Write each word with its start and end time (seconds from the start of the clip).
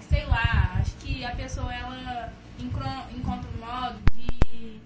sei 0.00 0.24
lá, 0.26 0.76
acho 0.78 0.94
que 0.96 1.24
a 1.24 1.34
pessoa 1.34 1.72
ela 1.72 2.32
encontra 2.58 3.48
um 3.50 3.58
modo 3.58 3.98
de, 4.14 4.80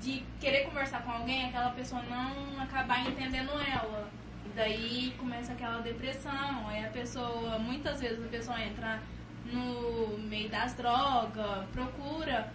de 0.00 0.24
querer 0.40 0.64
conversar 0.64 1.02
com 1.02 1.10
alguém, 1.10 1.46
aquela 1.46 1.70
pessoa 1.70 2.02
não 2.02 2.60
acabar 2.62 3.06
entendendo 3.06 3.50
ela. 3.52 4.08
E 4.46 4.48
daí 4.50 5.14
começa 5.18 5.52
aquela 5.52 5.80
depressão. 5.80 6.68
Aí 6.68 6.84
a 6.84 6.90
pessoa, 6.90 7.58
muitas 7.58 8.00
vezes 8.00 8.24
a 8.24 8.28
pessoa 8.28 8.60
entra 8.60 9.00
no 9.46 10.18
meio 10.18 10.48
das 10.48 10.74
drogas, 10.74 11.66
procura 11.72 12.52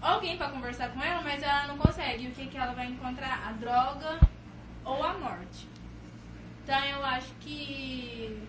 alguém 0.00 0.36
para 0.36 0.50
conversar 0.50 0.90
com 0.90 1.02
ela, 1.02 1.22
mas 1.22 1.42
ela 1.42 1.66
não 1.66 1.78
consegue. 1.78 2.24
E 2.24 2.28
o 2.28 2.32
que, 2.32 2.46
que 2.46 2.56
ela 2.56 2.72
vai 2.72 2.86
encontrar? 2.86 3.48
A 3.48 3.52
droga 3.52 4.20
ou 4.84 5.02
a 5.02 5.14
morte. 5.14 5.66
Então 6.62 6.84
eu 6.84 7.04
acho 7.04 7.32
que 7.40 8.42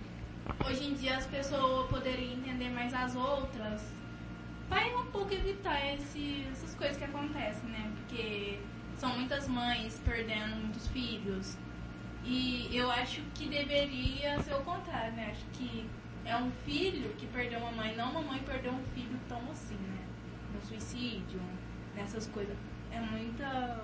hoje 0.65 0.85
em 0.85 0.93
dia 0.93 1.17
as 1.17 1.25
pessoas 1.25 1.89
poderiam 1.89 2.33
entender 2.33 2.69
mais 2.69 2.93
as 2.93 3.15
outras. 3.15 3.81
Vai 4.69 4.93
um 4.95 5.05
pouco 5.07 5.33
evitar 5.33 5.93
esse, 5.93 6.45
essas 6.51 6.75
coisas 6.75 6.97
que 6.97 7.03
acontecem, 7.03 7.69
né? 7.69 7.91
Porque 7.95 8.59
são 8.97 9.15
muitas 9.15 9.47
mães 9.47 10.01
perdendo 10.03 10.55
muitos 10.57 10.87
filhos. 10.87 11.57
E 12.25 12.69
eu 12.75 12.91
acho 12.91 13.21
que 13.33 13.47
deveria 13.47 14.41
ser 14.41 14.53
o 14.55 14.61
contrário, 14.61 15.13
né? 15.13 15.29
Acho 15.31 15.45
que 15.53 15.89
é 16.25 16.35
um 16.35 16.51
filho 16.65 17.09
que 17.17 17.25
perdeu 17.27 17.59
uma 17.59 17.71
mãe, 17.71 17.95
não 17.95 18.11
uma 18.11 18.21
mãe 18.21 18.39
perdeu 18.45 18.73
um 18.73 18.83
filho 18.93 19.17
tão 19.29 19.39
assim, 19.49 19.75
né? 19.75 20.05
No 20.53 20.61
suicídio, 20.61 21.39
nessas 21.95 22.27
coisas. 22.27 22.55
É 22.91 22.99
muita. 22.99 23.81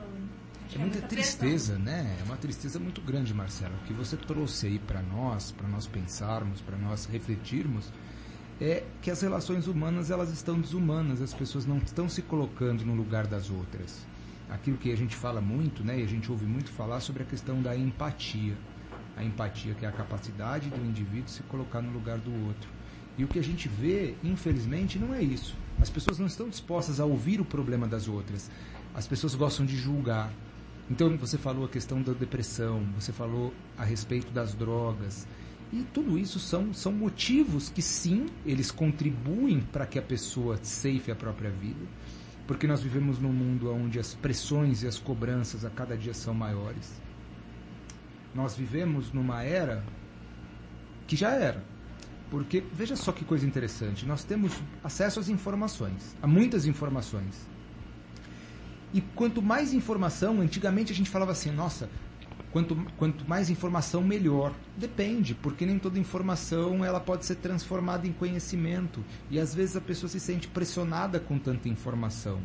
É, 0.73 0.77
muita, 0.77 1.02
tristeza, 1.02 1.77
né? 1.77 2.17
É 2.20 2.23
uma 2.23 2.38
tristeza 2.38 2.80
muito 2.80 3.02
grande, 3.02 3.34
Marcelo. 3.34 3.76
O 3.76 3.88
que 3.88 3.94
você 3.94 4.17
trouxe 4.17 4.67
aí 4.67 4.80
para 4.80 5.02
nós, 5.02 5.52
para 5.52 5.67
nós 5.67 5.88
pensarmos, 5.88 6.62
para 6.62 6.77
nós 6.77 7.05
refletirmos, 7.05 7.91
é 8.59 8.84
que 9.02 9.12
as 9.12 9.22
relações 9.22 9.67
humanas 9.67 10.09
elas 10.09 10.31
estão 10.31 10.59
desumanas. 10.59 11.22
As 11.22 11.33
pessoas 11.33 11.66
não 11.66 11.78
estão 11.78 12.08
se 12.08 12.22
colocando 12.22 12.86
no 12.86 12.95
lugar 12.95 13.28
das 13.28 13.50
outras. 13.50 14.05
Aquilo 14.50 14.78
que 14.78 14.92
a 14.92 14.97
gente 14.97 15.16
fala 15.16 15.42
muito, 15.42 15.83
né? 15.83 16.00
E 16.00 16.03
a 16.03 16.08
gente 16.08 16.31
ouve 16.31 16.45
muito 16.45 16.72
falar 16.72 17.00
sobre 17.00 17.23
a 17.23 17.25
questão 17.25 17.61
da 17.61 17.75
empatia 17.75 18.55
a 19.16 19.23
empatia, 19.23 19.73
que 19.73 19.86
é 19.86 19.89
a 19.89 19.92
capacidade 19.92 20.70
do 20.70 20.83
indivíduo 20.83 21.30
se 21.30 21.44
colocar 21.44 21.81
no 21.81 21.92
lugar 21.92 22.17
do 22.17 22.31
outro. 22.45 22.70
E 23.17 23.23
o 23.23 23.27
que 23.27 23.38
a 23.38 23.44
gente 23.44 23.67
vê, 23.67 24.16
infelizmente, 24.23 24.98
não 24.98 25.14
é 25.14 25.22
isso. 25.22 25.55
As 25.80 25.89
pessoas 25.89 26.17
não 26.17 26.25
estão 26.25 26.50
dispostas 26.50 27.00
a 27.00 27.05
ouvir 27.05 27.39
o 27.39 27.45
problema 27.45 27.88
das 27.88 28.08
outras. 28.08 28.50
As 28.94 29.08
pessoas 29.08 29.36
gostam 29.36 29.66
de 29.66 29.75
julgar. 29.77 30.31
Então, 30.94 31.17
você 31.17 31.38
falou 31.38 31.66
a 31.66 31.69
questão 31.69 32.02
da 32.03 32.13
depressão, 32.13 32.86
você 32.94 33.11
falou 33.11 33.52
a 33.75 33.83
respeito 33.83 34.31
das 34.31 34.53
drogas. 34.53 35.27
E 35.72 35.81
tudo 35.91 36.19
isso 36.19 36.39
são, 36.39 36.72
são 36.72 36.91
motivos 36.91 37.69
que, 37.69 37.81
sim, 37.81 38.27
eles 38.45 38.69
contribuem 38.69 39.59
para 39.59 39.88
que 39.88 39.97
a 39.97 40.03
pessoa 40.03 40.58
safe 40.61 41.11
a 41.11 41.16
própria 41.16 41.49
vida. 41.49 41.83
Porque 42.45 42.67
nós 42.67 42.81
vivemos 42.81 43.17
num 43.17 43.33
mundo 43.33 43.73
onde 43.73 43.99
as 43.99 44.14
pressões 44.14 44.83
e 44.83 44.88
as 44.88 44.99
cobranças 44.99 45.66
a 45.66 45.71
cada 45.71 45.97
dia 45.97 46.14
são 46.14 46.33
maiores 46.33 47.02
nós 48.33 48.55
vivemos 48.55 49.11
numa 49.11 49.44
era 49.44 49.83
que 51.08 51.16
já 51.16 51.31
era. 51.31 51.64
Porque, 52.30 52.64
veja 52.73 52.95
só 52.95 53.11
que 53.11 53.23
coisa 53.23 53.45
interessante, 53.45 54.05
nós 54.05 54.23
temos 54.23 54.59
acesso 54.83 55.19
às 55.19 55.30
informações, 55.30 56.16
a 56.21 56.25
muitas 56.25 56.66
informações. 56.66 57.47
E 58.94 59.02
quanto 59.02 59.41
mais 59.41 59.73
informação, 59.73 60.39
antigamente 60.39 60.91
a 60.91 60.95
gente 60.95 61.09
falava 61.09 61.31
assim, 61.31 61.52
nossa, 61.52 61.89
quanto, 62.52 62.75
quanto 62.95 63.27
mais 63.27 63.49
informação, 63.49 64.03
melhor. 64.03 64.53
Depende, 64.77 65.33
porque 65.33 65.66
nem 65.66 65.80
toda 65.80 65.97
informação 65.97 66.86
ela 66.86 66.99
pode 66.99 67.25
ser 67.25 67.36
transformada 67.36 68.08
em 68.08 68.14
conhecimento. 68.14 69.03
E 69.31 69.39
às 69.39 69.55
vezes 69.55 69.75
a 69.75 69.81
pessoa 69.81 70.08
se 70.08 70.19
sente 70.19 70.47
pressionada 70.47 71.19
com 71.19 71.39
tanta 71.39 71.67
informação. 71.67 72.39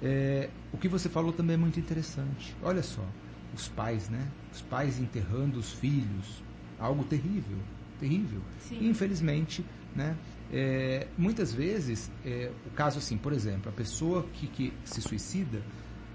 É, 0.00 0.48
o 0.72 0.78
que 0.78 0.88
você 0.88 1.08
falou 1.08 1.32
também 1.32 1.54
é 1.54 1.58
muito 1.58 1.80
interessante. 1.80 2.54
Olha 2.62 2.82
só, 2.82 3.04
os 3.52 3.66
pais, 3.66 4.08
né? 4.08 4.28
Os 4.52 4.62
pais 4.62 5.00
enterrando 5.00 5.58
os 5.58 5.72
filhos, 5.72 6.42
algo 6.78 7.02
terrível, 7.02 7.58
terrível. 7.98 8.40
Sim. 8.60 8.88
Infelizmente, 8.88 9.64
né? 9.96 10.16
É, 10.52 11.06
muitas 11.16 11.52
vezes, 11.52 12.10
é, 12.24 12.50
o 12.66 12.70
caso 12.70 12.98
assim, 12.98 13.18
por 13.18 13.32
exemplo, 13.32 13.68
a 13.68 13.72
pessoa 13.72 14.24
que, 14.32 14.46
que 14.46 14.72
se 14.84 15.00
suicida 15.02 15.62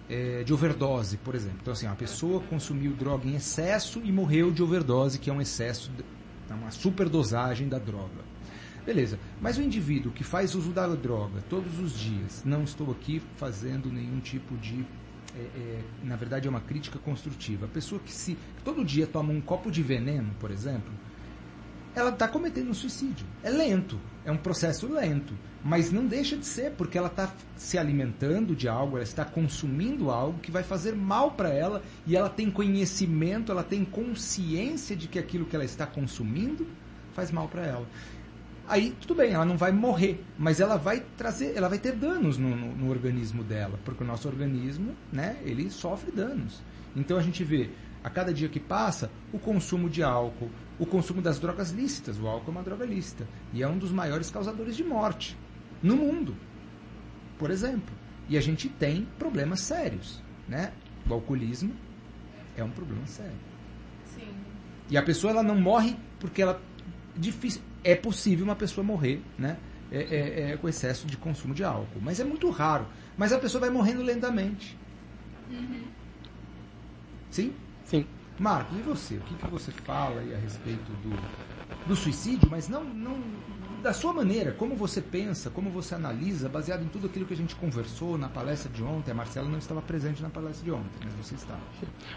é, 0.09 0.43
de 0.43 0.53
overdose, 0.53 1.17
por 1.17 1.35
exemplo. 1.35 1.59
Então, 1.61 1.73
assim, 1.73 1.87
a 1.87 1.95
pessoa 1.95 2.41
consumiu 2.41 2.93
droga 2.93 3.27
em 3.27 3.35
excesso 3.35 4.01
e 4.03 4.11
morreu 4.11 4.51
de 4.51 4.63
overdose, 4.63 5.19
que 5.19 5.29
é 5.29 5.33
um 5.33 5.41
excesso, 5.41 5.91
de, 5.91 6.03
uma 6.53 6.71
superdosagem 6.71 7.67
da 7.67 7.77
droga. 7.77 8.33
Beleza, 8.85 9.17
mas 9.39 9.57
o 9.57 9.61
indivíduo 9.61 10.11
que 10.11 10.23
faz 10.23 10.55
uso 10.55 10.71
da 10.71 10.85
droga 10.87 11.41
todos 11.49 11.79
os 11.79 11.97
dias, 11.97 12.43
não 12.43 12.63
estou 12.63 12.91
aqui 12.91 13.21
fazendo 13.37 13.89
nenhum 13.89 14.19
tipo 14.19 14.57
de 14.57 14.85
é, 15.35 15.39
é, 15.39 15.81
na 16.03 16.15
verdade, 16.15 16.47
é 16.47 16.49
uma 16.49 16.61
crítica 16.61 16.99
construtiva. 16.99 17.65
A 17.65 17.69
pessoa 17.69 17.99
que 17.99 18.11
se 18.11 18.35
que 18.35 18.63
todo 18.63 18.83
dia 18.85 19.07
toma 19.07 19.33
um 19.33 19.41
copo 19.41 19.71
de 19.71 19.81
veneno, 19.81 20.31
por 20.39 20.51
exemplo, 20.51 20.91
ela 21.95 22.09
está 22.09 22.27
cometendo 22.27 22.69
um 22.69 22.73
suicídio. 22.73 23.25
É 23.43 23.49
lento, 23.49 23.99
é 24.25 24.31
um 24.31 24.37
processo 24.37 24.91
lento, 24.91 25.33
mas 25.63 25.91
não 25.91 26.05
deixa 26.05 26.35
de 26.35 26.45
ser, 26.45 26.71
porque 26.71 26.97
ela 26.97 27.07
está 27.07 27.33
se 27.55 27.77
alimentando 27.77 28.55
de 28.55 28.67
algo, 28.67 28.97
ela 28.97 29.03
está 29.03 29.23
consumindo 29.23 30.09
algo 30.09 30.39
que 30.39 30.51
vai 30.51 30.63
fazer 30.63 30.95
mal 30.95 31.31
para 31.31 31.49
ela 31.49 31.81
e 32.05 32.15
ela 32.15 32.29
tem 32.29 32.49
conhecimento, 32.49 33.51
ela 33.51 33.63
tem 33.63 33.85
consciência 33.85 34.95
de 34.95 35.07
que 35.07 35.19
aquilo 35.19 35.45
que 35.45 35.55
ela 35.55 35.65
está 35.65 35.85
consumindo 35.85 36.67
faz 37.13 37.31
mal 37.31 37.47
para 37.47 37.65
ela. 37.65 37.87
Aí 38.67 38.95
tudo 38.99 39.15
bem, 39.15 39.33
ela 39.33 39.45
não 39.45 39.57
vai 39.57 39.71
morrer, 39.71 40.23
mas 40.37 40.59
ela 40.59 40.77
vai 40.77 41.03
trazer, 41.17 41.55
ela 41.55 41.67
vai 41.67 41.77
ter 41.77 41.91
danos 41.93 42.37
no, 42.37 42.55
no, 42.55 42.75
no, 42.75 42.89
organismo 42.89 43.43
dela, 43.43 43.77
porque 43.83 44.03
o 44.03 44.07
nosso 44.07 44.27
organismo, 44.27 44.95
né, 45.11 45.37
ele 45.43 45.69
sofre 45.69 46.11
danos. 46.11 46.61
Então 46.95 47.17
a 47.17 47.21
gente 47.21 47.43
vê 47.43 47.69
a 48.03 48.09
cada 48.09 48.33
dia 48.33 48.49
que 48.49 48.59
passa 48.59 49.09
o 49.31 49.39
consumo 49.39 49.89
de 49.89 50.03
álcool, 50.03 50.49
o 50.77 50.85
consumo 50.85 51.21
das 51.21 51.39
drogas 51.39 51.71
lícitas. 51.71 52.19
O 52.19 52.27
álcool 52.27 52.49
é 52.49 52.51
uma 52.51 52.63
droga 52.63 52.85
lícita 52.85 53.27
e 53.53 53.63
é 53.63 53.67
um 53.67 53.77
dos 53.77 53.91
maiores 53.91 54.29
causadores 54.29 54.75
de 54.75 54.83
morte 54.83 55.37
no 55.81 55.95
mundo, 55.95 56.35
por 57.37 57.49
exemplo. 57.49 57.93
E 58.27 58.37
a 58.37 58.41
gente 58.41 58.67
tem 58.67 59.07
problemas 59.17 59.61
sérios, 59.61 60.21
né? 60.47 60.73
O 61.09 61.13
alcoolismo 61.13 61.73
é 62.57 62.63
um 62.63 62.69
problema 62.69 63.05
sério. 63.05 63.31
Sim. 64.05 64.27
E 64.89 64.97
a 64.97 65.03
pessoa 65.03 65.31
ela 65.31 65.43
não 65.43 65.59
morre 65.59 65.95
porque 66.19 66.41
ela 66.41 66.61
difícil 67.15 67.61
é 67.83 67.95
possível 67.95 68.45
uma 68.45 68.55
pessoa 68.55 68.83
morrer, 68.83 69.21
né? 69.37 69.57
É, 69.91 69.97
é, 69.97 70.51
é, 70.51 70.57
com 70.57 70.67
excesso 70.67 71.05
de 71.05 71.17
consumo 71.17 71.53
de 71.53 71.63
álcool. 71.63 71.99
Mas 72.01 72.19
é 72.19 72.23
muito 72.23 72.49
raro. 72.49 72.87
Mas 73.15 73.31
a 73.31 73.37
pessoa 73.37 73.61
vai 73.61 73.69
morrendo 73.69 74.01
lentamente. 74.01 74.75
Uhum. 75.51 75.83
Sim? 77.29 77.53
Sim. 77.93 78.07
Marcos, 78.39 78.75
e 78.79 78.81
você? 78.81 79.15
O 79.17 79.21
que, 79.21 79.35
que 79.35 79.47
você 79.47 79.71
fala 79.71 80.19
a 80.19 80.39
respeito 80.39 80.91
do, 81.03 81.15
do 81.87 81.95
suicídio, 81.95 82.49
mas 82.49 82.67
não, 82.67 82.83
não 82.83 83.21
da 83.83 83.93
sua 83.93 84.11
maneira, 84.11 84.51
como 84.53 84.75
você 84.75 84.99
pensa, 84.99 85.51
como 85.51 85.69
você 85.69 85.93
analisa, 85.93 86.49
baseado 86.49 86.83
em 86.83 86.87
tudo 86.87 87.05
aquilo 87.05 87.25
que 87.27 87.33
a 87.35 87.37
gente 87.37 87.53
conversou 87.53 88.17
na 88.17 88.27
palestra 88.27 88.71
de 88.71 88.81
ontem. 88.81 89.11
A 89.11 89.13
Marcela 89.13 89.47
não 89.47 89.59
estava 89.59 89.79
presente 89.79 90.23
na 90.23 90.29
palestra 90.29 90.63
de 90.65 90.71
ontem, 90.71 90.99
mas 91.03 91.13
você 91.13 91.35
está. 91.35 91.55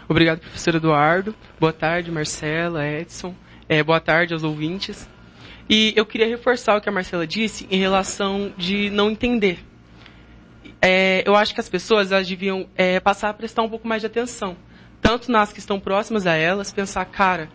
Obrigado, 0.09 0.39
professor 0.39 0.73
Eduardo. 0.73 1.35
Boa 1.59 1.73
tarde, 1.73 2.09
Marcela, 2.09 2.83
Edson. 2.83 3.35
É, 3.69 3.83
boa 3.83 3.99
tarde 3.99 4.33
aos 4.33 4.43
ouvintes. 4.43 5.07
E 5.69 5.93
eu 5.95 6.07
queria 6.07 6.27
reforçar 6.27 6.75
o 6.75 6.81
que 6.81 6.89
a 6.89 6.91
Marcela 6.91 7.27
disse 7.27 7.67
em 7.69 7.77
relação 7.77 8.51
de 8.57 8.89
não 8.89 9.11
entender. 9.11 9.59
É, 10.81 11.23
eu 11.27 11.35
acho 11.35 11.53
que 11.53 11.59
as 11.59 11.69
pessoas 11.69 12.11
elas 12.11 12.27
deviam 12.27 12.67
é, 12.75 12.99
passar 12.99 13.29
a 13.29 13.33
prestar 13.33 13.61
um 13.61 13.69
pouco 13.69 13.87
mais 13.87 14.01
de 14.01 14.07
atenção. 14.07 14.55
Tanto 15.01 15.31
nas 15.31 15.53
que 15.53 15.59
estão 15.59 15.79
próximas 15.79 16.25
a 16.27 16.33
elas, 16.33 16.71
pensar, 16.71 17.05
cara, 17.05 17.49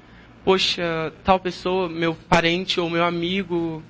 poxa, 0.45 1.13
tal 1.25 1.39
pessoa, 1.39 1.89
meu 1.89 2.15
parente 2.15 2.81
ou 2.81 2.89
meu 2.89 3.05
amigo, 3.05 3.83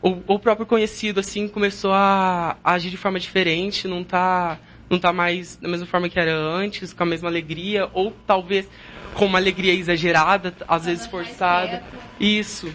ou 0.00 0.22
o 0.26 0.38
próprio 0.38 0.66
conhecido, 0.66 1.20
assim, 1.20 1.48
começou 1.48 1.92
a, 1.92 2.56
a, 2.62 2.72
agir 2.72 2.90
de 2.90 2.96
forma 2.96 3.18
diferente, 3.18 3.88
não 3.88 4.02
está 4.02 4.58
não 4.88 4.98
tá 4.98 5.12
mais 5.12 5.56
da 5.56 5.68
mesma 5.68 5.86
forma 5.86 6.08
que 6.08 6.18
era 6.18 6.34
antes, 6.34 6.94
com 6.94 7.02
a 7.02 7.06
mesma 7.06 7.28
alegria, 7.28 7.90
ou 7.92 8.10
talvez 8.26 8.66
com 9.14 9.26
uma 9.26 9.38
alegria 9.38 9.74
exagerada, 9.74 10.54
às 10.66 10.86
vezes 10.86 11.06
forçada. 11.06 11.82
Isso. 12.18 12.72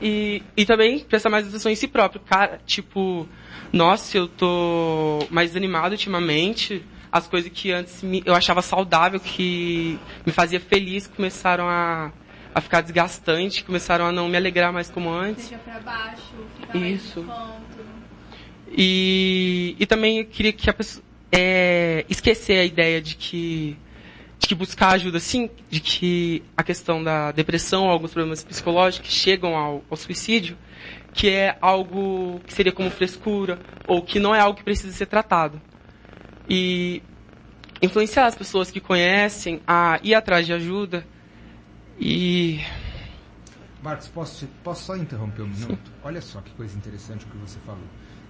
E, 0.00 0.42
e 0.56 0.64
também 0.64 1.00
prestar 1.00 1.28
mais 1.28 1.46
atenção 1.46 1.70
em 1.70 1.74
si 1.74 1.88
próprio. 1.88 2.20
Cara, 2.20 2.60
tipo, 2.64 3.28
nossa, 3.72 4.16
eu 4.16 4.28
tô 4.28 5.26
mais 5.30 5.56
animado 5.56 5.92
ultimamente. 5.92 6.82
As 7.10 7.26
coisas 7.26 7.50
que 7.52 7.72
antes 7.72 8.02
me, 8.02 8.22
eu 8.24 8.34
achava 8.34 8.62
saudável, 8.62 9.18
que 9.18 9.98
me 10.26 10.32
fazia 10.32 10.60
feliz, 10.60 11.06
começaram 11.06 11.68
a, 11.68 12.12
a 12.54 12.60
ficar 12.60 12.80
desgastante, 12.82 13.64
começaram 13.64 14.06
a 14.06 14.12
não 14.12 14.28
me 14.28 14.36
alegrar 14.36 14.72
mais 14.72 14.90
como 14.90 15.10
antes. 15.10 15.44
Seja 15.44 15.58
pra 15.58 15.80
baixo, 15.80 16.34
ficar 16.60 16.76
Isso. 16.76 17.24
E, 18.70 19.74
e 19.78 19.86
também 19.86 20.18
eu 20.18 20.26
queria 20.26 20.52
que 20.52 20.68
a 20.68 20.74
pessoa, 20.74 21.02
é, 21.32 22.04
esquecer 22.08 22.58
a 22.58 22.64
ideia 22.64 23.00
de 23.00 23.16
que 23.16 23.76
de 24.38 24.46
que 24.46 24.54
buscar 24.54 24.90
ajuda, 24.90 25.18
sim, 25.18 25.50
de 25.68 25.80
que 25.80 26.42
a 26.56 26.62
questão 26.62 27.02
da 27.02 27.32
depressão, 27.32 27.88
alguns 27.88 28.12
problemas 28.12 28.44
psicológicos 28.44 29.10
chegam 29.10 29.56
ao, 29.56 29.84
ao 29.90 29.96
suicídio, 29.96 30.56
que 31.12 31.28
é 31.28 31.58
algo 31.60 32.40
que 32.46 32.54
seria 32.54 32.70
como 32.70 32.88
frescura, 32.88 33.58
ou 33.86 34.00
que 34.00 34.20
não 34.20 34.32
é 34.32 34.40
algo 34.40 34.56
que 34.56 34.62
precisa 34.64 34.92
ser 34.92 35.06
tratado. 35.06 35.60
E 36.48 37.02
influenciar 37.82 38.26
as 38.26 38.34
pessoas 38.34 38.70
que 38.70 38.80
conhecem 38.80 39.60
a 39.66 40.00
ir 40.02 40.14
atrás 40.14 40.46
de 40.46 40.52
ajuda 40.52 41.06
e 42.00 42.60
Marcos, 43.82 44.08
posso, 44.08 44.46
posso 44.62 44.84
só 44.84 44.96
interromper 44.96 45.42
um 45.42 45.48
minuto? 45.48 45.86
Sim. 45.86 45.92
Olha 46.02 46.20
só 46.20 46.40
que 46.40 46.50
coisa 46.52 46.76
interessante 46.76 47.24
o 47.24 47.28
que 47.28 47.36
você 47.36 47.58
falou. 47.60 47.84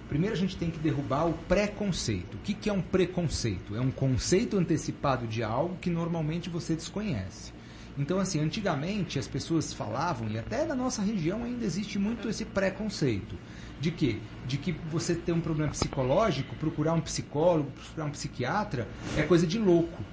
Primeiro 0.07 0.35
a 0.35 0.37
gente 0.37 0.57
tem 0.57 0.71
que 0.71 0.79
derrubar 0.79 1.25
o 1.25 1.33
preconceito. 1.33 2.35
O 2.35 2.39
que, 2.39 2.53
que 2.53 2.69
é 2.69 2.73
um 2.73 2.81
preconceito? 2.81 3.75
É 3.75 3.81
um 3.81 3.91
conceito 3.91 4.57
antecipado 4.57 5.27
de 5.27 5.43
algo 5.43 5.77
que 5.77 5.89
normalmente 5.89 6.49
você 6.49 6.75
desconhece. 6.75 7.51
Então, 7.97 8.19
assim, 8.19 8.39
antigamente 8.39 9.19
as 9.19 9.27
pessoas 9.27 9.73
falavam, 9.73 10.29
e 10.29 10.39
até 10.39 10.65
na 10.65 10.73
nossa 10.73 11.01
região 11.01 11.43
ainda 11.43 11.65
existe 11.65 11.99
muito 11.99 12.29
esse 12.29 12.45
preconceito. 12.45 13.35
De 13.79 13.91
quê? 13.91 14.17
De 14.45 14.57
que 14.57 14.71
você 14.91 15.15
tem 15.15 15.33
um 15.33 15.41
problema 15.41 15.71
psicológico, 15.71 16.55
procurar 16.55 16.93
um 16.93 17.01
psicólogo, 17.01 17.71
procurar 17.71 18.05
um 18.05 18.11
psiquiatra, 18.11 18.87
é 19.17 19.23
coisa 19.23 19.47
de 19.47 19.57
louco. 19.57 20.03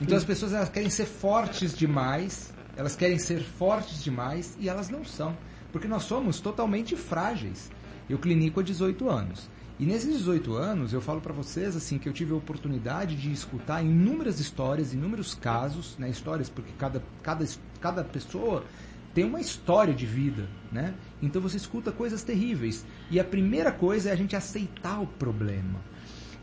Então 0.00 0.16
as 0.16 0.24
pessoas 0.24 0.52
elas 0.52 0.68
querem 0.68 0.90
ser 0.90 1.06
fortes 1.06 1.76
demais 1.76 2.52
elas 2.78 2.94
querem 2.94 3.18
ser 3.18 3.40
fortes 3.40 4.04
demais 4.04 4.56
e 4.60 4.68
elas 4.68 4.88
não 4.88 5.04
são. 5.04 5.36
Porque 5.72 5.88
nós 5.88 6.04
somos 6.04 6.38
totalmente 6.38 6.94
frágeis. 6.94 7.72
Eu 8.08 8.20
clinico 8.20 8.60
há 8.60 8.62
18 8.62 9.10
anos. 9.10 9.50
E 9.80 9.84
nesses 9.84 10.16
18 10.18 10.54
anos, 10.54 10.92
eu 10.92 11.00
falo 11.00 11.20
para 11.20 11.32
vocês 11.32 11.74
assim 11.74 11.98
que 11.98 12.08
eu 12.08 12.12
tive 12.12 12.32
a 12.32 12.36
oportunidade 12.36 13.16
de 13.16 13.32
escutar 13.32 13.82
inúmeras 13.82 14.38
histórias, 14.38 14.94
inúmeros 14.94 15.34
casos, 15.34 15.96
né, 15.98 16.08
histórias 16.08 16.48
porque 16.48 16.70
cada, 16.78 17.02
cada, 17.20 17.44
cada 17.80 18.04
pessoa 18.04 18.64
tem 19.14 19.24
uma 19.24 19.40
história 19.40 19.94
de 19.94 20.06
vida, 20.06 20.48
né? 20.70 20.94
Então 21.20 21.40
você 21.40 21.56
escuta 21.56 21.90
coisas 21.90 22.22
terríveis. 22.22 22.84
E 23.10 23.18
a 23.18 23.24
primeira 23.24 23.72
coisa 23.72 24.10
é 24.10 24.12
a 24.12 24.16
gente 24.16 24.36
aceitar 24.36 25.00
o 25.00 25.06
problema. 25.06 25.80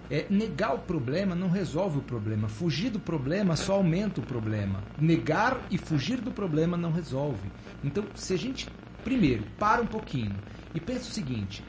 É, 0.10 0.28
negar 0.30 0.76
o 0.76 0.80
problema 0.80 1.34
não 1.34 1.50
resolve 1.50 2.00
o 2.00 2.02
problema. 2.02 2.48
Fugir 2.48 2.90
do 2.92 3.00
problema 3.00 3.56
só 3.56 3.74
aumenta 3.74 4.22
o 4.22 4.24
problema. 4.24 4.84
Negar 5.00 5.60
e 5.72 5.78
fugir 5.78 6.22
do 6.22 6.32
problema 6.32 6.78
não 6.78 6.92
resolve. 6.92 7.50
Então, 7.84 8.04
se 8.14 8.34
a 8.34 8.38
gente, 8.38 8.68
primeiro, 9.04 9.44
para 9.58 9.82
um 9.82 9.88
pouquinho 9.88 10.36
e 10.74 10.80
pensa 10.80 11.10
o 11.10 11.14
seguinte: 11.14 11.64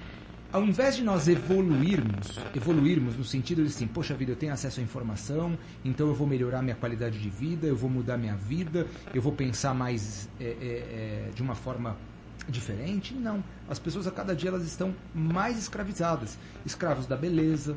ao 0.57 0.65
invés 0.65 0.97
de 0.97 1.05
nós 1.05 1.29
evoluirmos, 1.29 2.39
evoluirmos 2.55 3.15
no 3.15 3.25
sentido 3.25 3.61
de 3.61 3.69
assim, 3.69 3.87
poxa 3.87 4.15
vida, 4.15 4.33
eu 4.33 4.37
tenho 4.37 4.55
acesso 4.55 4.81
à 4.81 4.83
informação, 4.83 5.59
então 5.85 6.07
eu 6.07 6.15
vou 6.15 6.27
melhorar 6.27 6.63
minha 6.63 6.75
qualidade 6.75 7.19
de 7.19 7.29
vida, 7.29 7.67
eu 7.67 7.77
vou 7.77 7.91
mudar 7.91 8.17
minha 8.17 8.35
vida, 8.35 8.87
eu 9.13 9.21
vou 9.21 9.33
pensar 9.33 9.75
mais 9.75 10.31
é, 10.41 10.45
é, 10.45 10.49
é, 10.49 11.31
de 11.35 11.43
uma 11.43 11.55
forma 11.55 11.95
diferente. 12.49 13.13
Não. 13.13 13.45
As 13.69 13.79
pessoas 13.79 14.07
a 14.07 14.11
cada 14.11 14.35
dia 14.35 14.49
elas 14.49 14.65
estão 14.65 14.95
mais 15.15 15.59
escravizadas. 15.59 16.39
Escravos 16.65 17.05
da 17.05 17.19
beleza, 17.19 17.77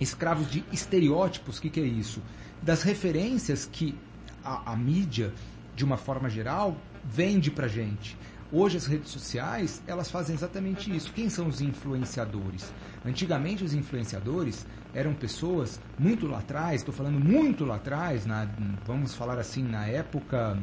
escravos 0.00 0.50
de 0.50 0.64
estereótipos. 0.72 1.58
O 1.58 1.60
que, 1.60 1.68
que 1.68 1.80
é 1.80 1.84
isso? 1.84 2.22
Das 2.62 2.82
referências 2.82 3.68
que 3.70 3.94
a, 4.42 4.72
a 4.72 4.74
mídia, 4.74 5.34
de 5.76 5.84
uma 5.84 5.98
forma 5.98 6.30
geral, 6.30 6.78
vende 7.04 7.50
pra 7.50 7.68
gente. 7.68 8.16
Hoje 8.52 8.76
as 8.76 8.86
redes 8.86 9.10
sociais, 9.10 9.80
elas 9.86 10.10
fazem 10.10 10.34
exatamente 10.34 10.94
isso. 10.94 11.12
Quem 11.12 11.30
são 11.30 11.46
os 11.46 11.60
influenciadores? 11.60 12.72
Antigamente 13.04 13.62
os 13.62 13.72
influenciadores 13.72 14.66
eram 14.92 15.14
pessoas 15.14 15.80
muito 15.96 16.26
lá 16.26 16.38
atrás, 16.38 16.80
estou 16.80 16.92
falando 16.92 17.20
muito 17.20 17.64
lá 17.64 17.76
atrás, 17.76 18.26
na, 18.26 18.48
vamos 18.84 19.14
falar 19.14 19.38
assim, 19.38 19.62
na 19.62 19.86
época 19.86 20.58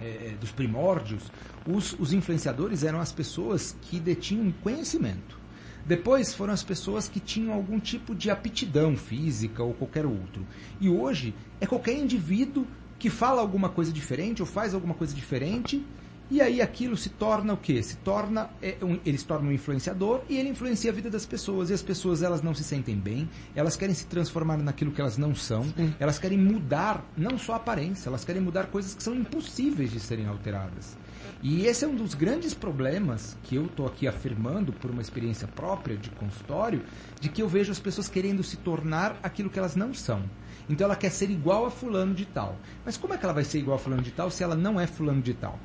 é, 0.00 0.30
é, 0.30 0.36
dos 0.40 0.50
primórdios, 0.50 1.30
os, 1.64 1.92
os 1.92 2.12
influenciadores 2.12 2.82
eram 2.82 3.00
as 3.00 3.12
pessoas 3.12 3.76
que 3.80 4.00
detinham 4.00 4.52
conhecimento. 4.64 5.38
Depois 5.86 6.34
foram 6.34 6.52
as 6.52 6.64
pessoas 6.64 7.08
que 7.08 7.20
tinham 7.20 7.52
algum 7.52 7.78
tipo 7.78 8.16
de 8.16 8.30
aptidão 8.30 8.96
física 8.96 9.62
ou 9.62 9.74
qualquer 9.74 10.06
outro. 10.06 10.44
E 10.80 10.88
hoje 10.88 11.34
é 11.60 11.66
qualquer 11.66 11.96
indivíduo 11.96 12.66
que 12.98 13.10
fala 13.10 13.40
alguma 13.40 13.68
coisa 13.68 13.92
diferente 13.92 14.42
ou 14.42 14.46
faz 14.46 14.74
alguma 14.74 14.94
coisa 14.94 15.14
diferente 15.14 15.84
e 16.32 16.40
aí 16.40 16.62
aquilo 16.62 16.96
se 16.96 17.10
torna 17.10 17.52
o 17.52 17.58
quê? 17.58 17.82
Se 17.82 17.98
torna, 17.98 18.48
é, 18.62 18.78
um, 18.80 18.98
ele 19.04 19.18
se 19.18 19.26
torna 19.26 19.50
um 19.50 19.52
influenciador 19.52 20.22
e 20.30 20.38
ele 20.38 20.48
influencia 20.48 20.90
a 20.90 20.94
vida 20.94 21.10
das 21.10 21.26
pessoas. 21.26 21.68
E 21.68 21.74
as 21.74 21.82
pessoas 21.82 22.22
elas 22.22 22.40
não 22.40 22.54
se 22.54 22.64
sentem 22.64 22.96
bem, 22.96 23.28
elas 23.54 23.76
querem 23.76 23.94
se 23.94 24.06
transformar 24.06 24.56
naquilo 24.56 24.92
que 24.92 25.00
elas 25.02 25.18
não 25.18 25.34
são, 25.34 25.64
Sim. 25.64 25.94
elas 26.00 26.18
querem 26.18 26.38
mudar 26.38 27.04
não 27.14 27.36
só 27.36 27.52
a 27.52 27.56
aparência, 27.56 28.08
elas 28.08 28.24
querem 28.24 28.40
mudar 28.40 28.68
coisas 28.68 28.94
que 28.94 29.02
são 29.02 29.14
impossíveis 29.14 29.90
de 29.90 30.00
serem 30.00 30.26
alteradas. 30.26 30.96
E 31.42 31.66
esse 31.66 31.84
é 31.84 31.88
um 31.88 31.94
dos 31.94 32.14
grandes 32.14 32.54
problemas 32.54 33.36
que 33.42 33.56
eu 33.56 33.66
estou 33.66 33.86
aqui 33.86 34.08
afirmando 34.08 34.72
por 34.72 34.90
uma 34.90 35.02
experiência 35.02 35.46
própria 35.46 35.98
de 35.98 36.08
consultório, 36.08 36.82
de 37.20 37.28
que 37.28 37.42
eu 37.42 37.48
vejo 37.48 37.70
as 37.70 37.78
pessoas 37.78 38.08
querendo 38.08 38.42
se 38.42 38.56
tornar 38.56 39.18
aquilo 39.22 39.50
que 39.50 39.58
elas 39.58 39.76
não 39.76 39.92
são. 39.92 40.22
Então 40.66 40.86
ela 40.86 40.96
quer 40.96 41.10
ser 41.10 41.30
igual 41.30 41.66
a 41.66 41.70
fulano 41.70 42.14
de 42.14 42.24
tal. 42.24 42.56
Mas 42.86 42.96
como 42.96 43.12
é 43.12 43.18
que 43.18 43.24
ela 43.24 43.34
vai 43.34 43.44
ser 43.44 43.58
igual 43.58 43.76
a 43.76 43.78
fulano 43.78 44.02
de 44.02 44.12
tal 44.12 44.30
se 44.30 44.42
ela 44.42 44.54
não 44.54 44.80
é 44.80 44.86
fulano 44.86 45.20
de 45.20 45.34
tal? 45.34 45.58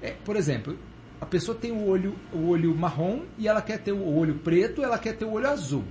É, 0.00 0.12
por 0.12 0.36
exemplo, 0.36 0.78
a 1.20 1.26
pessoa 1.26 1.56
tem 1.56 1.70
o 1.70 1.86
olho, 1.86 2.14
o 2.32 2.48
olho 2.48 2.74
marrom 2.74 3.22
e 3.36 3.46
ela 3.46 3.60
quer 3.60 3.78
ter 3.78 3.92
o 3.92 4.04
olho 4.04 4.36
preto, 4.36 4.82
ela 4.82 4.98
quer 4.98 5.16
ter 5.16 5.24
o 5.24 5.32
olho 5.32 5.48
azul. 5.48 5.84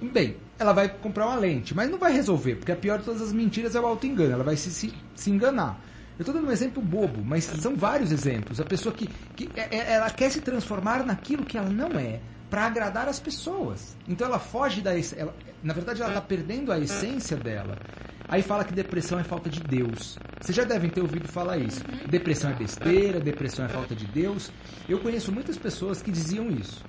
Bem, 0.00 0.36
ela 0.58 0.72
vai 0.72 0.88
comprar 0.88 1.26
uma 1.26 1.36
lente, 1.36 1.74
mas 1.74 1.90
não 1.90 1.98
vai 1.98 2.12
resolver, 2.12 2.56
porque 2.56 2.72
a 2.72 2.76
pior 2.76 2.98
de 2.98 3.04
todas 3.04 3.22
as 3.22 3.32
mentiras 3.32 3.74
é 3.74 3.80
o 3.80 3.86
auto-engano, 3.86 4.32
ela 4.32 4.44
vai 4.44 4.56
se, 4.56 4.70
se, 4.70 4.94
se 5.14 5.30
enganar. 5.30 5.80
Eu 6.18 6.22
estou 6.22 6.34
dando 6.34 6.48
um 6.48 6.52
exemplo 6.52 6.82
bobo, 6.82 7.24
mas 7.24 7.44
são 7.44 7.74
vários 7.74 8.12
exemplos. 8.12 8.60
A 8.60 8.64
pessoa 8.64 8.94
que, 8.94 9.08
que 9.34 9.50
é, 9.56 9.76
é, 9.76 9.92
ela 9.94 10.10
quer 10.10 10.30
se 10.30 10.42
transformar 10.42 11.04
naquilo 11.04 11.44
que 11.44 11.58
ela 11.58 11.70
não 11.70 11.98
é 11.98 12.20
para 12.48 12.66
agradar 12.66 13.08
as 13.08 13.18
pessoas. 13.18 13.96
Então 14.06 14.26
ela 14.26 14.38
foge 14.38 14.80
da 14.80 14.92
ela, 14.96 15.34
na 15.62 15.74
verdade 15.74 16.00
ela 16.00 16.10
está 16.10 16.20
perdendo 16.20 16.70
a 16.70 16.78
essência 16.78 17.36
dela. 17.36 17.80
Aí 18.28 18.42
fala 18.42 18.64
que 18.64 18.72
depressão 18.72 19.18
é 19.18 19.24
falta 19.24 19.50
de 19.50 19.60
Deus. 19.60 20.18
Vocês 20.40 20.56
já 20.56 20.64
devem 20.64 20.90
ter 20.90 21.00
ouvido 21.00 21.28
falar 21.28 21.58
isso. 21.58 21.82
Depressão 22.08 22.50
é 22.50 22.54
besteira, 22.54 23.20
depressão 23.20 23.64
é 23.64 23.68
falta 23.68 23.94
de 23.94 24.06
Deus. 24.06 24.50
Eu 24.88 25.00
conheço 25.00 25.30
muitas 25.30 25.58
pessoas 25.58 26.02
que 26.02 26.10
diziam 26.10 26.50
isso. 26.50 26.84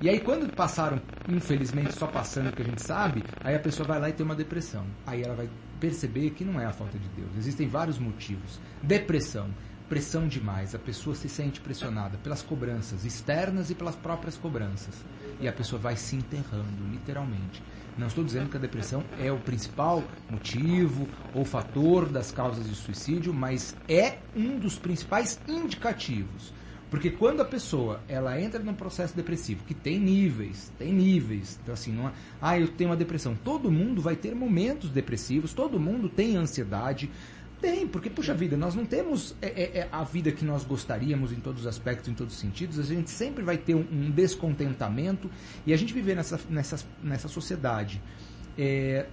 E 0.00 0.08
aí 0.08 0.20
quando 0.20 0.52
passaram, 0.52 1.00
infelizmente, 1.28 1.92
só 1.92 2.06
passando 2.06 2.48
o 2.48 2.52
que 2.52 2.62
a 2.62 2.64
gente 2.64 2.82
sabe, 2.82 3.24
aí 3.40 3.54
a 3.54 3.60
pessoa 3.60 3.86
vai 3.86 4.00
lá 4.00 4.08
e 4.08 4.12
tem 4.12 4.24
uma 4.24 4.34
depressão. 4.34 4.86
Aí 5.06 5.22
ela 5.22 5.34
vai 5.34 5.48
perceber 5.78 6.30
que 6.30 6.44
não 6.44 6.60
é 6.60 6.64
a 6.64 6.72
falta 6.72 6.98
de 6.98 7.08
Deus. 7.10 7.30
Existem 7.36 7.68
vários 7.68 7.98
motivos. 7.98 8.58
Depressão, 8.82 9.48
pressão 9.88 10.28
demais. 10.28 10.74
A 10.74 10.78
pessoa 10.78 11.16
se 11.16 11.28
sente 11.28 11.60
pressionada 11.60 12.16
pelas 12.18 12.42
cobranças 12.42 13.04
externas 13.04 13.70
e 13.70 13.74
pelas 13.74 13.96
próprias 13.96 14.36
cobranças. 14.36 15.04
E 15.40 15.48
a 15.48 15.52
pessoa 15.52 15.80
vai 15.80 15.96
se 15.96 16.16
enterrando, 16.16 16.86
literalmente. 16.90 17.62
Não 17.98 18.06
estou 18.06 18.22
dizendo 18.22 18.48
que 18.48 18.56
a 18.56 18.60
depressão 18.60 19.04
é 19.18 19.30
o 19.32 19.40
principal 19.40 20.04
motivo 20.30 21.08
ou 21.34 21.44
fator 21.44 22.08
das 22.08 22.30
causas 22.30 22.68
de 22.68 22.74
suicídio, 22.76 23.34
mas 23.34 23.76
é 23.88 24.18
um 24.36 24.56
dos 24.56 24.78
principais 24.78 25.40
indicativos. 25.48 26.52
Porque 26.88 27.10
quando 27.10 27.40
a 27.40 27.44
pessoa 27.44 28.00
ela 28.08 28.40
entra 28.40 28.60
num 28.60 28.72
processo 28.72 29.14
depressivo, 29.14 29.64
que 29.64 29.74
tem 29.74 29.98
níveis, 29.98 30.72
tem 30.78 30.92
níveis, 30.92 31.58
então 31.62 31.74
assim, 31.74 31.92
não 31.92 32.08
é, 32.08 32.12
ah, 32.40 32.58
eu 32.58 32.68
tenho 32.68 32.88
uma 32.88 32.96
depressão. 32.96 33.36
Todo 33.36 33.70
mundo 33.70 34.00
vai 34.00 34.16
ter 34.16 34.34
momentos 34.34 34.90
depressivos, 34.90 35.52
todo 35.52 35.78
mundo 35.78 36.08
tem 36.08 36.36
ansiedade. 36.36 37.10
Tem, 37.60 37.88
porque, 37.88 38.08
puxa 38.08 38.32
vida, 38.32 38.56
nós 38.56 38.74
não 38.74 38.86
temos 38.86 39.34
é, 39.42 39.46
é, 39.48 39.78
é, 39.78 39.88
a 39.90 40.04
vida 40.04 40.30
que 40.30 40.44
nós 40.44 40.64
gostaríamos 40.64 41.32
em 41.32 41.40
todos 41.40 41.62
os 41.62 41.66
aspectos, 41.66 42.08
em 42.08 42.14
todos 42.14 42.34
os 42.34 42.40
sentidos. 42.40 42.78
A 42.78 42.84
gente 42.84 43.10
sempre 43.10 43.42
vai 43.42 43.58
ter 43.58 43.74
um, 43.74 43.84
um 43.90 44.10
descontentamento 44.10 45.28
e 45.66 45.72
a 45.72 45.76
gente 45.76 45.92
viver 45.92 46.14
nessa, 46.14 46.38
nessa, 46.48 46.78
nessa 47.02 47.26
sociedade 47.26 48.00
é, 48.56 49.06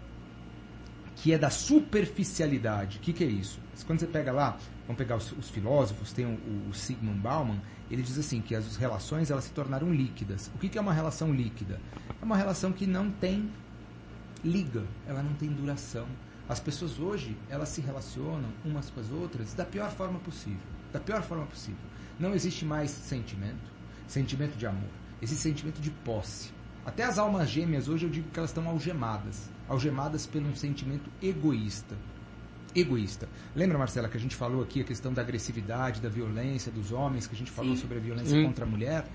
que 1.15 1.33
é 1.33 1.37
da 1.39 1.49
superficialidade. 1.49 2.97
O 2.97 3.01
que, 3.01 3.13
que 3.13 3.23
é 3.23 3.27
isso? 3.27 3.59
Quando 3.87 3.99
você 3.99 4.07
pega 4.07 4.31
lá, 4.31 4.57
vamos 4.85 4.97
pegar 4.97 5.15
os, 5.15 5.31
os 5.31 5.49
filósofos, 5.49 6.13
tem 6.13 6.25
o, 6.25 6.69
o, 6.69 6.73
Sigmund 6.73 7.19
Bauman, 7.19 7.59
ele 7.89 8.03
diz 8.03 8.17
assim 8.17 8.41
que 8.41 8.55
as 8.55 8.75
relações 8.75 9.31
elas 9.31 9.45
se 9.45 9.51
tornaram 9.51 9.91
líquidas. 9.91 10.51
O 10.53 10.59
que, 10.59 10.69
que 10.69 10.77
é 10.77 10.81
uma 10.81 10.93
relação 10.93 11.33
líquida? 11.33 11.79
É 12.21 12.23
uma 12.23 12.37
relação 12.37 12.71
que 12.71 12.85
não 12.85 13.09
tem 13.09 13.49
liga, 14.43 14.83
ela 15.07 15.23
não 15.23 15.33
tem 15.33 15.49
duração. 15.49 16.07
As 16.47 16.59
pessoas 16.59 16.99
hoje, 16.99 17.35
elas 17.49 17.69
se 17.69 17.81
relacionam 17.81 18.49
umas 18.63 18.89
com 18.89 18.99
as 18.99 19.09
outras 19.11 19.53
da 19.53 19.65
pior 19.65 19.91
forma 19.91 20.19
possível. 20.19 20.67
Da 20.93 20.99
pior 20.99 21.23
forma 21.23 21.45
possível. 21.45 21.79
Não 22.19 22.33
existe 22.33 22.63
mais 22.63 22.91
sentimento, 22.91 23.71
sentimento 24.07 24.55
de 24.55 24.67
amor. 24.67 24.89
Existe 25.21 25.41
sentimento 25.41 25.81
de 25.81 25.89
posse. 25.89 26.53
Até 26.85 27.03
as 27.03 27.17
almas 27.17 27.49
gêmeas 27.49 27.87
hoje 27.87 28.05
eu 28.05 28.09
digo 28.09 28.29
que 28.29 28.39
elas 28.39 28.51
estão 28.51 28.67
algemadas. 28.67 29.49
Algemadas 29.67 30.27
por 30.27 30.41
um 30.41 30.55
sentimento 30.55 31.09
egoísta 31.21 31.95
egoísta. 32.75 33.29
Lembra, 33.55 33.77
Marcela, 33.77 34.09
que 34.09 34.17
a 34.17 34.19
gente 34.19 34.35
falou 34.35 34.61
aqui 34.61 34.81
a 34.81 34.83
questão 34.83 35.13
da 35.13 35.21
agressividade, 35.21 36.01
da 36.01 36.09
violência 36.09 36.71
dos 36.71 36.91
homens, 36.91 37.25
que 37.25 37.33
a 37.33 37.37
gente 37.37 37.49
falou 37.49 37.73
Sim. 37.75 37.81
sobre 37.81 37.97
a 37.97 38.01
violência 38.01 38.35
Sim. 38.35 38.43
contra 38.43 38.65
a 38.65 38.67
mulher? 38.67 39.05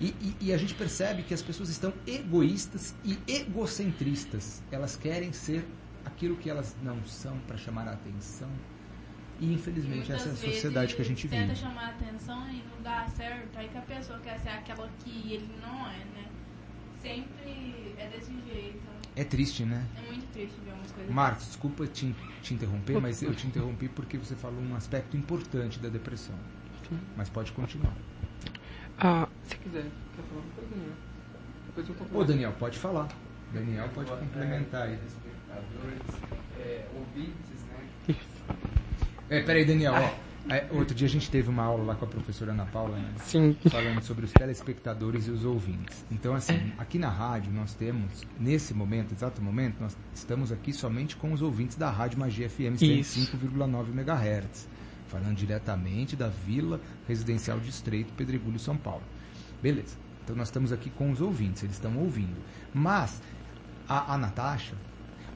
E, 0.00 0.14
e, 0.20 0.36
e, 0.42 0.52
a 0.52 0.56
gente 0.56 0.74
percebe 0.74 1.22
que 1.22 1.34
as 1.34 1.42
pessoas 1.42 1.70
estão 1.70 1.92
egoístas 2.06 2.94
e 3.04 3.18
egocentristas. 3.26 4.62
Elas 4.70 4.94
querem 4.94 5.32
ser 5.32 5.66
aquilo 6.08 6.36
que 6.36 6.50
elas 6.50 6.76
não 6.82 7.02
são 7.04 7.38
para 7.46 7.56
chamar 7.56 7.86
a 7.88 7.92
atenção. 7.92 8.48
E 9.40 9.52
infelizmente 9.52 10.08
Muitas 10.08 10.16
essa 10.16 10.28
é 10.28 10.32
a 10.32 10.34
vezes 10.34 10.54
sociedade 10.54 10.96
que 10.96 11.02
a 11.02 11.04
gente 11.04 11.28
tenta 11.28 11.54
vive. 11.54 11.56
chamar 11.56 11.84
a 11.84 11.90
atenção 11.90 12.50
e 12.50 12.62
não 12.74 12.82
dá 12.82 13.06
certo, 13.06 13.56
aí 13.56 13.68
que 13.68 13.78
a 13.78 13.82
pessoa 13.82 14.18
quer 14.18 14.38
ser 14.40 14.48
aquela 14.48 14.88
que 14.98 15.32
ele 15.32 15.48
não 15.60 15.86
é, 15.86 15.98
né? 15.98 16.26
Sempre 17.00 17.94
é 17.96 18.08
desse 18.08 18.32
jeito. 18.52 18.82
É 19.14 19.22
triste, 19.22 19.64
né? 19.64 19.86
É 19.96 20.10
muito 20.10 20.26
triste 20.32 20.56
ver 20.64 20.72
umas 20.72 20.90
coisas. 20.90 21.14
Marcos, 21.14 21.46
desculpa 21.46 21.86
te, 21.86 22.14
te 22.42 22.54
interromper, 22.54 22.98
mas 23.00 23.22
eu 23.22 23.32
te 23.34 23.46
interrompi 23.46 23.88
porque 23.88 24.18
você 24.18 24.34
falou 24.34 24.60
um 24.60 24.74
aspecto 24.74 25.16
importante 25.16 25.78
da 25.78 25.88
depressão. 25.88 26.34
Sim. 26.88 26.98
Mas 27.16 27.28
pode 27.28 27.52
continuar. 27.52 27.94
Ah, 28.98 29.28
se 29.44 29.56
quiser, 29.56 29.84
quer 30.16 30.22
falar 30.24 30.40
uma 30.40 30.52
coisa, 30.52 30.70
Daniel? 30.70 30.96
Depois 31.66 31.88
eu 31.88 32.18
Ô. 32.18 32.24
Daniel, 32.24 32.52
pode 32.58 32.78
falar. 32.78 33.08
Daniel 33.52 33.88
pode 33.94 34.10
complementar 34.10 34.88
aí. 34.88 34.98
É, 36.58 36.86
ouvintes, 36.94 37.64
né? 37.64 38.16
É, 39.30 39.42
peraí, 39.42 39.64
Daniel, 39.64 39.94
ó. 39.94 40.28
É, 40.50 40.66
outro 40.70 40.94
dia 40.94 41.06
a 41.06 41.10
gente 41.10 41.30
teve 41.30 41.50
uma 41.50 41.62
aula 41.62 41.84
lá 41.84 41.94
com 41.94 42.06
a 42.06 42.08
professora 42.08 42.52
Ana 42.52 42.64
Paula, 42.64 42.96
né? 42.96 43.12
Sim. 43.18 43.54
falando 43.68 44.02
sobre 44.02 44.24
os 44.24 44.32
telespectadores 44.32 45.26
e 45.26 45.30
os 45.30 45.44
ouvintes. 45.44 46.04
Então, 46.10 46.34
assim, 46.34 46.72
aqui 46.78 46.98
na 46.98 47.10
rádio 47.10 47.52
nós 47.52 47.74
temos, 47.74 48.24
nesse 48.40 48.72
momento, 48.72 49.12
exato 49.12 49.42
momento, 49.42 49.76
nós 49.78 49.94
estamos 50.14 50.50
aqui 50.50 50.72
somente 50.72 51.16
com 51.16 51.32
os 51.32 51.42
ouvintes 51.42 51.76
da 51.76 51.90
Rádio 51.90 52.18
Magia 52.18 52.48
FM 52.48 52.80
Isso. 52.80 53.20
105,9 53.20 53.90
MHz, 53.90 54.66
falando 55.08 55.36
diretamente 55.36 56.16
da 56.16 56.28
Vila 56.28 56.80
Residencial 57.06 57.60
Distrito 57.60 58.14
Pedregulho, 58.14 58.58
São 58.58 58.76
Paulo. 58.76 59.02
Beleza. 59.62 59.98
Então 60.24 60.34
nós 60.34 60.48
estamos 60.48 60.72
aqui 60.72 60.88
com 60.88 61.10
os 61.10 61.20
ouvintes, 61.20 61.62
eles 61.62 61.76
estão 61.76 61.94
ouvindo. 61.98 62.36
Mas 62.72 63.20
a, 63.86 64.14
a 64.14 64.18
Natasha, 64.18 64.74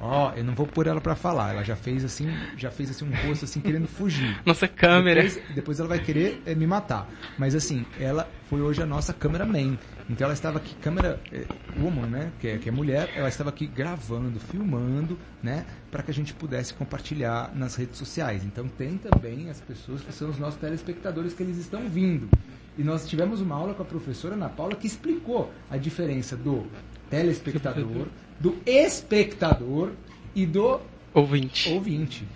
ó, 0.02 0.32
eu 0.35 0.42
não 0.42 0.52
vou 0.54 0.66
pôr 0.66 0.88
ela 0.88 1.00
para 1.00 1.14
falar, 1.14 1.52
ela 1.52 1.62
já 1.62 1.76
fez 1.76 2.04
assim, 2.04 2.37
já 2.56 2.71
fez 2.71 2.90
assim 2.90 3.04
um 3.04 3.14
rosto 3.14 3.44
assim 3.44 3.61
querendo 3.61 3.87
fugir. 3.87 4.37
Nossa 4.44 4.66
câmera. 4.66 5.23
Depois, 5.23 5.44
depois 5.49 5.80
ela 5.80 5.88
vai 5.88 6.00
querer 6.00 6.42
eh, 6.44 6.54
me 6.56 6.66
matar. 6.66 7.14
Mas 7.38 7.54
assim, 7.54 7.87
ela 7.97 8.28
foi 8.49 8.61
hoje 8.61 8.82
a 8.82 8.87
nossa 8.87 9.14
cameraman. 9.14 9.78
Então 10.11 10.25
ela 10.25 10.35
estava 10.35 10.59
aqui, 10.59 10.75
câmera 10.75 11.21
eh, 11.30 11.47
woman, 11.78 12.09
né? 12.09 12.32
Que 12.38 12.49
é, 12.49 12.59
que 12.59 12.68
é 12.68 12.73
mulher, 12.73 13.12
ela 13.14 13.28
estava 13.28 13.50
aqui 13.50 13.66
gravando, 13.66 14.40
filmando, 14.40 15.18
né? 15.42 15.64
Para 15.90 16.02
que 16.02 16.11
a 16.11 16.14
gente 16.14 16.35
pudesse 16.35 16.75
compartilhar 16.75 17.54
nas 17.54 17.76
redes 17.76 17.97
sociais. 17.97 18.44
Então 18.44 18.68
tem 18.68 18.99
também 18.99 19.49
as 19.49 19.61
pessoas 19.61 20.02
que 20.02 20.12
são 20.12 20.28
os 20.28 20.38
nossos 20.38 20.59
telespectadores 20.61 21.32
que 21.32 21.42
eles 21.42 21.56
estão 21.59 21.88
vindo. 21.88 22.28
E 22.76 22.82
nós 22.82 23.06
tivemos 23.06 23.40
uma 23.40 23.54
aula 23.54 23.74
com 23.74 23.82
a 23.82 23.86
professora 23.86 24.34
Ana 24.34 24.48
Paula 24.48 24.74
que 24.74 24.86
explicou 24.86 25.52
a 25.70 25.76
diferença 25.76 26.36
do 26.36 26.66
telespectador, 27.10 28.06
do 28.40 28.56
espectador 28.64 29.92
e 30.34 30.46
do 30.46 30.80
Ouvinte. 31.12 31.68
ouvinte. 31.70 32.26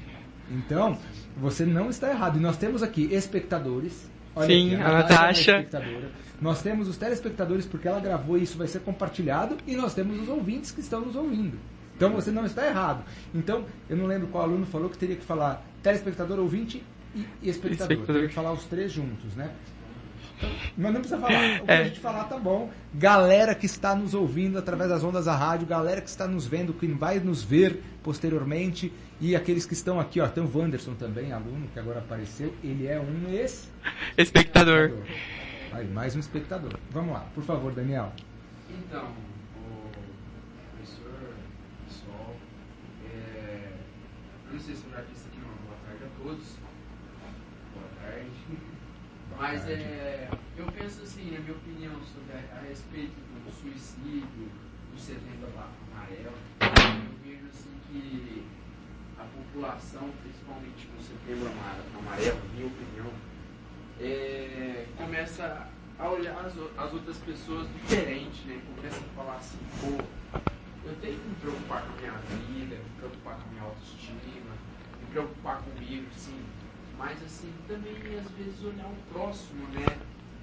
Então, 0.51 0.99
você 1.37 1.65
não 1.65 1.89
está 1.89 2.11
errado. 2.11 2.39
E 2.39 2.41
nós 2.41 2.57
temos 2.57 2.83
aqui 2.83 3.13
espectadores. 3.13 4.09
Sim, 4.47 4.75
aqui, 4.75 4.75
a 4.75 4.89
é 4.89 4.93
Natasha. 4.93 5.51
espectadora. 5.53 6.11
Nós 6.41 6.63
temos 6.63 6.89
os 6.89 6.99
telespectadores 6.99 7.65
porque 7.65 7.89
ela 7.89 7.99
gravou 7.99 8.37
e 8.37 8.43
isso 8.43 8.59
vai 8.59 8.69
ser 8.69 8.81
compartilhado. 8.81 9.57
E 9.67 9.75
nós 9.75 9.95
temos 9.95 10.21
os 10.21 10.29
ouvintes 10.29 10.71
que 10.71 10.81
estão 10.81 11.01
nos 11.01 11.17
ouvindo. 11.17 11.59
Então 11.97 12.13
você 12.13 12.31
não 12.31 12.45
está 12.45 12.67
errado. 12.67 13.03
Então, 13.35 13.65
eu 13.89 13.97
não 13.97 14.05
lembro 14.07 14.29
qual 14.29 14.45
aluno 14.45 14.67
falou 14.67 14.91
que 14.91 14.99
teria 14.99 15.17
que 15.17 15.25
falar 15.25 15.65
telespectador, 15.83 16.39
ouvinte 16.39 16.85
e 17.15 17.49
espectador. 17.49 17.93
Espectador. 17.93 18.07
Teria 18.07 18.29
que 18.29 18.35
falar 18.35 18.53
os 18.53 18.65
três 18.65 18.93
juntos, 18.93 19.35
né? 19.35 19.51
Mas 20.77 20.93
não 20.93 21.01
precisa 21.01 21.19
falar. 21.19 21.63
O 21.63 21.65
que 21.65 21.71
É. 21.71 21.79
a 21.79 21.85
gente 21.85 22.01
falar 22.01 22.25
tá 22.25 22.39
bom. 22.39 22.71
Galera 22.95 23.55
que 23.55 23.67
está 23.67 23.95
nos 23.95 24.13
ouvindo 24.15 24.59
através 24.59 24.91
das 24.91 25.03
ondas 25.03 25.25
da 25.25 25.35
rádio, 25.35 25.67
galera 25.67 26.01
que 26.01 26.09
está 26.09 26.27
nos 26.27 26.47
vendo, 26.47 26.73
que 26.75 26.87
vai 26.89 27.19
nos 27.21 27.43
ver 27.43 27.83
posteriormente, 28.03 28.93
e 29.21 29.35
aqueles 29.35 29.65
que 29.65 29.73
estão 29.73 29.99
aqui, 29.99 30.21
ó, 30.21 30.29
tem 30.29 30.45
o 30.45 30.51
Wanderson 30.59 30.95
também, 30.95 31.33
aluno 31.33 31.67
que 31.73 31.79
agora 31.79 31.99
apareceu, 32.01 32.55
ele 32.63 32.87
é 32.87 33.01
um 33.01 33.31
ex 33.33 33.71
Espectador. 34.17 34.93
Aí, 35.73 35.87
mais 35.89 36.15
um 36.15 36.21
espectador. 36.21 36.79
Vamos 36.91 37.15
lá, 37.15 37.27
por 37.35 37.43
favor, 37.43 37.73
Daniel. 37.73 38.13
Então, 38.71 39.05
o 39.57 39.91
professor, 40.71 41.35
pessoal, 41.89 42.37
é, 43.13 43.73
eu 44.49 44.53
não 44.55 44.61
sei 44.61 44.75
se 44.75 44.85
eu 44.85 44.91
já 44.93 45.03
disse 45.03 45.27
aqui, 45.29 45.39
não, 45.39 45.49
boa 45.67 45.77
tarde 45.87 46.05
a 46.05 46.23
todos. 46.23 46.66
Mas 49.39 49.69
é, 49.69 50.29
eu 50.57 50.65
penso 50.73 51.03
assim, 51.03 51.31
na 51.33 51.41
minha 51.41 51.53
opinião, 51.53 51.93
sobre 52.05 52.33
a, 52.33 52.57
a 52.59 52.61
respeito 52.63 53.13
do 53.13 53.53
suicídio, 53.53 54.49
do 54.93 54.99
setembro 54.99 55.49
amarelo, 55.59 56.33
eu 56.61 57.19
vejo 57.23 57.47
assim 57.49 57.71
que 57.89 58.45
a 59.19 59.25
população, 59.25 60.11
principalmente 60.23 60.89
no 60.97 61.03
setembro 61.03 61.49
ama- 61.49 62.01
amarelo, 62.01 62.39
minha 62.55 62.67
opinião, 62.67 63.13
é, 64.01 64.87
começa 64.97 65.69
a 65.99 66.09
olhar 66.09 66.39
as, 66.45 66.55
as 66.79 66.93
outras 66.93 67.17
pessoas 67.19 67.69
diferente, 67.69 68.47
né? 68.47 68.61
Começa 68.75 68.99
a 69.01 69.15
falar 69.17 69.37
assim, 69.37 69.59
pô, 69.81 70.03
eu 70.89 70.95
tenho 71.01 71.19
que 71.19 71.29
me 71.29 71.35
preocupar 71.37 71.83
com 71.83 71.93
a 71.93 71.97
minha 71.97 72.13
vida, 72.13 72.77
me 72.77 72.91
preocupar 72.99 73.35
com 73.37 73.43
a 73.49 73.53
minha 73.53 73.63
autoestima, 73.63 74.53
me 75.01 75.07
preocupar 75.11 75.61
comigo, 75.63 76.07
sim. 76.17 76.41
Mas 76.99 77.23
assim, 77.23 77.53
também 77.69 77.93
às 78.19 78.31
vezes 78.31 78.65
olhar 78.65 78.87
o 78.87 78.97
próximo, 79.13 79.67
né? 79.69 79.99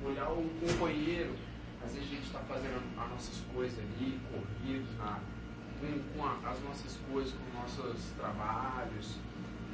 Olhar 0.05 0.29
o 0.31 0.50
companheiro. 0.60 1.33
Às 1.83 1.93
vezes 1.93 2.07
a 2.10 2.15
gente 2.15 2.25
está 2.25 2.39
fazendo 2.39 2.81
as 2.98 3.10
nossas 3.10 3.41
coisas 3.53 3.79
ali, 3.79 4.19
corridos, 4.31 4.95
na, 4.98 5.19
com, 5.79 6.17
com 6.17 6.25
a- 6.25 6.50
as 6.51 6.62
nossas 6.63 6.98
coisas, 7.12 7.33
com 7.33 7.60
nossos 7.60 8.12
trabalhos, 8.17 9.17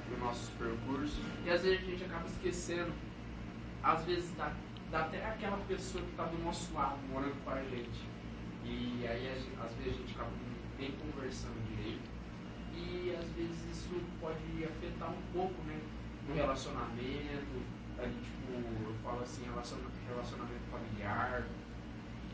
com 0.10 0.26
nossos 0.26 0.50
percursos. 0.58 1.20
E 1.46 1.50
às 1.50 1.62
vezes 1.62 1.82
a 1.88 1.92
gente 1.92 2.04
acaba 2.06 2.26
esquecendo 2.28 2.92
às 3.84 4.04
vezes 4.06 4.32
dá 4.36 4.52
até 4.92 5.24
aquela 5.26 5.58
pessoa 5.68 6.04
que 6.04 6.10
está 6.12 6.26
do 6.26 6.38
nosso 6.44 6.74
lado, 6.74 6.98
morando 7.10 7.36
com 7.44 7.50
a 7.52 7.62
gente. 7.64 8.10
E 8.66 9.06
aí, 9.08 9.28
às 9.64 9.74
vezes, 9.76 9.96
a 9.96 10.02
gente 10.02 10.16
acaba 10.16 10.32
nem 10.78 10.92
conversando 10.92 11.56
direito. 11.76 12.10
E, 12.76 13.16
às 13.16 13.28
vezes, 13.30 13.58
isso 13.72 13.90
pode 14.20 14.40
afetar 14.64 15.10
um 15.12 15.22
pouco, 15.34 15.54
né? 15.66 15.80
No 16.30 16.36
relacionamento, 16.36 17.58
ali, 17.98 18.14
tipo, 18.22 18.54
eu 18.54 18.94
falo 19.04 19.24
assim, 19.24 19.44
relaciona- 19.46 19.90
relacionamento 20.08 20.62
familiar, 20.70 21.44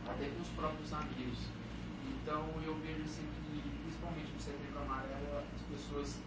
até 0.06 0.28
com 0.30 0.42
os 0.42 0.50
próprios 0.50 0.92
amigos. 0.92 1.48
Então, 2.04 2.44
eu 2.66 2.76
vejo, 2.84 3.04
assim, 3.04 3.24
que, 3.24 3.62
principalmente 3.84 4.34
no 4.34 4.40
setembro 4.40 4.82
amarelo, 4.82 5.40
as 5.40 5.62
pessoas 5.72 6.20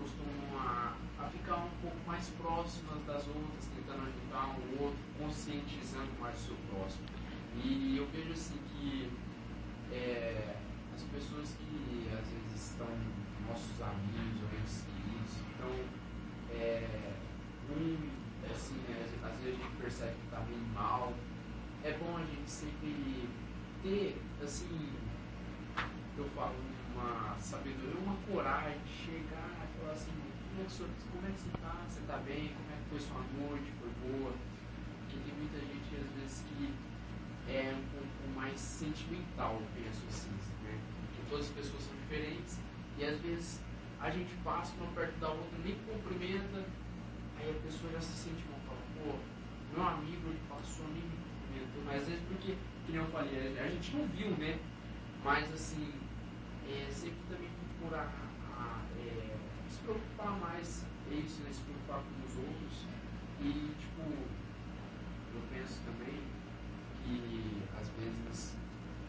costumam 0.00 0.58
a, 0.58 0.94
a 1.20 1.28
ficar 1.28 1.56
um 1.56 1.70
pouco 1.82 1.98
mais 2.06 2.28
próximas 2.40 3.04
das 3.06 3.26
outras, 3.28 3.68
tentando 3.76 4.08
ajudar 4.08 4.56
um 4.56 4.82
outro, 4.82 4.98
conscientizando 5.18 6.10
mais 6.18 6.36
o 6.40 6.46
seu 6.46 6.56
próximo. 6.72 7.04
E 7.62 7.96
eu 7.98 8.06
vejo 8.08 8.32
assim 8.32 8.58
que 8.72 9.12
é, 9.92 10.56
as 10.94 11.02
pessoas 11.02 11.54
que 11.54 12.08
às 12.08 12.26
vezes 12.26 12.70
estão 12.70 12.88
nossos 13.46 13.80
amigos 13.82 14.40
ou 14.42 14.48
queridos, 14.48 15.32
então 15.54 15.70
é, 16.54 17.12
um, 17.70 17.96
assim, 18.50 18.74
né, 18.88 19.08
às 19.22 19.36
vezes 19.40 19.60
a 19.60 19.62
gente 19.62 19.76
percebe 19.76 20.12
que 20.12 20.24
está 20.24 20.40
bem 20.40 20.58
mal. 20.74 21.12
É 21.82 21.92
bom 21.92 22.16
a 22.16 22.24
gente 22.24 22.50
sempre 22.50 23.28
ter, 23.82 24.22
assim, 24.42 24.92
eu 26.16 26.24
falo, 26.34 26.54
uma 26.94 27.36
sabedoria, 27.38 28.00
uma 28.00 28.16
coragem 28.30 28.78
de 28.86 28.92
chegar 28.92 29.66
e 29.66 29.80
falar 29.80 29.92
assim, 29.92 30.12
como 30.54 31.26
é 31.26 31.30
que, 31.30 31.34
é 31.34 31.36
você 31.36 31.48
está? 31.48 31.82
Você 31.88 32.00
está 32.00 32.16
bem? 32.18 32.54
Como 32.54 32.70
é 32.70 32.76
que 32.78 32.90
foi 32.90 33.00
sua 33.00 33.20
noite? 33.36 33.72
Foi 33.80 33.90
boa? 34.08 34.32
Porque 35.00 35.16
tem 35.24 35.34
muita 35.34 35.58
gente, 35.58 35.96
às 35.96 36.10
vezes, 36.14 36.44
que 36.48 36.72
é 37.50 37.74
um 37.76 37.84
pouco 37.90 38.34
mais 38.36 38.58
sentimental, 38.58 39.60
eu 39.60 39.66
penso 39.74 40.02
assim, 40.08 40.30
né? 40.62 40.78
Porque 41.02 41.28
todas 41.28 41.46
as 41.46 41.52
pessoas 41.52 41.82
são 41.82 41.94
diferentes 41.96 42.58
e, 42.98 43.04
às 43.04 43.18
vezes, 43.20 43.60
a 44.04 44.10
gente 44.10 44.34
passa 44.44 44.74
uma 44.76 44.92
perto 44.92 45.18
da 45.18 45.30
outra, 45.30 45.58
nem 45.64 45.74
cumprimenta, 45.86 46.64
aí 47.38 47.50
a 47.50 47.66
pessoa 47.66 47.90
já 47.92 48.00
se 48.00 48.12
sente 48.28 48.44
mal, 48.50 48.60
fala, 48.66 48.78
pô, 49.00 49.16
meu 49.72 49.88
amigo, 49.88 50.28
ele 50.28 50.40
passou, 50.46 50.84
nem 50.88 51.02
me 51.02 51.16
cumprimentou, 51.16 51.82
mas 51.86 52.02
às 52.02 52.08
vezes 52.08 52.22
porque, 52.28 52.54
que 52.84 52.94
eu 52.94 53.06
falei, 53.06 53.58
a 53.58 53.68
gente 53.68 53.96
não 53.96 54.06
viu, 54.08 54.30
né? 54.36 54.58
Mas, 55.24 55.50
assim, 55.52 55.94
é, 56.68 56.86
sempre 56.90 57.16
também 57.30 57.48
procurar 57.78 58.12
é, 58.98 59.36
se 59.70 59.78
preocupar 59.80 60.32
mais, 60.38 60.84
é 61.10 61.14
isso, 61.14 61.42
né? 61.42 61.50
Se 61.52 61.62
preocupar 61.62 62.02
com 62.02 62.26
os 62.26 62.36
outros. 62.36 62.86
E, 63.40 63.74
tipo, 63.78 64.02
eu 65.34 65.42
penso 65.52 65.80
também 65.84 66.22
que 67.02 67.62
às 67.78 67.88
vezes 67.88 68.56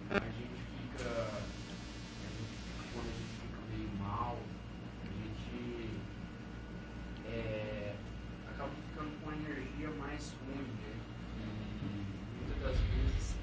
a 0.09 0.19
gente 0.19 0.61
fica, 0.75 1.09
a 1.09 2.29
gente, 2.31 2.53
quando 2.93 3.07
a 3.07 3.15
gente 3.15 3.35
fica 3.41 3.59
meio 3.69 3.89
mal, 3.99 4.39
a 5.01 5.07
gente 5.07 6.01
é, 7.27 7.95
acaba 8.49 8.71
ficando 8.71 9.21
com 9.21 9.29
a 9.29 9.35
energia 9.35 9.89
mais 9.91 10.33
ruim, 10.41 10.67
né? 10.81 10.95
E 11.41 12.39
muitas 12.39 12.61
das 12.61 12.77
vezes 12.77 13.35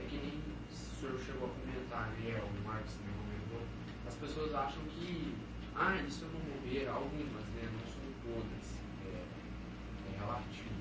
é 0.00 0.06
que 0.08 0.16
nem 0.16 0.42
o 0.70 0.74
senhor 0.74 1.18
chegou 1.18 1.48
a 1.48 1.50
comentar, 1.50 2.10
né? 2.10 2.40
O 2.42 2.66
Marcos 2.66 2.92
também 2.94 3.14
comentou. 3.14 3.66
As 4.06 4.14
pessoas 4.14 4.54
acham 4.54 4.82
que 4.84 5.34
ah, 5.80 5.94
isso 6.02 6.24
é 6.24 6.28
uma 6.28 6.40
bobeira, 6.40 6.90
algumas, 6.90 7.44
né? 7.54 7.70
Não 7.70 7.86
são 7.86 8.02
todas. 8.24 8.66
É, 9.06 9.22
é 10.12 10.18
relativo. 10.18 10.74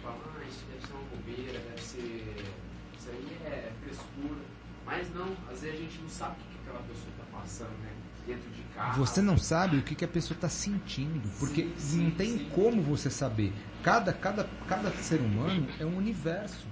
Fala, 0.00 0.18
ah, 0.38 0.44
isso 0.48 0.64
deve 0.66 0.86
ser 0.86 0.92
uma 0.92 1.02
bobeira, 1.10 1.58
deve 1.58 1.82
ser. 1.82 2.46
Isso 2.96 3.10
aí 3.10 3.38
é 3.44 3.72
frescura. 3.82 4.40
Mas 4.86 5.12
não, 5.12 5.36
às 5.50 5.62
vezes 5.62 5.78
a 5.78 5.82
gente 5.82 5.98
não 6.01 6.01
sabe 6.12 6.32
o 6.32 6.52
que 6.52 6.58
aquela 6.68 6.82
pessoa 6.84 7.08
está 7.10 7.24
passando, 7.38 7.78
né? 7.82 7.90
Dentro 8.26 8.50
de 8.50 8.62
casa. 8.74 8.98
Você 8.98 9.20
não 9.20 9.36
sabe 9.36 9.78
o 9.78 9.82
que, 9.82 9.94
que 9.94 10.04
a 10.04 10.08
pessoa 10.08 10.36
está 10.36 10.48
sentindo, 10.48 11.28
porque 11.40 11.62
Sim, 11.62 11.78
sim, 11.78 12.02
não 12.04 12.10
tem 12.12 12.38
sim. 12.38 12.48
como 12.54 12.80
você 12.82 13.10
saber. 13.10 13.52
Cada, 13.82 14.12
cada, 14.12 14.48
cada 14.68 14.90
ser 14.92 15.20
humano 15.20 15.66
é 15.80 15.84
um 15.84 15.96
universo. 15.96 16.66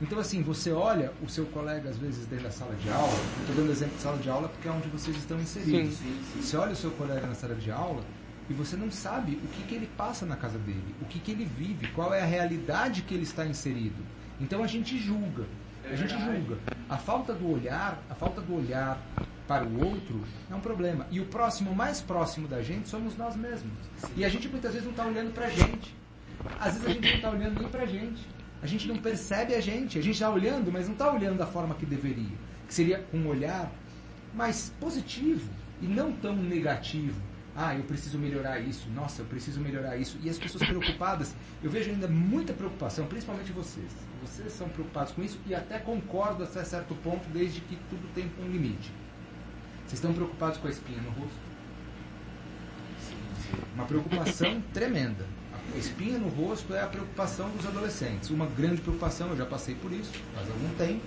Então, 0.00 0.18
assim, 0.18 0.42
você 0.42 0.70
olha 0.72 1.12
o 1.22 1.28
seu 1.28 1.46
colega, 1.46 1.88
às 1.88 1.96
vezes, 1.98 2.26
dentro 2.26 2.44
da 2.44 2.50
sala 2.50 2.74
de 2.76 2.90
aula, 2.90 3.12
estou 3.40 3.56
dando 3.56 3.70
exemplo 3.72 3.96
de 3.96 4.02
sala 4.02 4.18
de 4.18 4.28
aula 4.28 4.48
porque 4.48 4.68
é 4.68 4.70
onde 4.70 4.88
vocês 4.88 5.16
estão 5.16 5.40
inseridos. 5.40 5.94
Sim, 5.94 6.20
sim. 6.32 6.42
Você 6.42 6.56
olha 6.56 6.72
o 6.72 6.76
seu 6.76 6.90
colega 6.92 7.26
na 7.26 7.34
sala 7.34 7.54
de 7.54 7.70
aula 7.70 8.04
e 8.48 8.52
você 8.52 8.76
não 8.76 8.90
sabe 8.90 9.32
o 9.42 9.48
que, 9.48 9.62
que 9.62 9.74
ele 9.74 9.88
passa 9.96 10.26
na 10.26 10.36
casa 10.36 10.58
dele, 10.58 10.94
o 11.00 11.04
que, 11.06 11.18
que 11.18 11.32
ele 11.32 11.44
vive, 11.44 11.88
qual 11.88 12.12
é 12.12 12.20
a 12.22 12.26
realidade 12.26 13.02
que 13.02 13.14
ele 13.14 13.22
está 13.22 13.46
inserido. 13.46 13.96
Então 14.40 14.62
a 14.62 14.66
gente 14.66 14.98
julga. 14.98 15.44
É 15.84 15.92
A 15.92 15.96
gente 15.96 16.14
julga. 16.18 16.58
A 16.88 16.96
falta 16.96 17.32
do 17.32 17.50
olhar, 17.50 18.02
a 18.08 18.14
falta 18.14 18.40
do 18.40 18.56
olhar 18.56 18.98
para 19.46 19.64
o 19.64 19.84
outro 19.84 20.20
é 20.50 20.54
um 20.54 20.60
problema. 20.60 21.06
E 21.10 21.20
o 21.20 21.26
próximo 21.26 21.74
mais 21.74 22.00
próximo 22.00 22.48
da 22.48 22.62
gente 22.62 22.88
somos 22.88 23.16
nós 23.16 23.36
mesmos. 23.36 23.72
E 24.16 24.24
a 24.24 24.28
gente 24.28 24.48
muitas 24.48 24.72
vezes 24.72 24.84
não 24.84 24.92
está 24.92 25.06
olhando 25.06 25.32
para 25.32 25.46
a 25.46 25.50
gente. 25.50 25.94
Às 26.60 26.74
vezes 26.74 26.88
a 26.88 26.92
gente 26.92 27.08
não 27.08 27.16
está 27.16 27.30
olhando 27.30 27.60
nem 27.60 27.68
para 27.68 27.82
a 27.82 27.86
gente. 27.86 28.26
A 28.62 28.66
gente 28.66 28.88
não 28.88 28.96
percebe 28.96 29.54
a 29.54 29.60
gente. 29.60 29.98
A 29.98 30.02
gente 30.02 30.14
está 30.14 30.30
olhando, 30.30 30.72
mas 30.72 30.86
não 30.86 30.94
está 30.94 31.12
olhando 31.12 31.38
da 31.38 31.46
forma 31.46 31.74
que 31.74 31.84
deveria. 31.84 32.36
Que 32.66 32.74
seria 32.74 33.04
um 33.12 33.26
olhar 33.28 33.70
mais 34.34 34.72
positivo 34.80 35.48
e 35.82 35.86
não 35.86 36.12
tão 36.12 36.34
negativo. 36.34 37.20
Ah, 37.56 37.74
eu 37.74 37.84
preciso 37.84 38.18
melhorar 38.18 38.58
isso. 38.58 38.88
Nossa, 38.90 39.22
eu 39.22 39.26
preciso 39.26 39.60
melhorar 39.60 39.96
isso. 39.96 40.18
E 40.22 40.28
as 40.28 40.38
pessoas 40.38 40.64
preocupadas, 40.66 41.34
eu 41.62 41.70
vejo 41.70 41.90
ainda 41.90 42.08
muita 42.08 42.52
preocupação, 42.52 43.06
principalmente 43.06 43.52
vocês. 43.52 43.90
Vocês 44.22 44.52
são 44.52 44.68
preocupados 44.68 45.12
com 45.12 45.22
isso 45.22 45.38
e 45.46 45.54
até 45.54 45.78
concordo 45.78 46.42
até 46.42 46.64
certo 46.64 46.94
ponto, 46.96 47.28
desde 47.32 47.60
que 47.60 47.76
tudo 47.88 48.12
tem 48.14 48.30
um 48.40 48.50
limite. 48.50 48.92
Vocês 49.86 49.94
estão 49.94 50.12
preocupados 50.12 50.58
com 50.58 50.66
a 50.66 50.70
espinha 50.70 51.00
no 51.00 51.10
rosto? 51.10 51.54
Uma 53.74 53.84
preocupação 53.84 54.60
tremenda. 54.72 55.26
A 55.72 55.78
espinha 55.78 56.18
no 56.18 56.28
rosto 56.28 56.74
é 56.74 56.82
a 56.82 56.86
preocupação 56.86 57.48
dos 57.50 57.66
adolescentes. 57.66 58.30
Uma 58.30 58.46
grande 58.46 58.80
preocupação, 58.80 59.28
eu 59.28 59.36
já 59.36 59.46
passei 59.46 59.74
por 59.76 59.92
isso 59.92 60.12
faz 60.34 60.48
algum 60.50 60.68
tempo. 60.76 61.02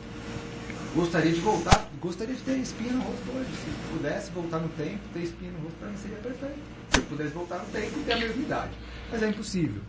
Gostaria 0.97 1.31
de 1.31 1.39
voltar, 1.41 1.91
gostaria 2.01 2.33
de 2.33 2.41
ter 2.41 2.57
espinha 2.57 2.91
no 2.91 3.03
rosto 3.03 3.29
hoje. 3.29 3.51
Se 3.51 3.93
pudesse 3.93 4.31
voltar 4.31 4.57
no 4.57 4.67
tempo, 4.69 4.97
ter 5.13 5.19
espinha 5.19 5.51
no 5.51 5.59
rosto 5.59 5.77
para 5.77 5.89
mim 5.89 5.97
seria 5.97 6.17
perfeito. 6.17 6.59
Se 6.89 6.97
eu 6.97 7.03
pudesse 7.03 7.33
voltar 7.35 7.59
no 7.59 7.65
tempo 7.67 7.99
e 7.99 8.03
ter 8.03 8.13
a 8.13 8.17
mesma 8.17 8.41
idade. 8.41 8.71
Mas 9.11 9.21
é 9.21 9.29
impossível. 9.29 9.83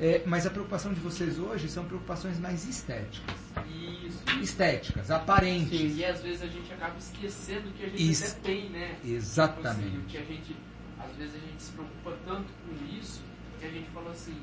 É, 0.00 0.22
mas 0.24 0.46
a 0.46 0.50
preocupação 0.50 0.94
de 0.94 1.00
vocês 1.00 1.40
hoje 1.40 1.68
são 1.68 1.84
preocupações 1.84 2.38
mais 2.38 2.68
estéticas. 2.68 3.34
Isso. 3.68 4.22
Estéticas, 4.40 5.10
aparentes. 5.10 5.76
Sim, 5.76 5.96
e 5.96 6.04
às 6.04 6.22
vezes 6.22 6.42
a 6.42 6.46
gente 6.46 6.72
acaba 6.72 6.96
esquecendo 6.98 7.72
que 7.72 7.86
a 7.86 7.88
gente 7.88 8.10
Isso. 8.12 8.24
até 8.24 8.40
tem, 8.40 8.70
né? 8.70 8.96
Exatamente. 9.04 9.82
Tipo 9.82 9.96
assim, 9.96 10.04
que 10.06 10.18
a 10.18 10.22
gente, 10.22 10.56
às 11.00 11.16
vezes 11.16 11.34
a 11.34 11.38
gente 11.38 11.62
se 11.64 11.72
preocupa 11.72 12.16
tanto 12.24 12.46
com 12.64 12.96
isso 12.96 13.22
que 13.58 13.66
a 13.66 13.70
gente 13.70 13.90
fala 13.90 14.12
assim, 14.12 14.36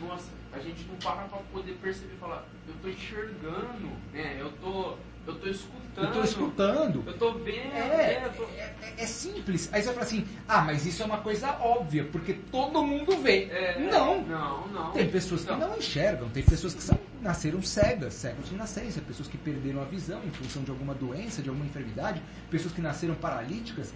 nossa, 0.00 0.28
a 0.52 0.58
gente 0.58 0.84
não 0.88 0.96
para 0.96 1.22
pra 1.28 1.38
poder 1.52 1.74
perceber 1.74 2.14
e 2.14 2.18
falar, 2.18 2.44
eu 2.66 2.74
tô 2.82 2.88
enxergando, 2.88 3.92
né? 4.12 4.38
Eu 4.40 4.50
tô, 4.60 4.96
eu 5.26 5.34
tô 5.34 5.48
escutando. 5.48 5.82
Eu 5.96 6.04
estou 6.08 6.24
escutando. 6.24 7.02
Eu 7.06 7.18
tô 7.18 7.32
vendo, 7.38 7.72
É, 7.74 7.88
né? 7.88 8.26
Eu 8.26 8.32
tô- 8.34 8.44
é, 8.44 8.74
é- 8.82 8.94
é 8.98 9.06
simples. 9.06 9.68
Aí 9.72 9.80
você 9.80 9.86
vai 9.86 9.94
falar 9.94 10.06
assim, 10.06 10.26
ah, 10.46 10.60
mas 10.62 10.84
isso 10.84 11.02
é 11.02 11.06
uma 11.06 11.18
coisa 11.18 11.52
óbvia, 11.58 12.04
porque 12.12 12.34
todo 12.34 12.82
mundo 12.84 13.16
vê. 13.18 13.44
É, 13.44 13.78
não. 13.90 14.20
Não, 14.22 14.68
não. 14.68 14.90
Tem 14.92 15.08
pessoas 15.08 15.44
que 15.44 15.52
não 15.52 15.76
enxergam, 15.76 16.28
tem 16.28 16.42
pessoas 16.42 16.74
que 16.74 16.82
são, 16.82 16.98
nasceram 17.22 17.62
cegas, 17.62 18.12
cegas 18.12 18.46
de 18.48 18.54
nascença, 18.56 19.00
pessoas 19.00 19.26
que 19.26 19.38
perderam 19.38 19.80
a 19.80 19.84
visão 19.84 20.20
em 20.22 20.30
função 20.32 20.62
de 20.62 20.70
alguma 20.70 20.94
doença, 20.94 21.40
de 21.40 21.48
alguma 21.48 21.64
enfermidade, 21.66 22.20
pessoas 22.50 22.74
que 22.74 22.80
nasceram 22.82 23.14
paralíticas. 23.14 23.94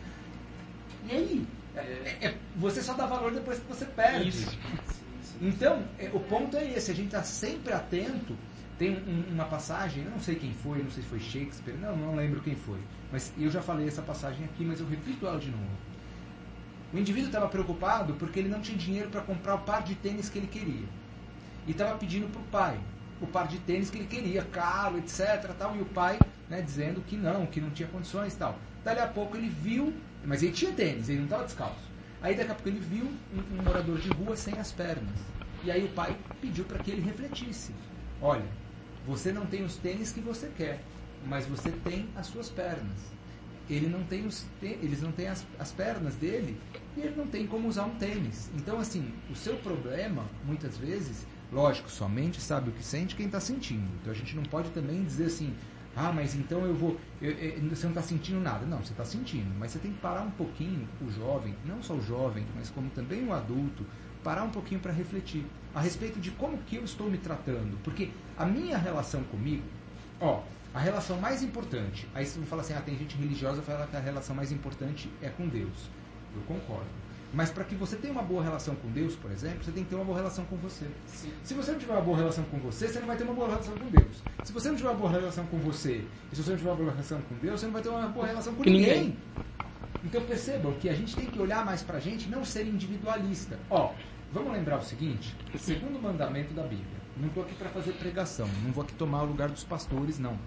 E 1.07 1.13
aí? 1.15 1.47
É- 1.77 1.81
é- 1.81 2.27
é- 2.29 2.35
você 2.57 2.83
só 2.83 2.95
dá 2.95 3.07
valor 3.07 3.31
depois 3.33 3.59
que 3.59 3.67
você 3.69 3.85
perde. 3.85 4.29
Isso. 4.29 4.59
Então, 5.41 5.85
é, 5.99 6.11
o 6.13 6.21
ponto 6.21 6.57
é 6.57 6.65
esse, 6.73 6.91
a 6.91 6.95
gente 6.95 7.07
está 7.07 7.23
sempre 7.23 7.73
atento. 7.73 8.37
Tem 8.81 8.97
um- 8.97 9.35
uma 9.35 9.45
passagem, 9.45 10.05
não 10.05 10.19
sei 10.19 10.37
quem 10.37 10.55
foi, 10.55 10.83
não 10.83 10.91
sei 10.91 11.03
se 11.05 11.09
foi 11.11 11.21
Shakespeare, 11.21 11.77
não, 11.77 11.97
não 11.97 12.17
lembro 12.17 12.41
quem 12.41 12.57
foi. 12.57 12.81
Mas 13.13 13.31
eu 13.39 13.51
já 13.51 13.63
falei 13.63 13.87
essa 13.87 14.03
passagem 14.03 14.45
aqui, 14.47 14.65
mas 14.65 14.81
eu 14.81 14.87
repito 14.89 15.27
ela 15.27 15.39
de 15.39 15.51
novo. 15.53 15.77
O 16.93 16.99
indivíduo 16.99 17.29
estava 17.29 17.49
preocupado 17.49 18.15
porque 18.15 18.39
ele 18.41 18.49
não 18.49 18.61
tinha 18.61 18.77
dinheiro 18.77 19.11
para 19.11 19.21
comprar 19.23 19.55
o 19.55 19.61
par 19.61 19.83
de 19.83 19.95
tênis 19.95 20.29
que 20.29 20.39
ele 20.39 20.47
queria. 20.49 20.89
E 21.67 21.73
estava 21.73 21.99
pedindo 21.99 22.29
para 22.29 22.41
o 22.41 22.45
pai 22.47 22.81
o 23.21 23.27
par 23.27 23.49
de 23.49 23.59
tênis 23.61 23.91
que 23.91 23.99
ele 23.99 24.07
queria, 24.09 24.43
caro, 24.45 24.99
etc. 24.99 25.55
Tal, 25.55 25.77
e 25.77 25.83
o 25.83 25.87
pai 25.87 26.23
né, 26.49 26.63
dizendo 26.63 27.03
que 27.03 27.17
não, 27.17 27.47
que 27.47 27.61
não 27.61 27.71
tinha 27.71 27.89
condições 27.89 28.35
tal. 28.37 28.59
Dali 28.85 29.01
a 29.01 29.09
pouco 29.09 29.37
ele 29.37 29.49
viu, 29.49 29.95
mas 30.25 30.43
ele 30.43 30.53
tinha 30.53 30.73
tênis, 30.73 31.09
ele 31.09 31.19
não 31.19 31.27
estava 31.27 31.45
descalço. 31.45 31.91
Aí 32.23 32.35
daqui 32.35 32.51
a 32.51 32.55
pouco 32.55 32.69
ele 32.69 32.81
viu 32.81 33.05
um, 33.33 33.57
um 33.57 33.63
morador 33.65 33.99
de 33.99 34.11
rua 34.11 34.37
sem 34.37 34.59
as 34.59 34.73
pernas. 34.73 35.19
E 35.63 35.71
aí 35.71 35.85
o 35.85 35.91
pai 35.91 36.17
pediu 36.41 36.65
para 36.65 36.79
que 36.79 36.91
ele 36.91 37.03
refletisse. 37.03 37.73
Olha, 38.21 38.45
você 39.07 39.33
não 39.33 39.47
tem 39.47 39.65
os 39.65 39.77
tênis 39.77 40.13
que 40.13 40.21
você 40.21 40.49
quer, 40.57 40.81
mas 41.27 41.47
você 41.47 41.71
tem 41.71 42.09
as 42.17 42.27
suas 42.27 42.49
pernas. 42.49 43.11
Ele 43.69 43.89
não 43.89 44.03
tem 44.05 44.27
os 44.27 44.45
eles 44.61 45.01
não 45.01 45.13
têm 45.13 45.29
as, 45.29 45.47
as 45.59 45.71
pernas 45.71 46.15
dele 46.17 46.59
e 46.97 47.01
ele 47.01 47.15
não 47.17 47.27
tem 47.27 47.47
como 47.47 47.69
usar 47.69 47.85
um 47.85 47.95
tênis. 47.97 48.51
Então, 48.57 48.81
assim, 48.81 49.13
o 49.31 49.37
seu 49.37 49.57
problema, 49.57 50.25
muitas 50.45 50.77
vezes, 50.77 51.25
lógico, 51.53 51.89
somente 51.89 52.41
sabe 52.41 52.71
o 52.71 52.73
que 52.73 52.83
sente 52.83 53.15
quem 53.15 53.27
está 53.27 53.39
sentindo. 53.39 53.89
Então 54.01 54.13
a 54.13 54.17
gente 54.17 54.35
não 54.35 54.43
pode 54.43 54.71
também 54.71 55.05
dizer 55.05 55.27
assim, 55.27 55.55
ah, 55.95 56.13
mas 56.13 56.35
então 56.35 56.65
eu 56.65 56.75
vou. 56.75 56.99
eu- 57.21 57.31
eu- 57.33 57.69
você 57.71 57.85
não 57.85 57.91
está 57.93 58.03
sentindo 58.03 58.41
nada. 58.41 58.65
Não, 58.67 58.79
você 58.79 58.93
está 58.93 59.05
sentindo. 59.05 59.53
Mas 59.59 59.73
você 59.73 59.79
tem 59.79 59.93
que 59.93 59.99
parar 60.01 60.23
um 60.23 60.31
pouquinho, 60.31 60.87
o 61.01 61.11
jovem, 61.11 61.55
não 61.65 61.83
só 61.83 61.95
o 61.95 62.03
jovem, 62.03 62.45
mas 62.57 62.71
como 62.71 62.89
também 62.91 63.25
o 63.27 63.33
adulto, 63.33 63.85
parar 64.23 64.43
um 64.45 64.51
pouquinho 64.51 64.81
para 64.81 64.93
refletir 64.93 65.45
a 65.75 65.81
respeito 65.81 66.19
de 66.19 66.31
como 66.33 66.59
que 66.59 66.77
eu 66.77 66.85
estou 66.85 67.09
me 67.11 67.19
tratando. 67.19 67.79
Porque 67.83 68.11
a 68.37 68.45
minha 68.45 68.77
relação 68.77 69.23
comigo, 69.25 69.63
ó, 70.21 70.43
a 70.75 70.79
relação 70.79 71.19
mais 71.21 71.43
importante, 71.43 72.07
aí 72.15 72.25
você 72.25 72.39
vai 72.39 72.49
falar 72.49 72.63
assim, 72.63 72.75
ah, 72.75 72.81
tem 72.81 72.97
gente 72.97 73.17
religiosa 73.17 73.61
que 73.61 73.67
fala 73.67 73.87
que 73.87 73.97
a 73.97 74.01
relação 74.01 74.35
mais 74.37 74.53
importante 74.53 75.11
é 75.23 75.29
com 75.29 75.47
Deus. 75.49 75.89
Eu 76.35 76.43
concordo. 76.43 76.87
Mas 77.33 77.49
para 77.51 77.63
que 77.63 77.77
você 77.77 77.95
tenha 77.97 78.13
uma 78.13 78.23
boa 78.25 78.43
relação 78.43 78.75
com 78.75 78.89
Deus, 78.91 79.15
por 79.15 79.31
exemplo, 79.31 79.63
você 79.63 79.71
tem 79.71 79.85
que 79.85 79.91
ter 79.91 79.95
uma 79.97 80.05
boa 80.05 80.19
relação 80.19 80.45
com 80.47 80.57
você. 80.57 80.87
Sim. 81.07 81.31
Se 81.45 81.55
você 81.55 81.71
não 81.73 81.79
tiver 81.79 81.93
uma 81.93 82.01
boa 82.03 82.17
relação 82.17 82.43
com 82.45 82.59
você, 82.59 82.89
você 82.89 82.99
não 82.99 83.07
vai 83.07 83.17
ter 83.17 83.23
uma 83.23 83.35
boa 83.35 83.49
relação 83.49 83.75
com 83.77 83.87
Deus. 83.87 84.23
Se 84.43 84.53
você 84.53 84.69
não 84.69 84.77
tiver 84.77 84.89
uma 84.89 84.99
boa 84.99 85.11
relação 85.13 85.47
com 85.47 85.59
você, 85.59 86.05
e 86.33 86.37
se 86.37 86.43
você 86.43 86.51
não 86.51 86.57
tiver 86.59 86.71
uma 86.71 86.77
boa 86.77 86.91
relação 86.91 87.21
com 87.23 87.35
Deus, 87.37 87.61
você 87.61 87.67
não 87.67 87.73
vai 87.73 87.83
ter 87.83 87.89
uma 87.89 88.09
boa 88.09 88.27
relação 88.27 88.53
com 88.53 88.65
Com 88.65 88.71
ninguém. 88.71 88.99
ninguém. 89.01 89.17
Então 90.05 90.23
percebam 90.23 90.73
que 90.75 90.89
a 90.89 90.95
gente 90.95 91.15
tem 91.15 91.27
que 91.27 91.39
olhar 91.39 91.65
mais 91.65 91.83
pra 91.83 92.01
gente, 92.01 92.29
não 92.29 92.45
ser 92.45 92.67
individualista. 92.67 93.59
Ó, 93.69 93.93
vamos 94.33 94.53
lembrar 94.53 94.79
o 94.79 94.83
seguinte: 94.85 95.35
segundo 95.59 96.01
mandamento 96.01 96.55
da 96.55 96.63
Bíblia. 96.63 97.01
Não 97.17 97.29
estou 97.29 97.43
aqui 97.43 97.55
para 97.55 97.69
fazer 97.69 97.93
pregação, 97.95 98.49
não 98.65 98.73
vou 98.73 98.83
aqui 98.83 98.95
tomar 98.95 99.23
o 99.23 99.27
lugar 99.27 99.49
dos 99.51 99.65
pastores, 99.65 100.19
não. 100.19 100.39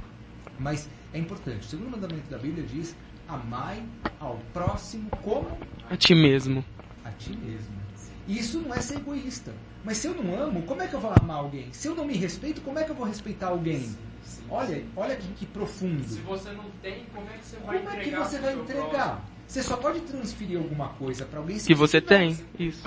Mas 0.57 0.89
é 1.13 1.19
importante. 1.19 1.59
O 1.59 1.69
segundo 1.69 1.91
mandamento 1.91 2.27
da 2.29 2.37
Bíblia 2.37 2.65
diz: 2.65 2.95
amai 3.27 3.83
ao 4.19 4.37
próximo 4.53 5.09
como 5.23 5.55
A 5.89 5.95
ti 5.95 6.15
mesmo. 6.15 6.63
a 7.05 7.11
ti 7.11 7.35
mesmo. 7.37 7.83
E 8.27 8.39
isso 8.39 8.59
não 8.61 8.73
é 8.73 8.79
ser 8.79 8.97
egoísta. 8.97 9.51
Mas 9.83 9.97
se 9.97 10.07
eu 10.07 10.15
não 10.15 10.33
amo, 10.41 10.63
como 10.63 10.81
é 10.81 10.87
que 10.87 10.93
eu 10.93 10.99
vou 11.01 11.11
amar 11.21 11.37
alguém? 11.37 11.71
Se 11.73 11.87
eu 11.89 11.95
não 11.95 12.05
me 12.05 12.15
respeito, 12.15 12.61
como 12.61 12.79
é 12.79 12.83
que 12.85 12.91
eu 12.91 12.95
vou 12.95 13.05
respeitar 13.05 13.47
alguém? 13.47 13.81
Sim, 14.23 14.43
Olha, 14.49 14.75
sim. 14.77 14.85
olha 14.95 15.15
que, 15.17 15.27
que 15.33 15.45
profundo. 15.45 16.03
Se 16.07 16.19
você 16.21 16.51
não 16.53 16.71
tem, 16.81 17.05
como 17.13 17.27
é 17.29 17.33
que 17.37 17.43
você 17.45 17.57
Como 17.57 17.67
vai 17.67 17.77
é 17.77 17.81
que 17.81 17.87
entregar 17.97 18.25
você 18.25 18.39
vai 18.39 18.53
entregar? 18.55 19.21
Você 19.47 19.61
só 19.61 19.77
pode 19.77 20.01
transferir 20.01 20.57
alguma 20.57 20.89
coisa 20.89 21.25
para 21.25 21.39
alguém 21.39 21.59
se 21.59 21.67
Que 21.67 21.75
você 21.75 22.01
tem. 22.01 22.37
Isso. 22.57 22.83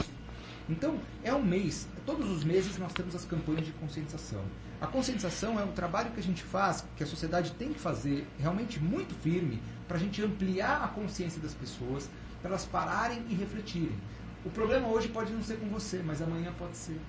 Então, 0.69 0.99
é 1.23 1.33
um 1.33 1.42
mês. 1.42 1.88
Todos 2.05 2.29
os 2.29 2.42
meses 2.42 2.77
nós 2.77 2.92
temos 2.92 3.14
as 3.14 3.25
campanhas 3.25 3.64
de 3.64 3.73
conscientização. 3.73 4.42
A 4.81 4.87
conscientização 4.87 5.59
é 5.59 5.64
um 5.64 5.73
trabalho 5.73 6.11
que 6.11 6.21
a 6.21 6.23
gente 6.23 6.42
faz, 6.42 6.85
que 6.97 7.03
a 7.03 7.07
sociedade 7.07 7.53
tem 7.53 7.73
que 7.73 7.79
fazer 7.79 8.27
realmente 8.38 8.81
muito 8.81 9.14
firme, 9.14 9.62
para 9.87 9.97
a 9.97 10.01
gente 10.01 10.23
ampliar 10.23 10.83
a 10.83 10.88
consciência 10.88 11.40
das 11.40 11.55
pessoas, 11.55 12.11
para 12.40 12.51
elas 12.51 12.66
pararem 12.66 13.23
e 13.29 13.35
refletirem. 13.35 13.97
O 14.45 14.51
problema 14.51 14.88
hoje 14.88 15.09
pode 15.09 15.33
não 15.33 15.42
ser 15.42 15.59
com 15.59 15.66
você, 15.69 16.03
mas 16.05 16.21
amanhã 16.21 16.53
pode 16.59 16.77
ser. 16.77 17.01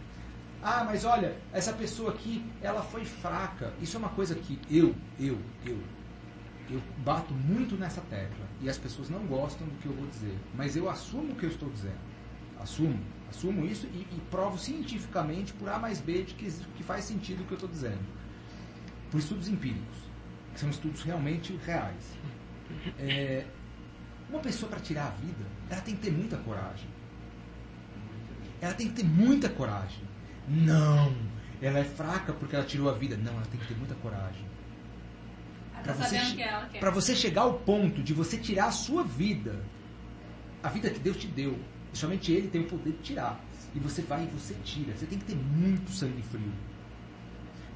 Ah, 0.61 0.83
mas 0.85 1.05
olha, 1.05 1.35
essa 1.51 1.73
pessoa 1.73 2.11
aqui, 2.11 2.43
ela 2.61 2.81
foi 2.81 3.05
fraca. 3.05 3.73
Isso 3.81 3.97
é 3.97 3.99
uma 3.99 4.09
coisa 4.09 4.33
que 4.33 4.59
eu, 4.69 4.95
eu, 5.19 5.37
eu, 5.65 5.77
eu 6.69 6.81
bato 6.99 7.33
muito 7.33 7.75
nessa 7.75 8.01
tecla. 8.01 8.46
E 8.61 8.69
as 8.69 8.77
pessoas 8.77 9.09
não 9.09 9.25
gostam 9.27 9.67
do 9.67 9.75
que 9.75 9.85
eu 9.85 9.93
vou 9.93 10.07
dizer. 10.07 10.35
Mas 10.55 10.75
eu 10.75 10.89
assumo 10.89 11.33
o 11.33 11.35
que 11.35 11.45
eu 11.45 11.49
estou 11.49 11.69
dizendo. 11.69 11.99
Assumo. 12.59 12.99
Assumo 13.29 13.65
isso 13.65 13.85
e, 13.87 13.99
e 13.99 14.21
provo 14.31 14.57
cientificamente 14.57 15.53
por 15.53 15.69
A 15.69 15.77
mais 15.77 15.99
B 15.99 16.23
de 16.23 16.33
que, 16.33 16.51
que 16.51 16.83
faz 16.83 17.05
sentido 17.05 17.41
o 17.41 17.45
que 17.45 17.51
eu 17.51 17.57
estou 17.57 17.69
dizendo. 17.69 18.05
Por 19.11 19.19
estudos 19.19 19.47
empíricos. 19.47 19.97
Que 20.53 20.59
são 20.59 20.69
estudos 20.69 21.03
realmente 21.03 21.57
reais. 21.65 22.17
É, 22.97 23.45
Uma 24.29 24.39
pessoa 24.39 24.69
para 24.69 24.79
tirar 24.79 25.07
a 25.07 25.09
vida, 25.11 25.45
ela 25.69 25.81
tem 25.81 25.95
que 25.95 26.01
ter 26.01 26.11
muita 26.11 26.37
coragem. 26.37 26.89
Ela 28.59 28.73
tem 28.73 28.87
que 28.89 28.95
ter 28.95 29.05
muita 29.05 29.49
coragem. 29.49 30.03
Não, 30.47 31.15
ela 31.61 31.79
é 31.79 31.83
fraca 31.83 32.33
porque 32.33 32.55
ela 32.55 32.65
tirou 32.65 32.89
a 32.89 32.93
vida. 32.93 33.15
Não, 33.17 33.33
ela 33.33 33.45
tem 33.45 33.59
que 33.59 33.67
ter 33.67 33.77
muita 33.77 33.93
coragem. 33.95 34.45
Para 35.87 35.95
tá 35.95 36.09
você, 36.09 36.35
quer. 36.35 36.79
pra 36.79 36.91
você 36.91 37.15
chegar 37.15 37.41
ao 37.41 37.53
ponto 37.59 38.03
de 38.03 38.13
você 38.13 38.37
tirar 38.37 38.65
a 38.65 38.71
sua 38.71 39.03
vida, 39.03 39.63
a 40.61 40.69
vida 40.69 40.89
que 40.89 40.99
Deus 40.99 41.17
te 41.17 41.27
deu, 41.27 41.57
somente 41.93 42.31
Ele 42.31 42.47
tem 42.47 42.61
o 42.61 42.65
poder 42.65 42.91
de 42.91 42.99
tirar. 42.99 43.39
E 43.73 43.79
você 43.79 44.01
vai 44.01 44.23
e 44.23 44.27
você 44.27 44.55
tira. 44.63 44.95
Você 44.95 45.05
tem 45.05 45.19
que 45.19 45.25
ter 45.25 45.35
muito 45.35 45.91
sangue 45.91 46.21
frio. 46.23 46.51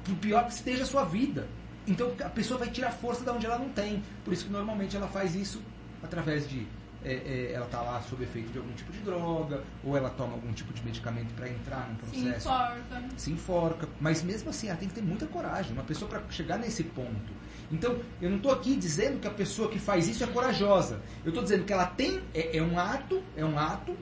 Por 0.04 0.16
pior 0.16 0.46
que 0.46 0.52
esteja 0.52 0.82
a 0.82 0.86
sua 0.86 1.04
vida. 1.04 1.48
Então 1.86 2.12
a 2.24 2.28
pessoa 2.28 2.58
vai 2.58 2.70
tirar 2.70 2.90
força 2.90 3.24
de 3.24 3.30
onde 3.30 3.46
ela 3.46 3.58
não 3.58 3.68
tem. 3.70 4.02
Por 4.24 4.32
isso 4.32 4.46
que 4.46 4.52
normalmente 4.52 4.96
ela 4.96 5.08
faz 5.08 5.34
isso 5.34 5.62
através 6.02 6.48
de. 6.48 6.66
É, 7.04 7.12
é, 7.12 7.52
ela 7.52 7.66
está 7.66 7.80
lá 7.80 8.00
sob 8.02 8.22
efeito 8.22 8.52
de 8.52 8.58
algum 8.58 8.72
tipo 8.72 8.92
de 8.92 9.00
droga, 9.00 9.62
ou 9.84 9.96
ela 9.96 10.10
toma 10.10 10.34
algum 10.34 10.52
tipo 10.52 10.72
de 10.72 10.84
medicamento 10.84 11.34
para 11.34 11.48
entrar 11.48 11.88
Se 11.88 11.96
processo 11.96 12.48
enforca. 12.48 13.04
se 13.16 13.30
enforca. 13.32 13.88
Mas 14.00 14.22
mesmo 14.22 14.50
assim, 14.50 14.68
ela 14.68 14.78
tem 14.78 14.88
que 14.88 14.94
ter 14.94 15.02
muita 15.02 15.26
coragem. 15.26 15.72
Uma 15.72 15.84
pessoa 15.84 16.08
para 16.08 16.22
chegar 16.30 16.58
nesse 16.58 16.84
ponto. 16.84 17.32
Então, 17.70 17.98
eu 18.20 18.28
não 18.28 18.36
estou 18.36 18.52
aqui 18.52 18.76
dizendo 18.76 19.18
que 19.18 19.26
a 19.26 19.30
pessoa 19.30 19.68
que 19.68 19.78
faz 19.78 20.06
isso 20.06 20.22
é 20.22 20.26
corajosa. 20.26 21.00
Eu 21.24 21.30
estou 21.30 21.42
dizendo 21.42 21.64
que 21.64 21.72
ela 21.72 21.86
tem 21.86 22.22
é, 22.34 22.58
é 22.58 22.62
um 22.62 22.78
ato, 22.78 23.22
é 23.36 23.44
um 23.44 23.58
ato 23.58 23.96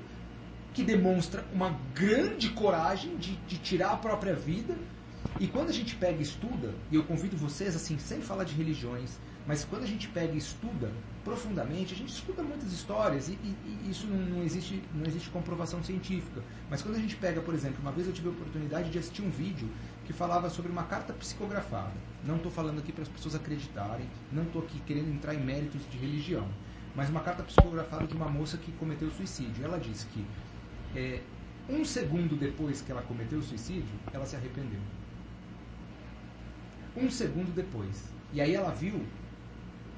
que 0.73 0.83
demonstra 0.83 1.45
uma 1.53 1.79
grande 1.95 2.51
coragem 2.51 3.17
de, 3.17 3.37
de 3.37 3.59
tirar 3.59 3.93
a 3.93 3.97
própria 3.97 4.35
vida. 4.35 4.77
E 5.39 5.47
quando 5.47 5.69
a 5.69 5.73
gente 5.73 5.95
pega 5.95 6.19
e 6.19 6.23
estuda, 6.23 6.75
e 6.91 6.97
eu 6.97 7.05
convido 7.05 7.37
vocês 7.37 7.77
assim, 7.77 7.99
sem 7.99 8.21
falar 8.21 8.45
de 8.45 8.55
religiões, 8.55 9.19
mas 9.51 9.65
quando 9.65 9.83
a 9.83 9.87
gente 9.87 10.07
pega 10.07 10.33
e 10.33 10.39
estuda 10.39 10.93
profundamente, 11.25 11.93
a 11.93 11.97
gente 11.97 12.11
escuta 12.13 12.41
muitas 12.41 12.73
histórias 12.73 13.29
e, 13.29 13.33
e- 13.33 13.57
e 13.85 13.91
isso 13.91 14.07
não, 14.07 14.45
existe, 14.45 14.81
não 14.95 15.05
existe 15.05 15.29
comprovação 15.29 15.83
científica. 15.83 16.41
Mas 16.71 16.83
quando 16.83 16.95
a 16.95 17.01
gente 17.01 17.17
pega, 17.17 17.41
por 17.41 17.53
exemplo, 17.53 17.81
uma 17.83 17.91
vez 17.91 18.07
eu 18.07 18.13
tive 18.13 18.29
a 18.29 18.31
oportunidade 18.31 18.91
de 18.91 18.99
assistir 19.01 19.23
um 19.23 19.29
vídeo 19.29 19.69
que 20.07 20.13
falava 20.13 20.49
sobre 20.49 20.71
uma 20.71 20.85
carta 20.85 21.13
psicografada. 21.13 21.93
Não 22.25 22.37
estou 22.37 22.53
falando 22.53 22.79
aqui 22.79 22.93
para 22.93 23.03
as 23.03 23.09
pessoas 23.09 23.35
acreditarem, 23.35 24.07
não 24.31 24.45
estou 24.45 24.63
aqui 24.63 24.79
querendo 24.87 25.11
entrar 25.11 25.35
em 25.35 25.45
méritos 25.45 25.83
de 25.91 25.99
religião, 25.99 26.47
mas 26.95 27.11
uma 27.11 27.21
carta 27.21 27.43
psicografada 27.43 28.07
de 28.07 28.15
uma 28.15 28.29
moça 28.29 28.57
que 28.57 28.71
cometeu 28.79 29.11
suicídio. 29.11 29.65
Ela 29.65 29.81
disse 29.81 30.07
que 30.07 30.25
é, 30.95 31.23
um 31.69 31.85
segundo 31.85 32.37
depois 32.37 32.83
que 32.83 32.93
ela 32.93 33.03
cometeu 33.03 33.41
o 33.41 33.43
suicídio, 33.43 33.99
ela 34.13 34.25
se 34.25 34.37
arrependeu. 34.37 34.79
Um 36.97 37.11
segundo 37.11 37.53
depois. 37.53 38.05
E 38.33 38.41
aí 38.41 38.55
ela 38.55 38.71
viu 38.71 39.05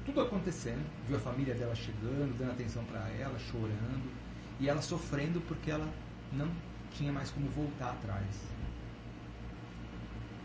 tudo 0.05 0.21
acontecendo, 0.21 0.85
viu 1.07 1.17
a 1.17 1.19
família 1.19 1.55
dela 1.55 1.75
chegando, 1.75 2.37
dando 2.37 2.51
atenção 2.51 2.83
para 2.85 3.07
ela, 3.09 3.37
chorando, 3.39 4.11
e 4.59 4.67
ela 4.67 4.81
sofrendo 4.81 5.41
porque 5.41 5.71
ela 5.71 5.87
não 6.31 6.49
tinha 6.91 7.11
mais 7.11 7.31
como 7.31 7.47
voltar 7.49 7.91
atrás. 7.91 8.47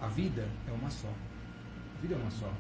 A 0.01 0.07
vida 0.07 0.49
é 0.67 0.73
uma 0.73 0.91
só. 0.91 1.09
A 1.09 2.01
vida 2.01 2.15
é 2.15 2.19
uma 2.19 2.31
só. 2.31 2.53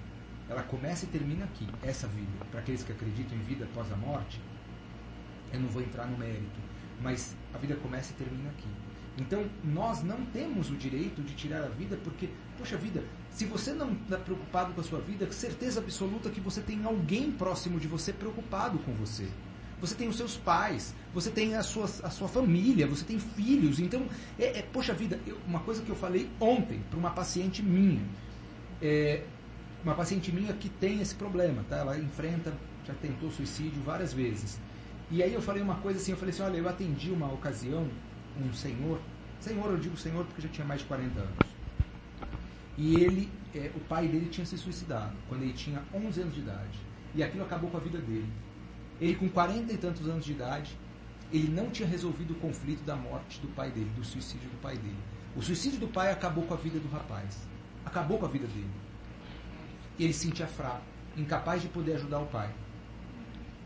Ela 0.48 0.62
começa 0.62 1.04
e 1.04 1.08
termina 1.08 1.44
aqui, 1.44 1.68
essa 1.82 2.08
vida. 2.08 2.44
Para 2.50 2.60
aqueles 2.60 2.82
que 2.82 2.92
acreditam 2.92 3.36
em 3.38 3.42
vida 3.42 3.64
após 3.64 3.92
a 3.92 3.96
morte, 3.96 4.40
eu 5.52 5.60
não 5.60 5.68
vou 5.68 5.82
entrar 5.82 6.06
no 6.06 6.18
mérito, 6.18 6.60
mas 7.00 7.36
a 7.54 7.58
vida 7.58 7.76
começa 7.76 8.12
e 8.12 8.16
termina 8.16 8.50
aqui. 8.50 8.68
Então, 9.22 9.44
nós 9.64 10.02
não 10.02 10.16
temos 10.26 10.70
o 10.70 10.76
direito 10.76 11.22
de 11.22 11.34
tirar 11.34 11.64
a 11.64 11.68
vida 11.68 11.96
porque, 12.04 12.28
poxa 12.56 12.76
vida, 12.76 13.02
se 13.30 13.44
você 13.44 13.72
não 13.72 13.92
está 13.92 14.16
preocupado 14.16 14.72
com 14.72 14.80
a 14.80 14.84
sua 14.84 15.00
vida, 15.00 15.30
certeza 15.32 15.80
absoluta 15.80 16.30
que 16.30 16.40
você 16.40 16.60
tem 16.60 16.84
alguém 16.84 17.30
próximo 17.32 17.78
de 17.80 17.86
você 17.86 18.12
preocupado 18.12 18.78
com 18.78 18.92
você. 18.94 19.28
Você 19.80 19.94
tem 19.94 20.08
os 20.08 20.16
seus 20.16 20.36
pais, 20.36 20.92
você 21.14 21.30
tem 21.30 21.54
a 21.54 21.62
sua, 21.62 21.84
a 21.84 22.10
sua 22.10 22.26
família, 22.28 22.86
você 22.86 23.04
tem 23.04 23.18
filhos. 23.18 23.78
Então, 23.78 24.02
é, 24.38 24.58
é- 24.58 24.62
poxa 24.62 24.92
vida, 24.92 25.18
eu- 25.26 25.38
uma 25.46 25.60
coisa 25.60 25.82
que 25.82 25.90
eu 25.90 25.94
falei 25.96 26.28
ontem 26.40 26.80
para 26.90 26.98
uma 26.98 27.10
paciente 27.10 27.62
minha. 27.62 28.00
É, 28.82 29.22
uma 29.84 29.94
paciente 29.94 30.32
minha 30.32 30.52
que 30.52 30.68
tem 30.68 31.00
esse 31.00 31.14
problema, 31.14 31.64
tá? 31.68 31.76
Ela 31.76 31.98
enfrenta, 31.98 32.52
já 32.84 32.94
tentou 32.94 33.30
suicídio 33.30 33.80
várias 33.84 34.12
vezes. 34.12 34.58
E 35.10 35.22
aí 35.22 35.32
eu 35.32 35.40
falei 35.40 35.62
uma 35.62 35.76
coisa 35.76 36.00
assim, 36.00 36.10
eu 36.10 36.18
falei 36.18 36.34
assim, 36.34 36.42
olha, 36.42 36.58
eu 36.58 36.68
atendi 36.68 37.10
uma 37.10 37.32
ocasião 37.32 37.86
um 38.40 38.52
senhor, 38.52 39.00
senhor, 39.40 39.70
eu 39.70 39.78
digo 39.78 39.96
senhor 39.96 40.24
porque 40.24 40.42
já 40.42 40.48
tinha 40.48 40.66
mais 40.66 40.80
de 40.80 40.86
40 40.86 41.20
anos. 41.20 41.58
E 42.76 42.94
ele, 42.96 43.30
é, 43.54 43.70
o 43.74 43.80
pai 43.80 44.06
dele 44.06 44.28
tinha 44.30 44.46
se 44.46 44.56
suicidado 44.56 45.12
quando 45.28 45.42
ele 45.42 45.52
tinha 45.52 45.82
11 45.92 46.20
anos 46.20 46.34
de 46.34 46.40
idade. 46.40 46.78
E 47.14 47.22
aquilo 47.22 47.44
acabou 47.44 47.68
com 47.70 47.76
a 47.76 47.80
vida 47.80 47.98
dele. 47.98 48.30
Ele 49.00 49.14
com 49.16 49.28
40 49.28 49.72
e 49.72 49.76
tantos 49.76 50.08
anos 50.08 50.24
de 50.24 50.32
idade, 50.32 50.78
ele 51.32 51.48
não 51.48 51.70
tinha 51.70 51.88
resolvido 51.88 52.32
o 52.32 52.36
conflito 52.36 52.84
da 52.84 52.96
morte 52.96 53.40
do 53.40 53.48
pai 53.48 53.70
dele, 53.70 53.90
do 53.96 54.04
suicídio 54.04 54.48
do 54.48 54.60
pai 54.60 54.76
dele. 54.76 54.98
O 55.36 55.42
suicídio 55.42 55.78
do 55.80 55.88
pai 55.88 56.10
acabou 56.10 56.44
com 56.44 56.54
a 56.54 56.56
vida 56.56 56.78
do 56.78 56.88
rapaz. 56.88 57.46
Acabou 57.84 58.18
com 58.18 58.26
a 58.26 58.28
vida 58.28 58.46
dele. 58.46 58.70
Ele 59.98 60.12
se 60.12 60.26
sentia 60.26 60.46
fraco, 60.46 60.82
incapaz 61.16 61.62
de 61.62 61.68
poder 61.68 61.94
ajudar 61.94 62.20
o 62.20 62.26
pai. 62.26 62.50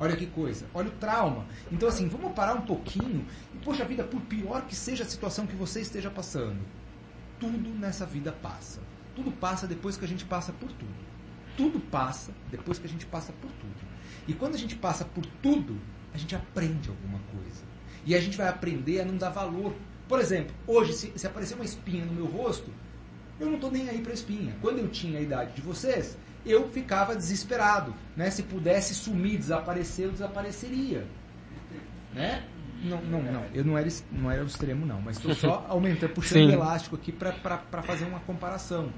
Olha 0.03 0.17
que 0.17 0.27
coisa, 0.27 0.67
olha 0.75 0.88
o 0.88 0.99
trauma. 0.99 1.47
Então, 1.71 1.88
assim, 1.88 2.09
vamos 2.09 2.33
parar 2.33 2.55
um 2.55 2.62
pouquinho. 2.62 3.25
E, 3.55 3.59
poxa 3.59 3.85
vida, 3.85 4.03
por 4.03 4.21
pior 4.23 4.62
que 4.62 4.75
seja 4.75 5.05
a 5.05 5.07
situação 5.07 5.47
que 5.47 5.55
você 5.55 5.81
esteja 5.81 6.11
passando, 6.11 6.59
tudo 7.38 7.71
nessa 7.79 8.05
vida 8.05 8.33
passa. 8.33 8.81
Tudo 9.15 9.31
passa 9.31 9.65
depois 9.65 9.97
que 9.97 10.05
a 10.05 10.09
gente 10.09 10.25
passa 10.25 10.53
por 10.53 10.73
tudo. 10.73 10.93
Tudo 11.57 11.79
passa 11.79 12.33
depois 12.51 12.81
que 12.81 12.87
a 12.88 12.88
gente 12.88 13.07
passa 13.07 13.33
por 13.35 13.49
tudo. 13.53 13.77
E 14.27 14.33
quando 14.33 14.57
a 14.57 14.59
gente 14.59 14.75
passa 14.75 15.05
por 15.05 15.25
tudo, 15.41 15.81
a 16.12 16.19
gente 16.19 16.35
aprende 16.35 16.88
alguma 16.88 17.21
coisa. 17.31 17.62
E 18.05 18.17
a 18.17 18.21
gente 18.21 18.37
vai 18.37 18.49
aprender 18.49 19.03
a 19.03 19.05
não 19.05 19.17
dar 19.17 19.31
valor. 19.31 19.73
Por 20.09 20.19
exemplo, 20.19 20.53
hoje, 20.67 20.95
se, 20.95 21.12
se 21.15 21.29
aparecer 21.29 21.55
uma 21.55 21.65
espinha 21.65 22.05
no 22.05 22.12
meu 22.12 22.27
rosto, 22.27 22.73
eu 23.38 23.47
não 23.47 23.55
estou 23.55 23.71
nem 23.71 23.88
aí 23.88 24.01
para 24.01 24.12
espinha. 24.12 24.57
Quando 24.61 24.81
eu 24.81 24.88
tinha 24.88 25.21
a 25.21 25.23
idade 25.23 25.53
de 25.53 25.61
vocês, 25.61 26.19
eu 26.44 26.68
ficava 26.70 27.14
desesperado. 27.14 27.94
Né? 28.16 28.31
Se 28.31 28.42
pudesse 28.42 28.94
sumir, 28.94 29.38
desaparecer, 29.38 30.07
eu 30.07 30.12
desapareceria. 30.12 31.07
Né? 32.12 32.44
Não, 32.83 33.00
não, 33.02 33.22
não. 33.22 33.44
Eu 33.55 33.64
não 33.64 33.78
era, 33.78 33.88
não 34.11 34.31
era 34.31 34.42
o 34.42 34.46
extremo, 34.46 34.85
não. 34.85 35.00
Mas 35.00 35.16
estou 35.16 35.35
só 35.35 35.64
aumentando, 35.70 36.12
puxando 36.14 36.48
o 36.48 36.52
elástico 36.52 36.96
aqui 36.96 37.12
para 37.12 37.83
fazer 37.83 38.05
uma 38.05 38.20
comparação. 38.20 38.92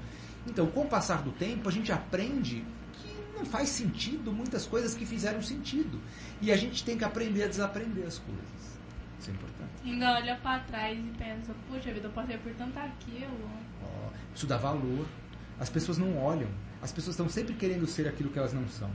Então, 0.47 0.67
com 0.67 0.81
o 0.81 0.87
passar 0.87 1.21
do 1.21 1.31
tempo, 1.31 1.69
a 1.69 1.71
gente 1.71 1.91
aprende 1.91 2.63
que 2.93 3.37
não 3.37 3.45
faz 3.45 3.69
sentido 3.69 4.31
muitas 4.31 4.65
coisas 4.65 4.95
que 4.95 5.05
fizeram 5.05 5.41
sentido. 5.41 5.99
E 6.41 6.51
a 6.51 6.57
gente 6.57 6.83
tem 6.83 6.97
que 6.97 7.03
aprender 7.03 7.43
a 7.43 7.47
desaprender 7.47 8.05
as 8.05 8.17
coisas. 8.19 8.79
Isso 9.19 9.29
é 9.29 9.33
importante. 9.33 9.71
Ainda 9.83 10.13
olha 10.13 10.35
pra 10.37 10.59
trás 10.59 10.97
e 10.97 11.17
pensa, 11.17 11.53
puxa 11.67 11.93
vida, 11.93 12.07
eu 12.07 12.11
passei 12.11 12.37
por 12.37 12.53
tanto 12.53 12.77
aquilo. 12.77 13.49
Ó, 13.83 14.09
Isso 14.33 14.47
dá 14.47 14.57
valor. 14.57 15.05
As 15.59 15.69
pessoas 15.69 15.97
não 15.97 16.17
olham. 16.17 16.49
As 16.85 16.91
pessoas 16.91 17.15
estão 17.15 17.27
sempre 17.27 17.55
querendo 17.55 17.87
ser 17.87 18.07
aquilo 18.07 18.29
que 18.29 18.37
elas 18.37 18.53
não 18.53 18.67
são. 18.67 18.91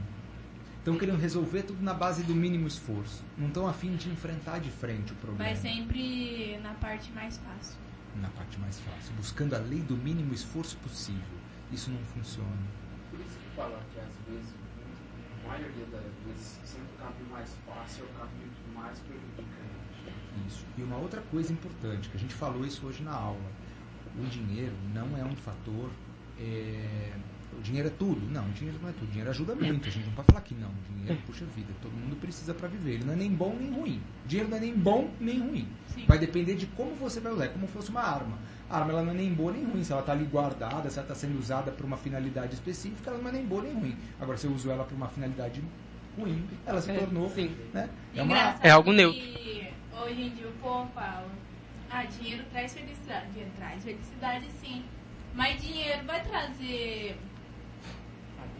Estão 0.79 0.97
querendo 0.97 1.19
resolver 1.19 1.65
tudo 1.65 1.83
na 1.83 1.93
base 1.93 2.23
do 2.23 2.37
mínimo 2.37 2.69
esforço. 2.69 3.25
Não 3.37 3.49
estão 3.49 3.67
afim 3.67 3.97
de 3.97 4.09
enfrentar 4.09 4.61
de 4.61 4.71
frente 4.71 5.13
o 5.13 5.17
problema. 5.17 5.43
Vai 5.43 5.57
sempre 5.57 6.57
na 6.63 6.73
parte 6.75 7.11
mais 7.11 7.37
fácil. 7.39 7.77
Na 8.23 8.29
parte 8.29 8.61
mais 8.61 8.79
fácil. 8.79 9.13
Buscando 9.17 9.55
a 9.55 9.59
lei 9.59 9.81
do 9.81 9.97
mínimo 9.97 10.33
esforço 10.33 10.77
possível. 10.77 11.37
Isso 11.73 11.91
não 11.91 11.99
funciona. 12.15 12.63
Por 13.11 13.19
isso 13.19 13.37
que 13.37 13.57
fala 13.57 13.83
que 13.93 13.99
às 13.99 14.35
vezes, 14.35 14.55
a 15.45 15.49
maioria 15.49 15.87
das 15.87 16.05
vezes, 16.25 16.61
sempre 16.65 16.95
o 16.95 17.05
caminho 17.05 17.29
mais 17.29 17.51
fácil 17.67 18.05
é 18.05 18.07
o 18.07 18.21
caminho 18.21 18.51
que 18.55 18.73
mais 18.73 19.01
prejudica 19.01 19.57
a 19.59 20.07
gente. 20.07 20.47
Isso. 20.47 20.65
E 20.79 20.83
uma 20.85 20.97
outra 20.97 21.21
coisa 21.23 21.53
importante, 21.53 22.09
que 22.09 22.17
a 22.17 22.21
gente 22.21 22.35
falou 22.35 22.65
isso 22.65 22.87
hoje 22.87 23.03
na 23.03 23.15
aula. 23.15 23.51
O 24.17 24.25
dinheiro 24.27 24.77
não 24.95 25.17
é 25.19 25.25
um 25.25 25.35
fator. 25.35 25.91
é, 26.39 27.17
O 27.61 27.63
dinheiro 27.63 27.89
é 27.89 27.91
tudo? 27.91 28.27
Não, 28.33 28.43
o 28.47 28.51
dinheiro 28.53 28.79
não 28.83 28.89
é 28.89 28.93
tudo. 28.93 29.05
O 29.05 29.09
dinheiro 29.09 29.29
ajuda 29.31 29.55
muito. 29.55 29.87
A 29.87 29.91
gente 29.93 30.07
não 30.07 30.15
pode 30.15 30.27
falar 30.29 30.41
que 30.41 30.55
não. 30.55 30.69
O 30.71 30.95
dinheiro, 30.97 31.23
puxa 31.27 31.45
vida, 31.55 31.69
todo 31.83 31.93
mundo 31.93 32.17
precisa 32.17 32.55
para 32.55 32.69
viver. 32.69 32.95
Ele 32.95 33.05
não 33.05 33.13
é 33.13 33.17
nem 33.17 33.31
bom 33.31 33.55
nem 33.61 33.71
ruim. 33.71 34.01
O 34.25 34.29
dinheiro 34.29 34.51
não 34.51 34.57
é 34.57 34.61
nem 34.61 34.75
bom 34.75 35.11
nem 35.21 35.39
ruim. 35.39 35.69
Sim. 35.89 36.07
Vai 36.07 36.19
depender 36.19 36.55
de 36.55 36.67
como 36.69 36.95
você 36.95 37.21
vai 37.21 37.33
usar. 37.33 37.45
É 37.45 37.49
como 37.49 37.67
se 37.67 37.73
fosse 37.75 37.91
uma 37.91 38.01
arma. 38.01 38.39
A 38.71 38.79
arma 38.79 38.93
ela 38.93 39.03
não 39.03 39.11
é 39.11 39.15
nem 39.15 39.33
boa 39.35 39.53
nem 39.53 39.63
ruim. 39.65 39.85
Se 39.85 39.93
ela 39.93 40.01
está 40.01 40.13
ali 40.13 40.25
guardada, 40.25 40.89
se 40.89 40.99
ela 40.99 41.05
está 41.05 41.15
sendo 41.15 41.39
usada 41.39 41.71
para 41.71 41.85
uma 41.87 41.99
finalidade 41.99 42.55
específica, 42.55 43.11
ela 43.11 43.19
não 43.21 43.29
é 43.29 43.33
nem 43.33 43.45
boa 43.45 43.63
nem 43.63 43.75
ruim. 43.75 43.97
Agora, 44.19 44.39
se 44.39 44.47
eu 44.47 44.53
uso 44.53 44.71
ela 44.71 44.85
para 44.85 44.97
uma 44.97 45.09
finalidade 45.09 45.63
ruim, 46.19 46.43
ela 46.65 46.81
se 46.81 46.91
É, 46.91 46.99
tornou. 46.99 47.29
sim. 47.29 47.55
Né? 47.75 47.91
É 48.15 48.23
uma, 48.23 48.57
É 48.63 48.71
algo 48.71 48.91
neutro. 48.91 49.21
Hoje 50.03 50.23
em 50.23 50.31
dia 50.31 50.49
o 50.49 50.53
povo 50.63 50.91
fala, 50.95 51.29
ah, 51.91 52.05
dinheiro 52.05 52.43
traz 52.51 52.73
felicidade. 52.73 53.27
Dinheiro 53.33 53.51
traz 53.57 53.85
felicidade 53.85 54.47
sim. 54.63 54.83
Mas 55.35 55.61
dinheiro 55.63 56.05
vai 56.07 56.23
trazer. 56.25 57.17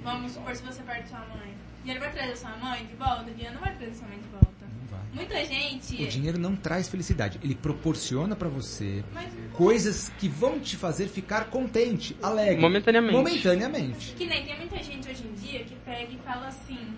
Vamos 0.03 0.33
supor 0.33 0.55
se 0.55 0.63
você 0.63 0.83
perde 0.83 1.09
sua 1.09 1.21
mãe. 1.21 1.55
Dinheiro 1.81 2.01
vai 2.01 2.13
trazer 2.13 2.37
sua 2.37 2.57
mãe 2.57 2.85
de 2.87 2.95
volta? 2.95 3.25
Dinheiro 3.25 3.55
não 3.55 3.61
vai 3.61 3.75
trazer 3.75 3.95
sua 3.95 4.09
mãe 4.09 4.19
de 4.19 4.29
volta. 4.29 4.49
Não 4.81 4.87
vai. 4.89 5.01
Muita 5.13 5.45
gente. 5.45 6.03
O 6.03 6.09
dinheiro 6.09 6.39
não 6.39 6.57
traz 6.57 6.89
felicidade. 6.89 7.39
Ele 7.43 7.55
proporciona 7.55 8.37
para 8.37 8.49
você 8.49 9.03
Mas 9.13 9.33
coisas 9.53 10.11
que 10.19 10.29
vão 10.29 10.59
te 10.61 10.77
fazer 10.77 11.09
ficar 11.09 11.47
contente, 11.47 12.17
alegre. 12.23 12.61
Momentaneamente. 12.61 13.17
Momentaneamente. 13.17 14.15
que 14.15 14.27
nem 14.27 14.45
tem 14.45 14.57
muita 14.59 14.83
gente 14.83 15.09
hoje 15.09 15.27
em 15.27 15.35
dia 15.35 15.65
que 15.65 15.75
pega 15.77 16.13
e 16.13 16.19
fala 16.19 16.49
assim. 16.49 16.95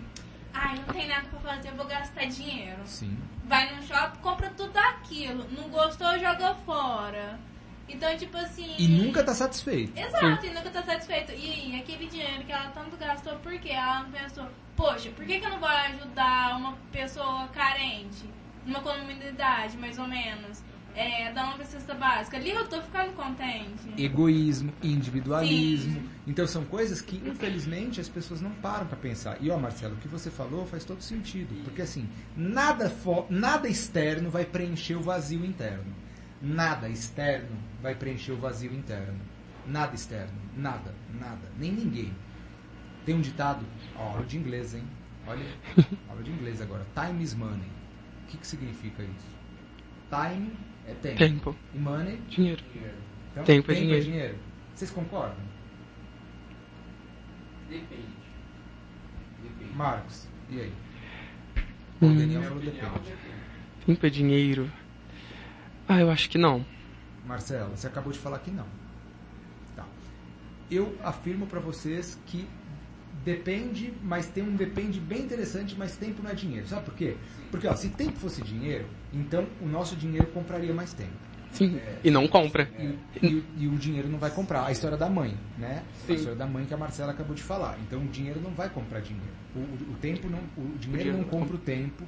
Ai, 0.55 0.77
não 0.77 0.95
tem 0.95 1.09
nada 1.09 1.27
pra 1.29 1.41
fazer, 1.41 1.71
eu 1.71 1.77
vou 1.77 1.87
gastar 1.87 2.27
dinheiro. 2.27 2.81
Sim. 2.85 3.17
Vai 3.47 3.75
no 3.75 3.83
shopping, 3.83 4.19
compra 4.21 4.51
tudo 4.51 4.77
aquilo. 4.77 5.47
Não 5.51 5.69
gostou, 5.71 6.19
joga 6.19 6.55
fora. 6.67 7.39
Então, 7.89 8.17
tipo 8.17 8.37
assim. 8.37 8.75
E 8.79 8.89
nunca 8.89 9.23
tá 9.23 9.35
satisfeito. 9.35 9.99
Exato, 9.99 10.47
e 10.47 10.51
nunca 10.51 10.71
tá 10.71 10.83
satisfeito. 10.83 11.33
E 11.33 11.77
aquele 11.77 12.07
dinheiro 12.07 12.45
que 12.45 12.53
ela 12.53 12.71
tanto 12.71 12.97
gastou, 12.97 13.37
por 13.39 13.59
quê? 13.59 13.71
Ela 13.71 14.05
não 14.05 14.11
pensou, 14.11 14.49
poxa, 14.77 15.11
por 15.11 15.25
que, 15.25 15.39
que 15.39 15.47
eu 15.47 15.51
não 15.51 15.61
vou 15.61 15.69
ajudar 15.69 16.57
uma 16.57 16.77
pessoa 16.91 17.49
carente? 17.49 18.25
Uma 18.67 18.81
comunidade, 18.81 19.77
mais 19.77 19.99
ou 19.99 20.07
menos. 20.07 20.63
É, 20.95 21.33
dar 21.33 21.47
uma 21.47 21.65
cesta 21.65 21.95
básica. 21.95 22.37
Ali 22.37 22.51
eu 22.51 22.69
tô 22.69 22.81
ficando 22.83 23.13
contente. 23.15 23.89
Egoísmo, 23.97 24.75
individualismo. 24.83 26.01
Sim. 26.01 26.11
Então 26.27 26.47
são 26.47 26.67
coisas 26.67 27.01
que, 27.01 27.17
infelizmente, 27.17 27.99
as 27.99 28.11
pessoas 28.11 28.43
não 28.43 28.51
param 28.51 28.87
para 28.87 28.99
pensar. 28.99 29.39
E 29.41 29.51
ó, 29.51 29.57
Marcelo, 29.57 29.95
o 29.95 29.97
que 29.97 30.07
você 30.07 30.31
falou 30.31 30.67
faz 30.67 30.85
todo 30.85 31.01
sentido. 31.01 31.55
Porque 31.65 31.81
assim, 31.81 32.07
nada, 32.37 32.95
nada 33.31 33.69
externo 33.69 34.29
vai 34.29 34.45
preencher 34.45 34.95
o 34.95 35.03
vazio 35.03 35.47
interno. 35.47 35.95
Nada 36.43 36.89
externo 36.89 37.57
vai 37.81 37.95
preencher 37.95 38.33
o 38.33 38.37
vazio 38.37 38.75
interno. 38.75 39.21
Nada 39.65 39.95
externo. 39.95 40.35
Nada, 40.57 40.93
nada. 41.21 41.49
Nem 41.57 41.71
ninguém. 41.71 42.13
Tem 43.07 43.15
um 43.15 43.21
ditado, 43.21 43.65
ó, 43.97 44.09
aula 44.11 44.27
de 44.27 44.37
inglês, 44.37 44.75
hein? 44.75 44.83
Olha, 45.27 45.45
aula 46.09 46.23
de 46.23 46.33
inglês 46.33 46.61
agora. 46.61 46.85
Time 46.95 47.23
is 47.23 47.35
money. 47.35 47.71
O 48.25 48.27
que, 48.27 48.39
que 48.39 48.47
significa 48.47 49.03
isso? 49.05 49.27
Time 50.11 50.53
é 50.87 50.95
tempo. 50.95 51.19
Tempo. 51.19 51.57
E 51.75 51.79
money? 51.79 52.17
Dinheiro. 52.29 52.63
Então, 53.31 53.45
tempo, 53.45 53.71
é 53.71 53.75
tempo 53.75 53.87
dinheiro. 53.87 54.03
é 54.03 54.11
dinheiro. 54.11 54.39
Vocês 54.75 54.91
concordam? 54.91 55.37
Depende. 57.69 58.03
Depende. 59.43 59.77
Marcos, 59.77 60.29
e 60.51 60.61
aí? 60.61 60.73
Hum. 62.03 62.13
O 62.13 62.19
Daniel 62.19 62.43
falou 62.43 62.59
depende. 62.59 62.83
depende. 62.83 63.33
Tempo 63.87 64.07
é 64.07 64.11
dinheiro. 64.11 64.71
Ah, 65.93 66.01
eu 66.01 66.11
acho 66.11 66.31
que 66.31 66.39
não. 66.39 66.65
Marcelo, 67.27 67.77
você 67.77 67.87
acabou 67.87 68.11
de 68.13 68.19
falar 68.19 68.39
que 68.39 68.51
não. 68.51 68.65
Tá. 69.77 69.85
Eu 70.71 70.97
afirmo 71.05 71.47
para 71.47 71.61
vocês 71.61 72.19
que 72.27 72.47
depende, 73.23 73.93
mas 74.03 74.27
tem 74.27 74.43
um 74.43 74.57
depende 74.57 74.99
bem 74.99 75.21
interessante, 75.21 75.75
mas 75.79 75.95
tempo 75.99 76.23
não 76.23 76.31
é 76.31 76.35
dinheiro. 76.35 76.67
Sabe 76.67 76.87
por 76.87 76.95
quê? 76.95 77.15
Porque 77.51 77.67
ó, 77.69 77.77
se 77.77 77.91
tempo 77.91 78.19
fosse 78.19 78.41
dinheiro, 78.41 78.87
então 79.13 79.47
o 79.61 79.67
nosso 79.69 79.95
dinheiro 79.95 80.29
compraria 80.29 80.73
mais 80.73 80.95
tempo. 80.95 81.13
Sim. 81.53 81.79
E 82.03 82.11
não 82.11 82.27
compra. 82.27 82.71
E, 82.79 82.99
e- 83.23 83.45
e 83.59 83.67
o 83.69 83.77
dinheiro 83.77 84.09
não 84.09 84.19
vai 84.19 84.31
comprar. 84.31 84.65
A 84.65 84.73
história 84.73 84.97
da 84.97 85.11
mãe, 85.11 85.37
né? 85.59 85.83
Sim. 86.07 86.13
A 86.15 86.17
história 86.17 86.39
da 86.39 86.47
mãe 86.47 86.65
que 86.65 86.73
a 86.73 86.79
Marcela 86.79 87.13
acabou 87.13 87.35
de 87.35 87.43
falar. 87.43 87.79
Então 87.87 88.01
o 88.01 88.09
dinheiro 88.09 88.41
não 88.41 88.53
vai 88.53 88.71
comprar 88.71 89.01
dinheiro. 89.01 89.29
O, 89.55 89.59
o- 89.59 89.93
o 89.93 89.97
tempo 90.01 90.31
não, 90.31 90.39
o 90.57 90.63
dinheiro 90.79 90.81
dinheiro 90.81 91.13
não 91.13 91.19
não 91.19 91.29
compra 91.29 91.55
o 91.55 91.59
tempo. 91.59 92.05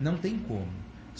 Não 0.00 0.16
tem 0.16 0.36
como. 0.38 0.66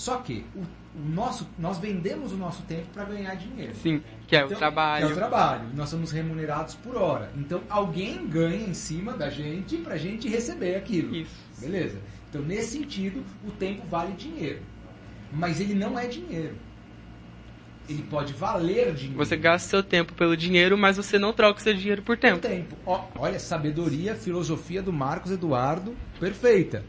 Só 0.00 0.16
que 0.16 0.46
o, 0.56 0.60
o 0.60 1.08
nosso, 1.14 1.46
nós 1.58 1.76
vendemos 1.76 2.32
o 2.32 2.36
nosso 2.38 2.62
tempo 2.62 2.86
para 2.94 3.04
ganhar 3.04 3.34
dinheiro. 3.34 3.74
Sim. 3.74 4.02
Que 4.26 4.34
é 4.34 4.42
o 4.42 4.46
Então, 4.46 4.56
trabalho. 4.56 5.04
É 5.04 5.12
o 5.12 5.14
trabalho. 5.14 5.68
Nós 5.74 5.90
somos 5.90 6.10
remunerados 6.10 6.74
por 6.74 6.96
hora. 6.96 7.30
Então 7.36 7.60
alguém 7.68 8.26
ganha 8.26 8.66
em 8.66 8.72
cima 8.72 9.12
da 9.12 9.28
gente 9.28 9.76
pra 9.76 9.98
gente 9.98 10.26
receber 10.26 10.74
aquilo. 10.76 11.14
Isso. 11.14 11.30
Beleza? 11.60 11.98
Então 12.30 12.40
nesse 12.40 12.78
sentido, 12.78 13.22
o 13.46 13.50
tempo 13.50 13.86
vale 13.90 14.14
dinheiro. 14.14 14.62
Mas 15.30 15.60
ele 15.60 15.74
não 15.74 15.98
é 15.98 16.06
dinheiro. 16.06 16.54
Ele 17.86 18.02
pode 18.04 18.32
valer 18.32 18.94
dinheiro. 18.94 19.18
Você 19.18 19.36
gasta 19.36 19.68
seu 19.68 19.82
tempo 19.82 20.14
pelo 20.14 20.34
dinheiro, 20.34 20.78
mas 20.78 20.96
você 20.96 21.18
não 21.18 21.34
troca 21.34 21.60
seu 21.60 21.74
dinheiro 21.74 22.00
por 22.00 22.16
tempo. 22.16 22.38
tempo. 22.38 22.74
Ó, 22.86 23.04
olha, 23.18 23.38
sabedoria, 23.38 24.14
filosofia 24.14 24.80
do 24.80 24.94
Marcos 24.94 25.30
Eduardo, 25.30 25.94
perfeita. 26.18 26.82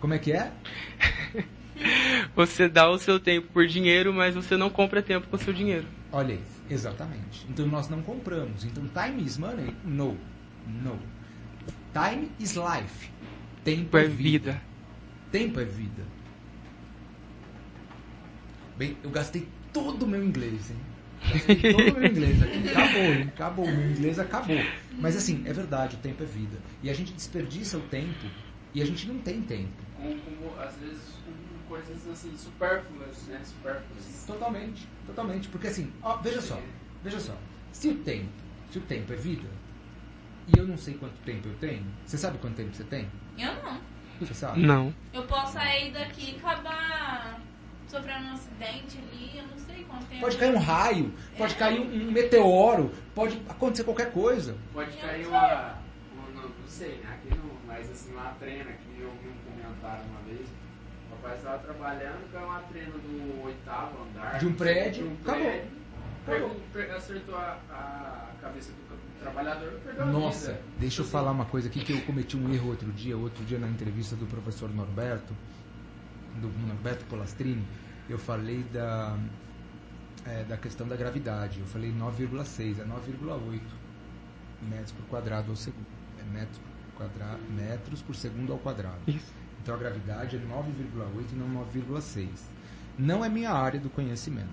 Como 0.00 0.14
é 0.14 0.18
que 0.18 0.32
é? 0.32 0.50
Você 2.34 2.68
dá 2.68 2.88
o 2.88 2.98
seu 2.98 3.18
tempo 3.18 3.48
por 3.52 3.66
dinheiro, 3.66 4.12
mas 4.12 4.34
você 4.34 4.56
não 4.56 4.70
compra 4.70 5.02
tempo 5.02 5.26
com 5.28 5.36
seu 5.36 5.52
dinheiro. 5.52 5.86
Olha 6.12 6.34
aí, 6.34 6.40
exatamente. 6.68 7.46
Então 7.48 7.66
nós 7.66 7.88
não 7.88 8.02
compramos. 8.02 8.64
Então 8.64 8.88
time 8.88 9.24
is 9.24 9.36
money? 9.36 9.74
No. 9.84 10.16
No. 10.66 10.98
Time 11.92 12.30
is 12.38 12.54
life. 12.54 13.10
Tempo 13.64 13.96
É 13.96 14.04
vida. 14.04 14.60
Tempo 15.30 15.60
é 15.60 15.64
vida. 15.64 16.02
Bem, 18.76 18.96
eu 19.02 19.10
gastei 19.10 19.46
todo 19.72 20.04
o 20.04 20.08
meu 20.08 20.24
inglês, 20.24 20.70
hein? 20.70 20.76
Gastei 21.32 21.72
todo 21.72 21.96
o 21.96 22.00
meu 22.00 22.06
inglês 22.10 22.42
aqui. 22.42 22.68
Acabou, 22.68 23.02
hein? 23.02 23.22
Acabou. 23.28 23.64
O 23.66 23.76
meu 23.76 23.90
inglês 23.90 24.18
acabou. 24.18 24.64
Mas 24.98 25.16
assim, 25.16 25.42
é 25.46 25.52
verdade, 25.52 25.96
o 25.96 25.98
tempo 25.98 26.22
é 26.22 26.26
vida. 26.26 26.56
E 26.82 26.88
a 26.88 26.94
gente 26.94 27.12
desperdiça 27.12 27.76
o 27.76 27.82
tempo 27.82 28.26
e 28.72 28.80
a 28.80 28.86
gente 28.86 29.06
não 29.06 29.18
tem 29.18 29.42
tempo. 29.42 29.68
Com, 29.96 30.18
com, 30.18 30.60
às 30.60 30.76
vezes 30.76 31.00
com 31.24 31.32
coisas 31.70 32.08
assim, 32.08 32.36
supérfluas, 32.36 33.16
né? 33.28 33.40
Supérfluas. 33.44 34.24
Totalmente, 34.26 34.88
totalmente. 35.06 35.48
Porque 35.48 35.68
assim, 35.68 35.92
ó, 36.02 36.16
veja 36.16 36.40
só, 36.42 36.60
veja 37.04 37.20
só. 37.20 37.36
Se 37.72 37.88
o 37.88 37.94
tempo, 37.98 38.28
se 38.72 38.78
o 38.78 38.82
tempo 38.82 39.12
é 39.12 39.16
vida, 39.16 39.48
e 40.48 40.58
eu 40.58 40.66
não 40.66 40.76
sei 40.76 40.94
quanto 40.94 41.14
tempo 41.24 41.48
eu 41.48 41.54
tenho, 41.60 41.86
você 42.04 42.18
sabe 42.18 42.38
quanto 42.38 42.56
tempo 42.56 42.74
você 42.74 42.82
tem? 42.82 43.08
Eu 43.38 43.54
não. 43.62 43.80
Você 44.20 44.34
sabe? 44.34 44.60
Não. 44.60 44.92
Eu 45.14 45.22
posso 45.26 45.52
sair 45.52 45.92
daqui 45.92 46.32
e 46.32 46.36
acabar 46.36 47.40
sofrendo 47.88 48.26
um 48.26 48.32
acidente 48.32 48.98
ali, 48.98 49.38
eu 49.38 49.46
não 49.46 49.58
sei 49.58 49.84
quanto 49.84 50.06
tempo. 50.06 50.20
Pode 50.20 50.36
cair 50.36 50.54
um 50.54 50.58
raio, 50.58 51.14
pode 51.38 51.54
cair 51.54 51.80
um, 51.80 52.08
um 52.08 52.10
meteoro, 52.10 52.92
pode 53.14 53.40
acontecer 53.48 53.84
qualquer 53.84 54.10
coisa. 54.12 54.56
Pode 54.72 54.90
Eu 54.90 54.98
cair 55.00 55.26
uma. 55.26 55.38
uma- 55.46 56.30
não, 56.34 56.48
não 56.48 56.66
sei, 56.68 56.96
né? 56.98 57.14
Aqui 57.14 57.28
não, 57.38 57.50
mas 57.66 57.88
assim, 57.90 58.12
uma 58.12 58.30
trena 58.40 58.72
que 58.72 59.00
eu 59.00 59.10
vi 59.22 59.28
um 59.28 59.50
comentário 59.52 60.04
uma 60.10 60.20
vez. 60.22 60.46
O 61.20 61.22
rapaz 61.22 61.38
estava 61.38 61.58
trabalhando, 61.58 62.32
caiu 62.32 62.46
uma 62.46 62.60
trena 62.60 62.92
do 62.92 63.44
oitavo 63.44 64.02
andar. 64.04 64.38
De 64.38 64.46
um 64.46 64.54
prédio, 64.54 65.02
de 65.04 65.08
um 65.10 65.12
acabou. 65.20 65.42
prédio, 65.44 65.70
Acabou. 66.26 66.96
acertou 66.96 67.34
a, 67.36 67.58
a 67.70 68.30
cabeça 68.40 68.72
do 68.72 69.20
trabalhador 69.20 69.72
e 69.74 69.80
perdeu 69.84 70.02
a 70.02 70.06
Nossa, 70.06 70.52
vida. 70.52 70.62
deixa 70.78 71.02
eu 71.02 71.06
falar 71.06 71.30
uma 71.32 71.44
coisa 71.44 71.68
aqui 71.68 71.84
que 71.84 71.92
eu 71.92 72.00
cometi 72.02 72.38
um 72.38 72.52
erro 72.54 72.70
outro 72.70 72.90
dia, 72.92 73.16
outro 73.18 73.44
dia 73.44 73.58
na 73.58 73.68
entrevista 73.68 74.16
do 74.16 74.24
professor 74.26 74.70
Norberto, 74.74 75.34
do 76.36 76.48
Norberto 76.66 77.04
Polastrini, 77.04 77.66
eu 78.08 78.18
falei 78.18 78.62
da, 78.72 79.18
é, 80.26 80.44
da 80.44 80.56
questão 80.56 80.88
da 80.88 80.96
gravidade. 80.96 81.60
Eu 81.60 81.66
falei 81.66 81.92
9,6, 81.92 82.80
é 82.80 82.84
9,8 82.84 83.60
metros 84.62 84.92
por 84.92 85.04
quadrado 85.06 85.50
ao 85.50 85.56
segundo. 85.56 85.86
É 86.18 86.22
metros 86.32 86.58
por, 86.58 86.94
quadra, 86.96 87.38
metros 87.50 88.00
por 88.02 88.14
segundo 88.16 88.52
ao 88.52 88.58
quadrado. 88.58 89.00
Isso. 89.06 89.39
Então 89.62 89.74
a 89.74 89.78
gravidade 89.78 90.36
é 90.36 90.38
9,8 90.38 91.32
e 91.32 91.36
não 91.36 91.64
9,6. 91.74 92.28
Não 92.98 93.24
é 93.24 93.28
minha 93.28 93.50
área 93.50 93.78
do 93.80 93.88
conhecimento. 93.90 94.48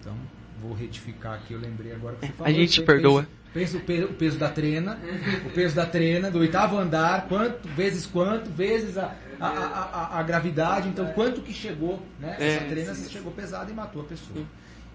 Então, 0.00 0.14
vou 0.60 0.72
retificar 0.74 1.34
aqui, 1.34 1.52
eu 1.54 1.60
lembrei 1.60 1.92
agora 1.92 2.16
que 2.16 2.26
você 2.26 2.32
falou. 2.32 2.52
gente 2.52 2.76
Você 2.80 2.86
perdoa. 2.86 3.22
Pensa, 3.54 3.78
pensa 3.80 4.04
o, 4.06 4.14
peso, 4.14 4.38
da 4.38 4.50
trena, 4.50 4.98
o 5.46 5.50
peso 5.50 5.74
da 5.74 5.86
trena, 5.86 6.30
do 6.30 6.38
oitavo 6.38 6.76
andar, 6.76 7.26
quanto, 7.28 7.66
vezes 7.68 8.04
quanto, 8.06 8.50
vezes 8.50 8.98
a, 8.98 9.16
a, 9.40 9.46
a, 9.48 9.82
a- 10.16 10.18
a 10.18 10.22
gravidade, 10.22 10.88
então 10.88 11.06
quanto 11.12 11.40
que 11.40 11.52
chegou, 11.52 12.00
né? 12.20 12.36
É, 12.38 12.56
Essa 12.56 12.64
trena 12.66 12.94
chegou 12.94 13.32
pesada 13.32 13.70
e 13.70 13.74
matou 13.74 14.02
a 14.02 14.04
pessoa. 14.04 14.44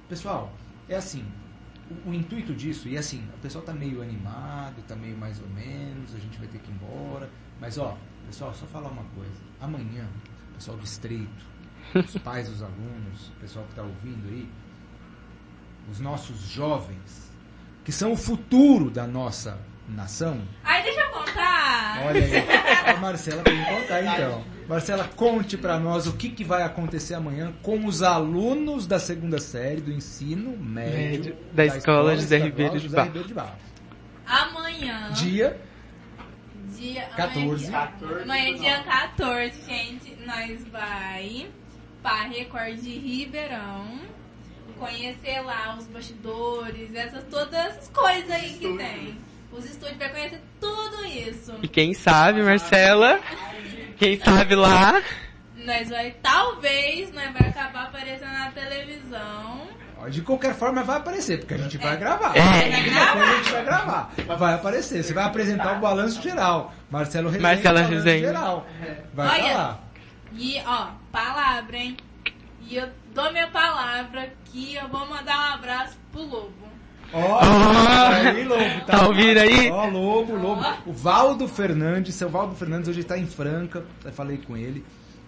Pessoal, 0.08 0.54
é 0.88 0.96
assim, 0.96 1.26
o, 2.06 2.12
o 2.12 2.14
intuito 2.14 2.54
disso, 2.54 2.88
e 2.88 2.96
assim, 2.96 3.24
o 3.36 3.40
pessoal 3.40 3.64
tá 3.66 3.74
meio 3.74 4.02
animado, 4.04 4.76
tá 4.88 4.96
meio 4.96 5.18
mais 5.18 5.42
ou 5.42 5.48
menos, 5.50 6.14
a 6.16 6.20
gente 6.20 6.38
vai 6.38 6.48
ter 6.48 6.60
que 6.60 6.70
ir 6.70 6.76
embora, 6.76 7.30
mas 7.60 7.78
ó, 7.80 7.98
pessoal, 8.28 8.54
só 8.54 8.66
falar 8.66 8.90
uma 8.90 9.04
coisa, 9.16 9.42
amanhã, 9.62 10.08
o 10.52 10.56
pessoal 10.56 10.78
do 10.78 10.84
Estreito, 10.84 11.46
os 11.96 12.18
pais 12.18 12.50
dos 12.50 12.62
alunos, 12.62 13.30
o 13.30 13.40
pessoal 13.40 13.66
que 13.70 13.76
tá 13.76 13.84
ouvindo 13.84 14.28
aí, 14.30 14.50
os 15.90 16.00
nossos 16.00 16.40
jovens, 16.50 17.32
que 17.84 17.92
são 17.92 18.14
o 18.14 18.18
futuro 18.18 18.90
da 18.90 19.06
nossa 19.06 19.60
nação, 19.88 20.42
Ai, 20.64 20.82
deixa 20.84 21.02
eu 21.02 21.10
contar. 21.10 22.04
Olha 22.06 22.24
aí, 22.24 22.34
a 22.96 22.98
Marcela 22.98 23.44
tem 23.44 23.64
que 23.64 23.70
contar 23.70 24.02
então. 24.02 24.44
Marcela, 24.68 25.10
conte 25.16 25.58
pra 25.58 25.78
nós 25.78 26.08
o 26.08 26.14
que, 26.14 26.30
que 26.30 26.44
vai 26.44 26.64
acontecer 26.64 27.14
amanhã 27.16 27.54
com 27.62 27.86
os 27.86 28.02
alunos 28.02 28.88
da 28.88 28.98
segunda 28.98 29.40
série 29.40 29.82
do 29.82 29.92
ensino 29.92 30.58
médio 30.58 30.98
Médio 30.98 31.38
da 31.52 31.66
Escola 31.66 32.16
José 32.16 32.38
Estadual 32.38 32.50
Ribeiro 32.50 32.74
de 32.74 32.80
José. 32.80 33.04
Ribeiro 33.04 33.28
de 33.28 33.34
Barros. 33.34 33.62
Amanhã. 34.26 35.12
Dia 35.12 35.60
dia 36.92 37.06
14. 37.16 37.38
Amanhã, 37.44 37.54
é 37.54 37.56
dia- 37.56 38.24
amanhã 38.24 38.50
é 38.50 38.54
dia 38.54 38.84
14, 38.84 39.62
gente. 39.66 40.16
Nós 40.26 40.68
vai 40.68 41.48
para 42.02 42.24
Record 42.28 42.80
de 42.80 42.98
Ribeirão. 42.98 44.00
Conhecer 44.78 45.40
lá 45.42 45.76
os 45.78 45.88
bastidores, 45.88 46.94
essas, 46.94 47.24
todas 47.26 47.54
essas 47.54 47.88
coisas 47.90 48.30
aí 48.32 48.54
que 48.58 48.76
tem. 48.78 49.18
Os 49.52 49.66
estúdios 49.66 49.98
vai 49.98 50.10
conhecer 50.10 50.42
tudo 50.60 51.06
isso. 51.06 51.54
E 51.62 51.68
quem 51.68 51.94
sabe, 51.94 52.42
Marcela? 52.42 53.20
Quem 53.98 54.20
sabe 54.20 54.56
lá? 54.56 55.02
Nós 55.56 55.90
vai, 55.90 56.12
talvez, 56.22 57.12
nós 57.14 57.32
vai 57.32 57.48
acabar 57.50 57.84
aparecendo 57.84 58.32
na 58.34 58.52
televisão. 58.52 59.68
De 60.10 60.22
qualquer 60.22 60.54
forma 60.56 60.84
vai 60.84 60.98
aparecer, 60.98 61.40
porque 61.40 61.54
a 61.54 61.58
gente 61.58 61.78
vai 61.78 61.98
gravar. 61.98 62.36
É. 62.36 62.40
Alguma 62.42 63.08
coisa 63.14 63.32
a 63.32 63.36
gente 63.38 63.52
vai 63.52 63.66
gravar. 63.66 64.12
Vai 64.38 64.54
aparecer. 64.54 65.04
Você 65.04 65.14
vai 65.14 65.24
apresentar 65.26 65.78
o 65.78 65.82
balanço 65.82 66.22
geral. 66.22 66.74
Marcelo 66.90 67.30
Rezende. 67.30 67.44
Marcelo 67.44 67.78
Rezende. 67.90 68.26
geral. 68.26 68.68
Vai 69.14 69.28
Olha. 69.42 69.54
falar. 69.54 69.84
E, 70.36 70.62
ó, 70.66 70.88
palavra, 71.12 71.78
hein? 71.78 71.98
E 72.70 72.76
eu 72.76 72.88
dou 73.14 73.32
minha 73.32 73.48
palavra 73.48 74.32
que 74.46 74.76
eu 74.76 74.88
vou 74.88 75.08
mandar 75.08 75.38
um 75.38 75.54
abraço 75.56 75.98
pro 76.12 76.22
Lobo. 76.22 76.54
Ó, 77.14 77.20
Ó. 77.20 77.40
aí, 78.10 78.44
Lobo. 78.44 78.86
Tá 78.88 79.06
ouvindo 79.08 79.38
aí? 79.40 79.70
Ó, 79.70 79.86
Lobo, 79.86 80.36
Lobo. 80.36 80.66
O 80.86 80.94
Valdo 80.94 81.48
Fernandes, 81.48 82.16
seu 82.16 82.30
Valdo 82.30 82.56
Fernandes 82.56 82.90
hoje 82.90 83.02
está 83.02 83.18
em 83.18 83.28
Franca. 83.28 83.84
Eu 84.04 84.12
falei 84.12 84.38
com 84.38 84.58
ele 84.58 84.84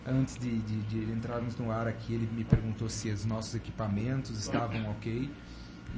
antes 0.05 0.37
de, 0.37 0.59
de, 0.59 0.81
de 0.83 1.11
entrarmos 1.11 1.57
no 1.57 1.71
ar 1.71 1.87
aqui. 1.87 2.13
Ele 2.13 2.29
me 2.31 2.43
perguntou 2.43 2.89
se 2.89 3.09
os 3.09 3.25
nossos 3.25 3.55
equipamentos 3.55 4.37
estavam 4.37 4.89
ok. 4.91 5.29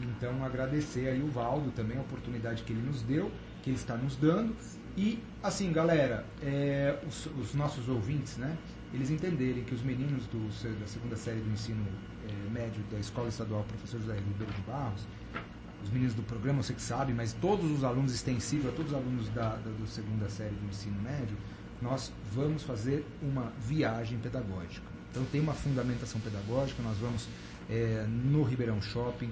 Então, 0.01 0.43
agradecer 0.43 1.07
aí 1.07 1.21
o 1.21 1.27
Valdo 1.27 1.71
também, 1.71 1.97
a 1.97 2.01
oportunidade 2.01 2.63
que 2.63 2.71
ele 2.71 2.81
nos 2.81 3.01
deu, 3.01 3.31
que 3.63 3.69
ele 3.69 3.77
está 3.77 3.95
nos 3.97 4.15
dando. 4.15 4.55
E, 4.95 5.19
assim, 5.43 5.71
galera, 5.71 6.25
é, 6.41 6.99
os, 7.07 7.27
os 7.39 7.53
nossos 7.53 7.87
ouvintes, 7.89 8.37
né? 8.37 8.57
Eles 8.93 9.09
entenderem 9.09 9.63
que 9.63 9.75
os 9.75 9.81
meninos 9.81 10.25
do, 10.27 10.47
da 10.79 10.87
segunda 10.87 11.15
série 11.15 11.41
do 11.41 11.51
ensino 11.51 11.85
é, 12.27 12.49
médio 12.51 12.83
da 12.89 12.97
Escola 12.97 13.27
Estadual 13.27 13.63
Professor 13.63 13.99
José 13.99 14.15
Ribeiro 14.15 14.53
de 14.53 14.61
Barros, 14.61 15.05
os 15.83 15.89
meninos 15.91 16.13
do 16.13 16.23
programa, 16.23 16.63
você 16.63 16.73
que 16.73 16.81
sabe, 16.81 17.13
mas 17.13 17.33
todos 17.33 17.69
os 17.69 17.83
alunos 17.83 18.13
extensivos, 18.13 18.73
todos 18.73 18.91
os 18.91 18.97
alunos 18.97 19.29
da, 19.29 19.55
da 19.55 19.69
do 19.71 19.85
segunda 19.87 20.29
série 20.29 20.55
do 20.55 20.65
ensino 20.67 20.99
médio, 21.01 21.37
nós 21.81 22.11
vamos 22.33 22.63
fazer 22.63 23.05
uma 23.21 23.51
viagem 23.59 24.17
pedagógica. 24.17 24.85
Então 25.11 25.23
tem 25.25 25.41
uma 25.41 25.53
fundamentação 25.53 26.19
pedagógica, 26.21 26.81
nós 26.83 26.97
vamos 26.97 27.27
é, 27.69 28.05
no 28.07 28.43
Ribeirão 28.43 28.81
Shopping. 28.81 29.31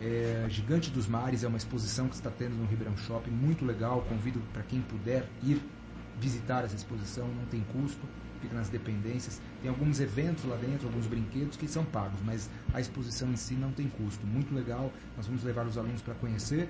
É, 0.00 0.46
Gigante 0.48 0.90
dos 0.90 1.06
Mares 1.06 1.44
é 1.44 1.48
uma 1.48 1.58
exposição 1.58 2.08
que 2.08 2.14
está 2.14 2.30
tendo 2.30 2.54
no 2.54 2.66
Ribeirão 2.66 2.96
Shopping, 2.96 3.30
muito 3.30 3.64
legal. 3.64 4.02
Convido 4.08 4.40
para 4.52 4.62
quem 4.62 4.80
puder 4.80 5.28
ir 5.42 5.60
visitar 6.18 6.64
essa 6.64 6.76
exposição, 6.76 7.26
não 7.28 7.44
tem 7.46 7.60
custo, 7.72 8.06
fica 8.40 8.54
nas 8.54 8.68
dependências. 8.68 9.40
Tem 9.60 9.70
alguns 9.70 10.00
eventos 10.00 10.44
lá 10.44 10.56
dentro, 10.56 10.86
alguns 10.86 11.06
brinquedos 11.06 11.56
que 11.56 11.68
são 11.68 11.84
pagos, 11.84 12.20
mas 12.24 12.48
a 12.72 12.80
exposição 12.80 13.30
em 13.30 13.36
si 13.36 13.54
não 13.54 13.72
tem 13.72 13.88
custo. 13.88 14.26
Muito 14.26 14.54
legal, 14.54 14.92
nós 15.16 15.26
vamos 15.26 15.42
levar 15.44 15.66
os 15.66 15.76
alunos 15.76 16.02
para 16.02 16.14
conhecer. 16.14 16.68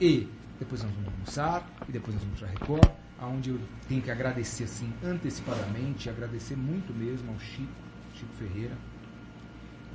E 0.00 0.28
depois 0.58 0.82
nós 0.82 0.92
vamos 0.92 1.08
almoçar, 1.12 1.68
e 1.88 1.92
depois 1.92 2.14
nós 2.14 2.24
vamos 2.24 2.38
para 2.38 2.48
Record, 2.48 3.01
onde 3.26 3.50
eu 3.50 3.60
tenho 3.88 4.02
que 4.02 4.10
agradecer 4.10 4.64
assim 4.64 4.92
antecipadamente, 5.04 6.08
agradecer 6.08 6.56
muito 6.56 6.92
mesmo 6.92 7.32
ao 7.32 7.38
Chico, 7.38 7.72
Chico 8.14 8.32
Ferreira, 8.34 8.76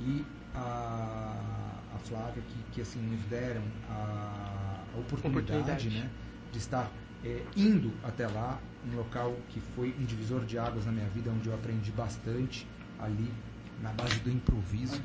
e 0.00 0.24
a, 0.54 1.34
a 1.94 1.98
Flávia 1.98 2.42
que, 2.42 2.72
que 2.72 2.80
assim 2.80 3.00
nos 3.00 3.20
deram 3.26 3.62
a, 3.90 4.80
a 4.94 4.98
oportunidade, 4.98 5.52
Oportunidade. 5.52 5.90
Né, 5.90 6.10
de 6.52 6.58
estar 6.58 6.90
é, 7.24 7.42
indo 7.56 7.92
até 8.02 8.26
lá, 8.26 8.58
um 8.86 8.96
local 8.96 9.36
que 9.50 9.60
foi 9.60 9.94
um 9.98 10.04
divisor 10.04 10.44
de 10.44 10.58
águas 10.58 10.86
na 10.86 10.92
minha 10.92 11.08
vida, 11.08 11.30
onde 11.30 11.48
eu 11.48 11.54
aprendi 11.54 11.90
bastante 11.92 12.66
ali 12.98 13.30
na 13.82 13.92
base 13.92 14.18
do 14.20 14.30
improviso. 14.30 15.00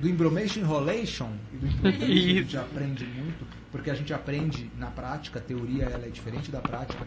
Do 0.00 0.08
Imbromation 0.08 0.60
Enrolation 0.60 1.30
e 1.52 1.56
do 1.56 1.66
improviso 1.66 2.04
a 2.04 2.06
gente 2.06 2.56
aprende 2.56 3.04
muito, 3.04 3.46
porque 3.70 3.90
a 3.90 3.94
gente 3.94 4.12
aprende 4.12 4.70
na 4.76 4.90
prática, 4.90 5.38
a 5.38 5.42
teoria 5.42 5.84
ela 5.84 6.06
é 6.06 6.10
diferente 6.10 6.50
da 6.50 6.60
prática. 6.60 7.06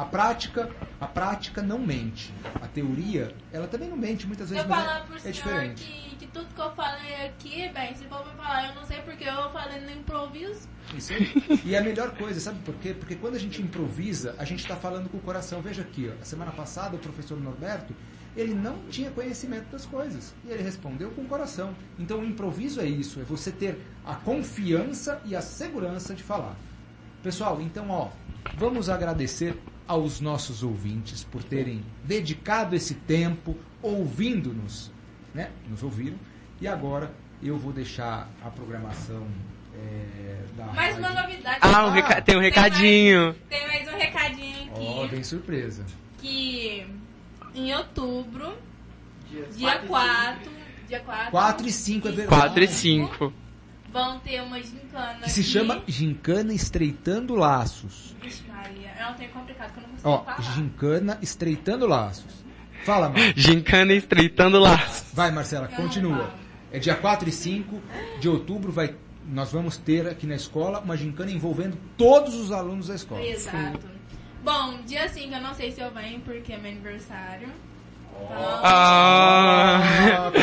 A 0.00 0.04
prática, 0.06 0.70
a 0.98 1.06
prática 1.06 1.60
não 1.60 1.78
mente. 1.78 2.32
A 2.54 2.66
teoria, 2.66 3.34
ela 3.52 3.66
também 3.68 3.86
não 3.86 3.98
mente 3.98 4.26
muitas 4.26 4.48
vezes, 4.48 4.64
Eu 4.64 4.70
mas 4.70 4.82
falar 4.82 4.98
é, 4.98 5.02
pro 5.02 5.16
é 5.16 5.18
senhor 5.18 5.32
diferente. 5.34 5.84
que, 5.84 6.16
que 6.16 6.26
tudo 6.28 6.46
que 6.54 6.60
eu 6.60 6.70
falei 6.70 7.26
aqui, 7.26 7.68
bem, 7.68 7.94
se 7.94 8.04
for 8.04 8.24
me 8.26 8.32
falar, 8.34 8.68
eu 8.70 8.74
não 8.76 8.84
sei 8.86 9.02
porque 9.02 9.24
eu 9.24 9.50
falei 9.50 9.78
no 9.82 9.90
improviso. 9.90 10.66
Isso 10.96 11.12
aí. 11.12 11.60
E 11.66 11.76
a 11.76 11.82
melhor 11.82 12.16
coisa, 12.16 12.40
sabe 12.40 12.60
por 12.60 12.74
quê? 12.76 12.94
Porque 12.94 13.14
quando 13.14 13.34
a 13.34 13.38
gente 13.38 13.60
improvisa, 13.60 14.34
a 14.38 14.44
gente 14.46 14.60
está 14.60 14.74
falando 14.74 15.10
com 15.10 15.18
o 15.18 15.20
coração. 15.20 15.60
Veja 15.60 15.82
aqui, 15.82 16.10
ó, 16.10 16.22
a 16.22 16.24
semana 16.24 16.50
passada 16.50 16.96
o 16.96 16.98
professor 16.98 17.38
Norberto, 17.38 17.94
ele 18.34 18.54
não 18.54 18.78
tinha 18.88 19.10
conhecimento 19.10 19.70
das 19.70 19.84
coisas. 19.84 20.34
E 20.46 20.50
ele 20.50 20.62
respondeu 20.62 21.10
com 21.10 21.20
o 21.20 21.26
coração. 21.26 21.74
Então 21.98 22.20
o 22.20 22.24
improviso 22.24 22.80
é 22.80 22.86
isso, 22.86 23.20
é 23.20 23.22
você 23.22 23.52
ter 23.52 23.78
a 24.02 24.14
confiança 24.14 25.20
e 25.26 25.36
a 25.36 25.42
segurança 25.42 26.14
de 26.14 26.22
falar. 26.22 26.56
Pessoal, 27.22 27.60
então 27.60 27.90
ó, 27.90 28.08
vamos 28.56 28.88
agradecer 28.88 29.54
aos 29.86 30.20
nossos 30.20 30.62
ouvintes 30.62 31.24
por 31.24 31.42
terem 31.42 31.82
dedicado 32.04 32.74
esse 32.76 32.94
tempo 32.94 33.56
ouvindo-nos, 33.82 34.90
né? 35.34 35.50
Nos 35.68 35.82
ouviram. 35.82 36.16
E 36.60 36.68
agora 36.68 37.12
eu 37.42 37.56
vou 37.58 37.72
deixar 37.72 38.28
a 38.44 38.50
programação 38.50 39.26
é, 39.74 40.44
da 40.56 40.66
Mais 40.66 40.96
uma 40.98 41.08
rádio. 41.08 41.22
novidade. 41.22 41.58
Ah, 41.60 41.86
um 41.86 41.90
reca- 41.90 42.20
tem 42.22 42.36
um 42.36 42.40
recadinho. 42.40 43.34
Tem 43.48 43.66
mais 43.66 43.88
um 43.88 43.96
recadinho 43.96 44.70
Ó, 44.74 45.04
aqui. 45.04 45.14
vem 45.14 45.24
surpresa. 45.24 45.84
Que 46.18 46.86
em 47.54 47.72
outubro, 47.74 48.52
Dias 49.30 49.56
dia 49.56 49.78
quatro 49.78 49.84
e 49.86 49.88
4, 49.88 50.50
dia 50.88 51.00
4, 51.00 51.30
4 51.30 51.66
e 51.66 51.72
5 51.72 52.08
é 52.08 52.12
verdade. 52.12 52.28
4 52.42 52.64
e 52.64 52.68
5. 52.68 53.32
Vão 53.92 54.18
ter 54.20 54.40
uma 54.42 54.62
gincana 54.62 55.20
Que 55.22 55.30
se 55.30 55.40
aqui. 55.40 55.48
chama 55.50 55.82
Gincana 55.86 56.52
Estreitando 56.52 57.34
Laços. 57.34 58.14
Vixe 58.22 58.42
Maria, 58.48 58.88
é 58.90 59.06
um 59.08 59.14
termo 59.14 59.34
complicado 59.34 59.72
que 59.72 59.78
eu 59.78 59.82
não 59.82 59.90
consigo 59.90 60.08
Ó, 60.08 60.24
falar. 60.24 60.40
Gincana 60.54 61.18
Estreitando 61.22 61.86
Laços. 61.86 62.40
Fala, 62.84 63.10
Mar. 63.10 63.18
Gincana 63.36 63.92
estreitando 63.92 64.58
laços. 64.58 65.12
Vai, 65.12 65.30
Marcela, 65.30 65.68
Eu 65.70 65.76
continua. 65.76 66.32
É 66.72 66.78
dia 66.78 66.94
4 66.94 67.28
e 67.28 67.32
5 67.32 67.78
de 68.20 68.28
outubro, 68.28 68.72
vai, 68.72 68.94
nós 69.26 69.52
vamos 69.52 69.76
ter 69.76 70.08
aqui 70.08 70.26
na 70.26 70.34
escola 70.34 70.80
uma 70.80 70.96
gincana 70.96 71.30
envolvendo 71.30 71.76
todos 71.96 72.34
os 72.34 72.50
alunos 72.50 72.86
da 72.86 72.94
escola. 72.94 73.22
Exato. 73.22 73.80
Bom, 74.42 74.80
dia 74.86 75.06
5 75.08 75.34
eu 75.34 75.40
não 75.42 75.52
sei 75.52 75.72
se 75.72 75.80
eu 75.80 75.90
venho 75.92 76.20
porque 76.20 76.52
é 76.54 76.56
meu 76.56 76.70
aniversário. 76.70 77.48
Então, 78.24 78.60
Ah. 78.62 79.80
Ah, 79.82 80.30
tá 80.32 80.40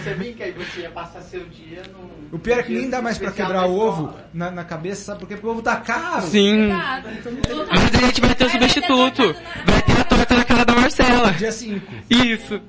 você 0.00 0.14
brinca 0.14 0.46
e 0.46 0.52
você 0.52 0.80
ia 0.82 0.90
passar 0.90 1.20
seu 1.20 1.44
dia 1.48 1.82
no. 1.92 2.36
O 2.36 2.38
pior 2.38 2.60
é 2.60 2.62
que 2.62 2.72
nem 2.72 2.88
dá 2.88 3.02
mais 3.02 3.18
pra 3.18 3.30
quebrar 3.32 3.66
o 3.66 3.78
ovo 3.78 4.14
na, 4.32 4.50
na 4.50 4.64
cabeça, 4.64 5.04
sabe? 5.04 5.20
Porque 5.20 5.34
o 5.34 5.50
ovo 5.50 5.62
tá 5.62 5.76
caro. 5.76 6.26
Sim. 6.26 6.68
Mas 6.68 7.94
a 7.94 8.06
gente 8.06 8.20
vai 8.20 8.34
ter 8.34 8.44
o 8.46 8.50
substituto. 8.50 9.34
Vai 9.66 9.82
ter 9.82 10.00
a 10.00 10.04
torta 10.04 10.36
na 10.36 10.44
cara 10.44 10.64
da 10.64 10.74
Marcela. 10.74 11.32
Dia 11.32 11.52
5. 11.52 11.86
Isso. 12.08 12.60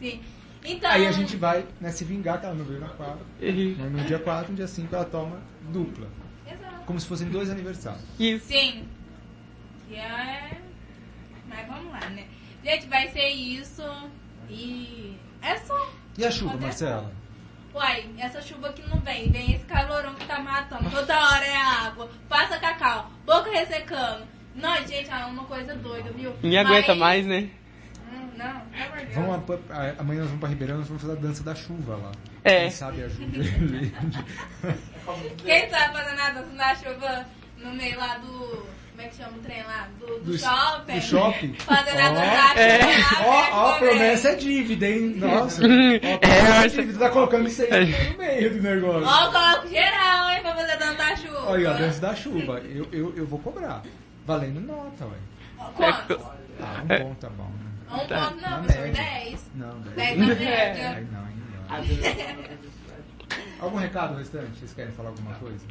Sim. 0.00 0.20
Então, 0.64 0.90
Aí 0.90 1.06
a 1.06 1.12
gente 1.12 1.36
vai 1.36 1.66
né, 1.80 1.90
se 1.90 2.04
vingar 2.04 2.40
que 2.40 2.46
ela 2.46 2.54
não 2.54 2.64
veio 2.64 2.80
na 2.80 2.88
4. 2.88 3.18
Isso. 3.42 3.76
Mas 3.78 3.92
no 3.92 4.04
dia 4.04 4.18
4, 4.18 4.50
no 4.50 4.56
dia 4.56 4.66
5 4.66 4.94
ela 4.94 5.04
toma 5.04 5.38
dupla. 5.70 6.06
Exato. 6.46 6.84
Como 6.86 6.98
se 6.98 7.06
fossem 7.06 7.28
dois 7.28 7.50
aniversários. 7.50 8.02
Isso. 8.18 8.46
Sim. 8.46 8.84
Que 9.88 9.96
é... 9.96 10.63
Mas 11.54 11.66
vamos 11.68 11.92
lá, 11.92 12.00
né? 12.10 12.24
Gente, 12.64 12.86
vai 12.86 13.08
ser 13.08 13.28
isso. 13.28 13.82
E... 14.48 15.16
É 15.42 15.56
só... 15.58 15.90
E 16.16 16.24
a 16.24 16.30
chuva, 16.30 16.56
Marcela? 16.56 17.12
Uai, 17.74 18.06
essa 18.18 18.40
chuva 18.40 18.72
que 18.72 18.82
não 18.88 18.98
vem, 19.00 19.28
vem 19.30 19.52
esse 19.54 19.64
calorão 19.64 20.14
que 20.14 20.24
tá 20.26 20.38
matando. 20.38 20.88
Toda 20.90 21.18
hora 21.18 21.44
é 21.44 21.56
água, 21.56 22.08
passa 22.28 22.56
cacau, 22.58 23.10
boca 23.26 23.50
ressecando. 23.50 24.24
Não, 24.54 24.76
gente, 24.86 25.10
é 25.10 25.16
uma 25.26 25.44
coisa 25.44 25.74
doida, 25.74 26.10
viu? 26.12 26.32
Ninguém 26.40 26.60
aguenta 26.60 26.94
Mas- 26.94 26.98
mais, 26.98 27.26
né? 27.26 27.50
Hum, 28.12 28.28
não, 28.36 28.62
Deus. 28.70 29.14
Vamos, 29.14 29.60
a- 29.70 29.94
amanhã 29.98 30.20
nós 30.20 30.28
vamos 30.28 30.40
pra 30.40 30.48
Ribeirão, 30.48 30.78
nós 30.78 30.86
vamos 30.86 31.02
fazer 31.02 31.14
a 31.14 31.20
dança 31.20 31.42
da 31.42 31.54
chuva 31.56 31.96
lá. 31.96 32.12
É. 32.44 32.60
Quem 32.60 32.70
sabe 32.70 33.02
ajuda. 33.02 33.38
Quem 35.44 35.68
tá 35.68 35.92
fazendo 35.92 36.20
a 36.20 36.30
dança 36.30 36.54
da 36.56 36.74
chuva 36.76 37.26
no 37.58 37.72
meio 37.74 37.98
lá 37.98 38.18
do. 38.18 38.66
Como 38.94 39.02
é 39.06 39.08
que 39.10 39.16
chama 39.16 39.36
o 39.36 39.40
trem 39.40 39.62
lá? 39.64 39.88
Do, 39.98 40.06
do, 40.06 40.20
Do- 40.20 40.38
shopping. 40.38 40.94
do 40.94 41.00
shopping? 41.00 41.54
Fazendo 41.66 41.98
a 41.98 42.10
da 42.10 42.48
chuva 42.48 42.60
É. 42.60 42.78
lá. 42.78 43.26
Ó, 43.26 43.68
a 43.68 43.72
do 43.72 43.78
promessa 43.78 44.28
é 44.28 44.34
dívida, 44.36 44.86
hein? 44.86 45.14
Nossa. 45.18 45.62
Ó, 45.62 45.66
É, 45.66 45.98
promessa 46.18 46.64
é 46.64 46.68
dívida. 46.68 46.98
Tá 47.00 47.10
colocando 47.10 47.48
isso 47.48 47.62
aí 47.62 48.10
no 48.12 48.18
meio 48.18 48.50
do 48.54 48.62
negócio. 48.62 49.06
Ó, 49.08 49.24
eu 49.24 49.32
coloco 49.32 49.68
geral, 49.68 50.30
hein, 50.30 50.42
pra 50.42 50.54
fazer 50.54 50.72
a 50.72 50.76
dança 50.76 50.94
da 50.94 51.16
chuva. 51.16 51.50
Olha, 51.50 51.70
a 51.70 51.72
dança 51.74 52.00
da 52.00 52.14
chuva. 52.14 52.60
Eu, 52.60 52.86
eu, 52.92 53.14
eu 53.16 53.26
vou 53.26 53.38
cobrar. 53.40 53.82
Valendo 54.26 54.60
nota, 54.60 55.04
ué. 55.06 55.16
Ó, 55.58 55.64
Quanto? 55.72 56.20
Ah, 56.60 56.82
um 56.84 56.86
ponto 56.86 57.20
tá 57.20 57.28
bom, 57.30 57.50
né? 57.50 57.70
Um 57.90 57.98
ponto 57.98 58.40
não, 58.40 58.62
professor, 58.62 58.82
média. 58.82 59.02
10. 59.24 59.50
Não, 59.56 59.80
Dez 59.80 59.96
dez. 59.96 60.18
na 60.18 60.24
Aí 60.34 60.38
média. 60.38 61.08
não, 61.12 61.24
aí 61.24 61.34
não. 61.68 61.76
a 61.76 61.80
dança- 61.82 62.54
Algum 63.60 63.78
recado 63.78 64.16
restante? 64.16 64.58
Vocês 64.58 64.72
querem 64.72 64.92
falar 64.92 65.08
alguma 65.10 65.34
coisa? 65.34 65.64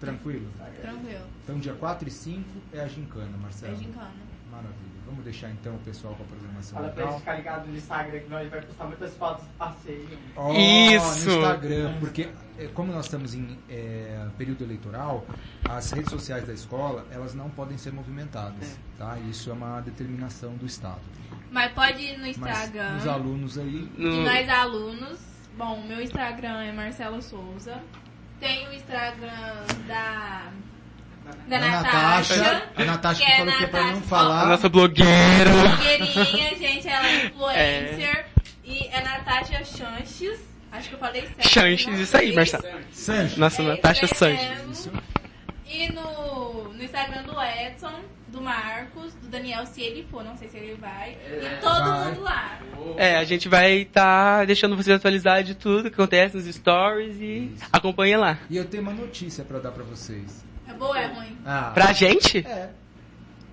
Tranquilo? 0.00 0.46
Tranquilo. 0.80 1.26
Então, 1.44 1.58
dia 1.58 1.74
4 1.74 2.08
e 2.08 2.10
5 2.10 2.44
é 2.72 2.80
a 2.80 2.88
gincana, 2.88 3.36
Marcelo. 3.40 3.72
É 3.74 3.76
gincana. 3.76 4.10
Maravilha. 4.50 4.88
Vamos 5.06 5.24
deixar 5.24 5.48
então 5.50 5.74
o 5.74 5.78
pessoal 5.78 6.14
com 6.14 6.22
a 6.22 6.26
programação 6.26 6.78
Fala 6.78 6.90
pra 6.90 7.02
eles 7.02 7.06
legal. 7.06 7.18
ficarem 7.20 7.40
ligados 7.40 7.68
no 7.68 7.76
Instagram 7.76 8.20
que 8.20 8.28
nós 8.28 8.50
vai 8.50 8.60
postar 8.60 8.84
muitas 8.84 9.14
fotos 9.16 9.44
do 9.46 9.52
passeio. 9.54 10.18
Ó, 10.36 10.52
Isso. 10.52 11.26
No 11.30 11.34
Instagram, 11.36 11.96
porque 11.98 12.28
é, 12.58 12.66
como 12.74 12.92
nós 12.92 13.06
estamos 13.06 13.34
em 13.34 13.58
é, 13.70 14.28
período 14.36 14.64
eleitoral, 14.64 15.24
as 15.66 15.90
redes 15.92 16.10
sociais 16.10 16.46
da 16.46 16.52
escola, 16.52 17.06
elas 17.10 17.34
não 17.34 17.48
podem 17.48 17.78
ser 17.78 17.90
movimentadas, 17.90 18.78
tá? 18.98 19.18
Isso 19.30 19.48
é 19.48 19.54
uma 19.54 19.80
determinação 19.80 20.54
do 20.56 20.66
Estado. 20.66 21.00
Mas 21.50 21.72
pode 21.72 22.02
ir 22.02 22.18
no 22.18 22.26
Mas 22.26 22.36
Instagram 22.36 22.96
os 22.98 23.06
alunos 23.06 23.56
aí... 23.58 23.86
de 23.96 24.02
No- 24.02 24.22
nós 24.24 24.48
alunos 24.48 25.28
Bom, 25.56 25.82
meu 25.88 26.00
Instagram 26.00 26.62
é 26.62 26.70
Marcela 26.72 27.20
Souza. 27.20 27.82
Tem 28.40 28.68
o 28.68 28.72
Instagram 28.72 29.64
da. 29.86 30.42
Da 31.46 31.56
A 31.56 31.60
Natasha. 31.60 32.68
A 32.76 32.84
Natasha 32.84 33.20
que 33.20 33.26
que 33.26 33.32
é 33.32 33.36
falou 33.38 33.56
que 33.58 33.64
é 33.64 33.66
pra 33.66 33.80
não 33.80 33.86
Natasha. 33.88 34.04
A 34.04 34.08
falar. 34.08 34.46
nossa 34.46 34.68
blogueira. 34.68 35.50
Blogueirinha, 35.50 36.56
gente, 36.56 36.88
ela 36.88 37.06
é 37.06 37.26
influencer. 37.26 38.26
E 38.64 38.86
é 38.88 39.00
Natasha 39.02 39.64
Chanches. 39.64 40.40
Acho 40.70 40.88
que 40.90 40.94
eu 40.94 40.98
falei 40.98 41.22
certo. 41.22 41.48
Chanches, 41.48 41.86
não 41.86 42.00
isso 42.02 42.16
aí. 42.16 42.34
Marcelo. 42.34 42.64
Sancho. 42.92 43.40
Nossa, 43.40 43.62
É 43.62 43.64
Natasha 43.64 44.04
isso 44.04 44.14
Sanches. 44.14 44.90
E 45.68 45.92
no, 45.92 46.72
no 46.72 46.82
Instagram 46.82 47.24
do 47.24 47.38
Edson, 47.40 48.00
do 48.28 48.40
Marcos, 48.40 49.14
do 49.14 49.28
Daniel, 49.28 49.66
se 49.66 49.82
ele 49.82 50.02
for, 50.10 50.24
não 50.24 50.34
sei 50.36 50.48
se 50.48 50.56
ele 50.56 50.74
vai. 50.76 51.12
E 51.12 51.60
todo 51.60 51.84
Vai. 51.90 52.08
mundo 52.08 52.20
lá. 52.22 52.58
É, 52.96 53.16
a 53.16 53.24
gente 53.24 53.48
vai 53.48 53.80
estar 53.82 54.46
deixando 54.46 54.76
vocês 54.76 54.96
atualizados 54.96 55.44
de 55.46 55.54
tudo 55.54 55.90
que 55.90 55.94
acontece 55.94 56.36
nos 56.36 56.46
stories 56.46 57.16
e 57.20 57.52
Isso. 57.54 57.64
acompanha 57.70 58.18
lá. 58.18 58.38
E 58.48 58.56
eu 58.56 58.64
tenho 58.64 58.82
uma 58.82 58.94
notícia 58.94 59.44
pra 59.44 59.58
dar 59.58 59.70
pra 59.72 59.84
vocês. 59.84 60.42
É 60.66 60.72
boa 60.72 60.90
ou 60.90 60.96
é 60.96 61.06
ruim? 61.06 61.36
Ah, 61.44 61.70
Pra 61.74 61.92
gente? 61.92 62.38
É. 62.46 62.70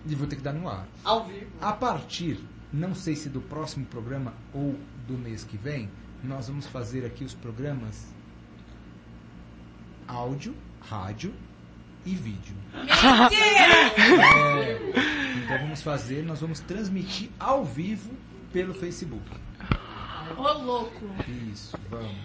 E 0.08 0.16
vou 0.16 0.28
ter 0.28 0.36
que 0.38 0.42
dar 0.42 0.54
no 0.54 0.70
ar. 0.70 0.88
Ao 1.04 1.26
vivo. 1.26 1.48
A 1.62 1.74
partir, 1.74 2.40
não 2.72 2.96
sei 2.96 3.16
se 3.16 3.28
do 3.28 3.42
próximo 3.42 3.86
programa 3.88 4.34
ou 4.54 4.76
do 5.08 5.18
mês 5.18 5.44
que 5.44 5.58
vem, 5.58 5.90
nós 6.24 6.48
vamos 6.48 6.66
fazer 6.68 7.06
aqui 7.06 7.24
os 7.26 7.34
programas 7.34 8.14
áudio, 10.08 10.56
rádio 10.82 11.34
e 12.06 12.16
vídeo. 12.16 12.56
Mentira! 12.74 13.92
É, 14.28 14.80
então 15.44 15.58
vamos 15.60 15.82
fazer, 15.82 16.24
nós 16.24 16.42
vamos 16.42 16.60
transmitir 16.60 17.30
ao 17.40 17.64
vivo 17.66 18.12
pelo 18.52 18.74
Facebook. 18.74 19.24
Ô, 20.38 20.42
louco. 20.54 21.06
Isso, 21.52 21.78
vamos. 21.90 22.16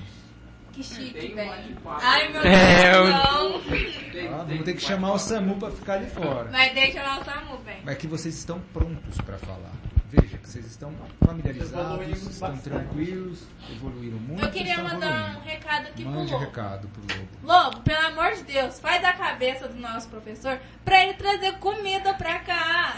Que 0.72 0.82
chique, 0.84 1.34
velho. 1.34 1.76
Ai, 1.84 2.28
meu 2.32 2.42
É, 2.42 2.94
eu- 2.96 3.04
Deus, 3.04 3.14
não. 3.14 4.34
Ah, 4.40 4.44
vamos 4.46 4.64
ter 4.64 4.74
que 4.74 4.80
chamar 4.82 5.12
o. 5.12 5.18
SAMU 5.18 5.56
pra 5.56 5.70
ficar 5.70 5.94
ali 5.94 6.08
fora. 6.08 6.48
Mas 6.50 6.72
deixa 6.72 7.02
lá 7.02 7.18
o 7.20 7.24
Samu, 7.24 7.58
velho. 7.58 7.80
Mas 7.84 7.96
que 7.98 8.06
vocês 8.06 8.36
estão 8.36 8.60
prontos 8.72 9.16
para 9.18 9.36
falar. 9.38 9.72
Veja 10.10 10.38
que 10.38 10.48
vocês 10.48 10.66
estão 10.66 10.92
familiarizados, 11.24 12.08
estão 12.08 12.48
bastante. 12.48 12.62
tranquilos, 12.62 13.38
evoluíram 13.70 14.18
muito. 14.18 14.44
Eu 14.44 14.50
queria 14.50 14.82
mandar 14.82 15.36
um 15.38 15.40
recado 15.48 15.86
aqui 15.86 16.02
pro 16.02 16.12
Mande 16.12 16.32
Lobo. 16.32 16.44
recado 16.44 16.88
pro 16.88 17.02
Lobo. 17.02 17.28
Lobo, 17.44 17.80
pelo 17.82 18.06
amor 18.06 18.32
de 18.34 18.42
Deus, 18.42 18.80
faz 18.80 19.04
a 19.04 19.12
cabeça 19.12 19.68
do 19.68 19.78
nosso 19.78 20.08
professor 20.08 20.58
pra 20.84 21.04
ele 21.04 21.14
trazer 21.14 21.52
comida 21.58 22.12
pra 22.14 22.40
cá. 22.40 22.96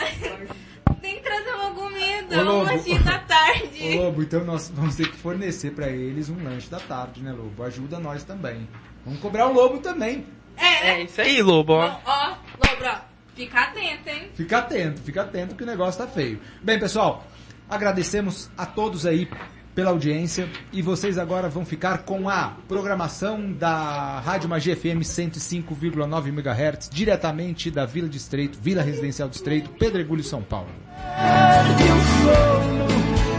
Tem 1.03 1.17
que 1.17 1.21
trazer 1.23 1.51
uma 1.55 1.71
comida, 1.73 2.45
Ô, 2.49 2.61
um 2.61 2.63
lanchinho 2.63 3.03
da 3.03 3.19
tarde. 3.19 3.99
Ô 3.99 4.03
Lobo, 4.05 4.23
então 4.23 4.45
nós 4.45 4.71
vamos 4.75 4.95
ter 4.97 5.11
que 5.11 5.17
fornecer 5.17 5.73
para 5.73 5.89
eles 5.89 6.29
um 6.31 6.43
lanche 6.43 6.71
da 6.71 6.79
tarde, 6.81 7.23
né, 7.23 7.33
Lobo? 7.33 7.63
Ajuda 7.65 7.99
nós 7.99 8.23
também. 8.25 8.69
Vamos 9.05 9.21
cobrar 9.21 9.49
o 9.49 9.53
Lobo 9.53 9.79
também. 9.81 10.25
É, 10.57 10.91
É 10.91 11.03
isso 11.03 11.21
aí, 11.21 11.43
Lobo. 11.43 11.73
Ó. 11.73 11.99
ó, 12.07 12.29
Lobo, 12.29 12.85
ó, 12.87 13.12
fica 13.35 13.61
atento, 13.61 14.09
hein? 14.09 14.31
Fica 14.35 14.59
atento, 14.59 15.01
fica 15.01 15.23
atento 15.23 15.55
que 15.55 15.63
o 15.63 15.67
negócio 15.67 16.05
tá 16.05 16.07
feio. 16.07 16.41
Bem, 16.63 16.79
pessoal, 16.79 17.27
agradecemos 17.69 18.51
a 18.57 18.67
todos 18.67 19.07
aí 19.07 19.29
pela 19.75 19.91
audiência 19.91 20.49
e 20.73 20.83
vocês 20.83 21.19
agora 21.19 21.49
vão 21.49 21.65
ficar 21.65 21.99
com 21.99 22.29
a 22.29 22.57
programação 22.69 23.53
da 23.53 24.21
Rádio 24.21 24.49
Magia 24.49 24.77
FM 24.77 25.01
105,9 25.03 26.29
MHz, 26.29 26.91
diretamente 26.91 27.71
da 27.71 27.87
Vila 27.87 28.09
Distrito, 28.09 28.59
Vila 28.61 28.83
Residencial 28.83 29.29
Distrito, 29.29 29.71
Pedregulho, 29.71 30.23
São 30.23 30.43
Paulo. 30.43 30.69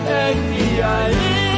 É 0.05 1.52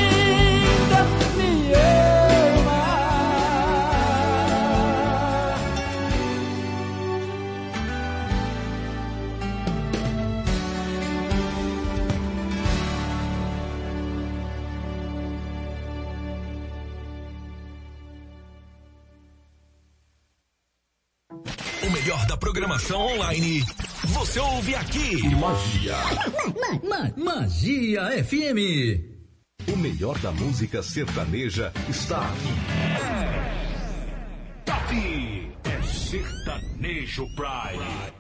melhor 22.06 22.24
da 22.28 22.38
programação 22.38 23.02
online. 23.02 23.66
Você 24.10 24.40
ouve 24.40 24.76
aqui. 24.76 25.24
Magia. 25.36 25.96
Ma- 26.88 27.12
Magia 27.18 28.24
FM. 28.24 29.02
O 29.74 29.76
melhor 29.76 30.16
da 30.20 30.32
música 30.32 30.84
sertaneja 30.84 31.74
está 31.90 32.20
aqui. 32.30 32.54
Top 34.66 35.52
é 35.64 35.82
Sertanejo 35.82 37.26
Prime. 37.36 38.14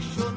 should 0.00 0.35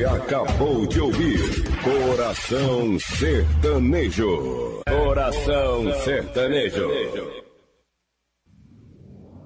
Você 0.00 0.06
acabou 0.06 0.86
de 0.86 0.98
ouvir 0.98 1.38
Coração 1.84 2.98
Sertanejo. 2.98 4.80
Coração 4.88 5.92
Sertanejo. 6.02 6.88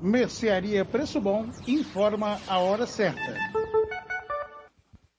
Mercearia 0.01 0.85
Preço 0.85 1.21
Bom 1.21 1.49
informa 1.67 2.39
a 2.47 2.61
hora 2.61 2.87
certa. 2.87 3.35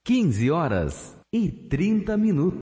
15 0.06 0.52
horas 0.52 1.18
e 1.34 1.50
30 1.50 2.16
minutos. 2.16 2.46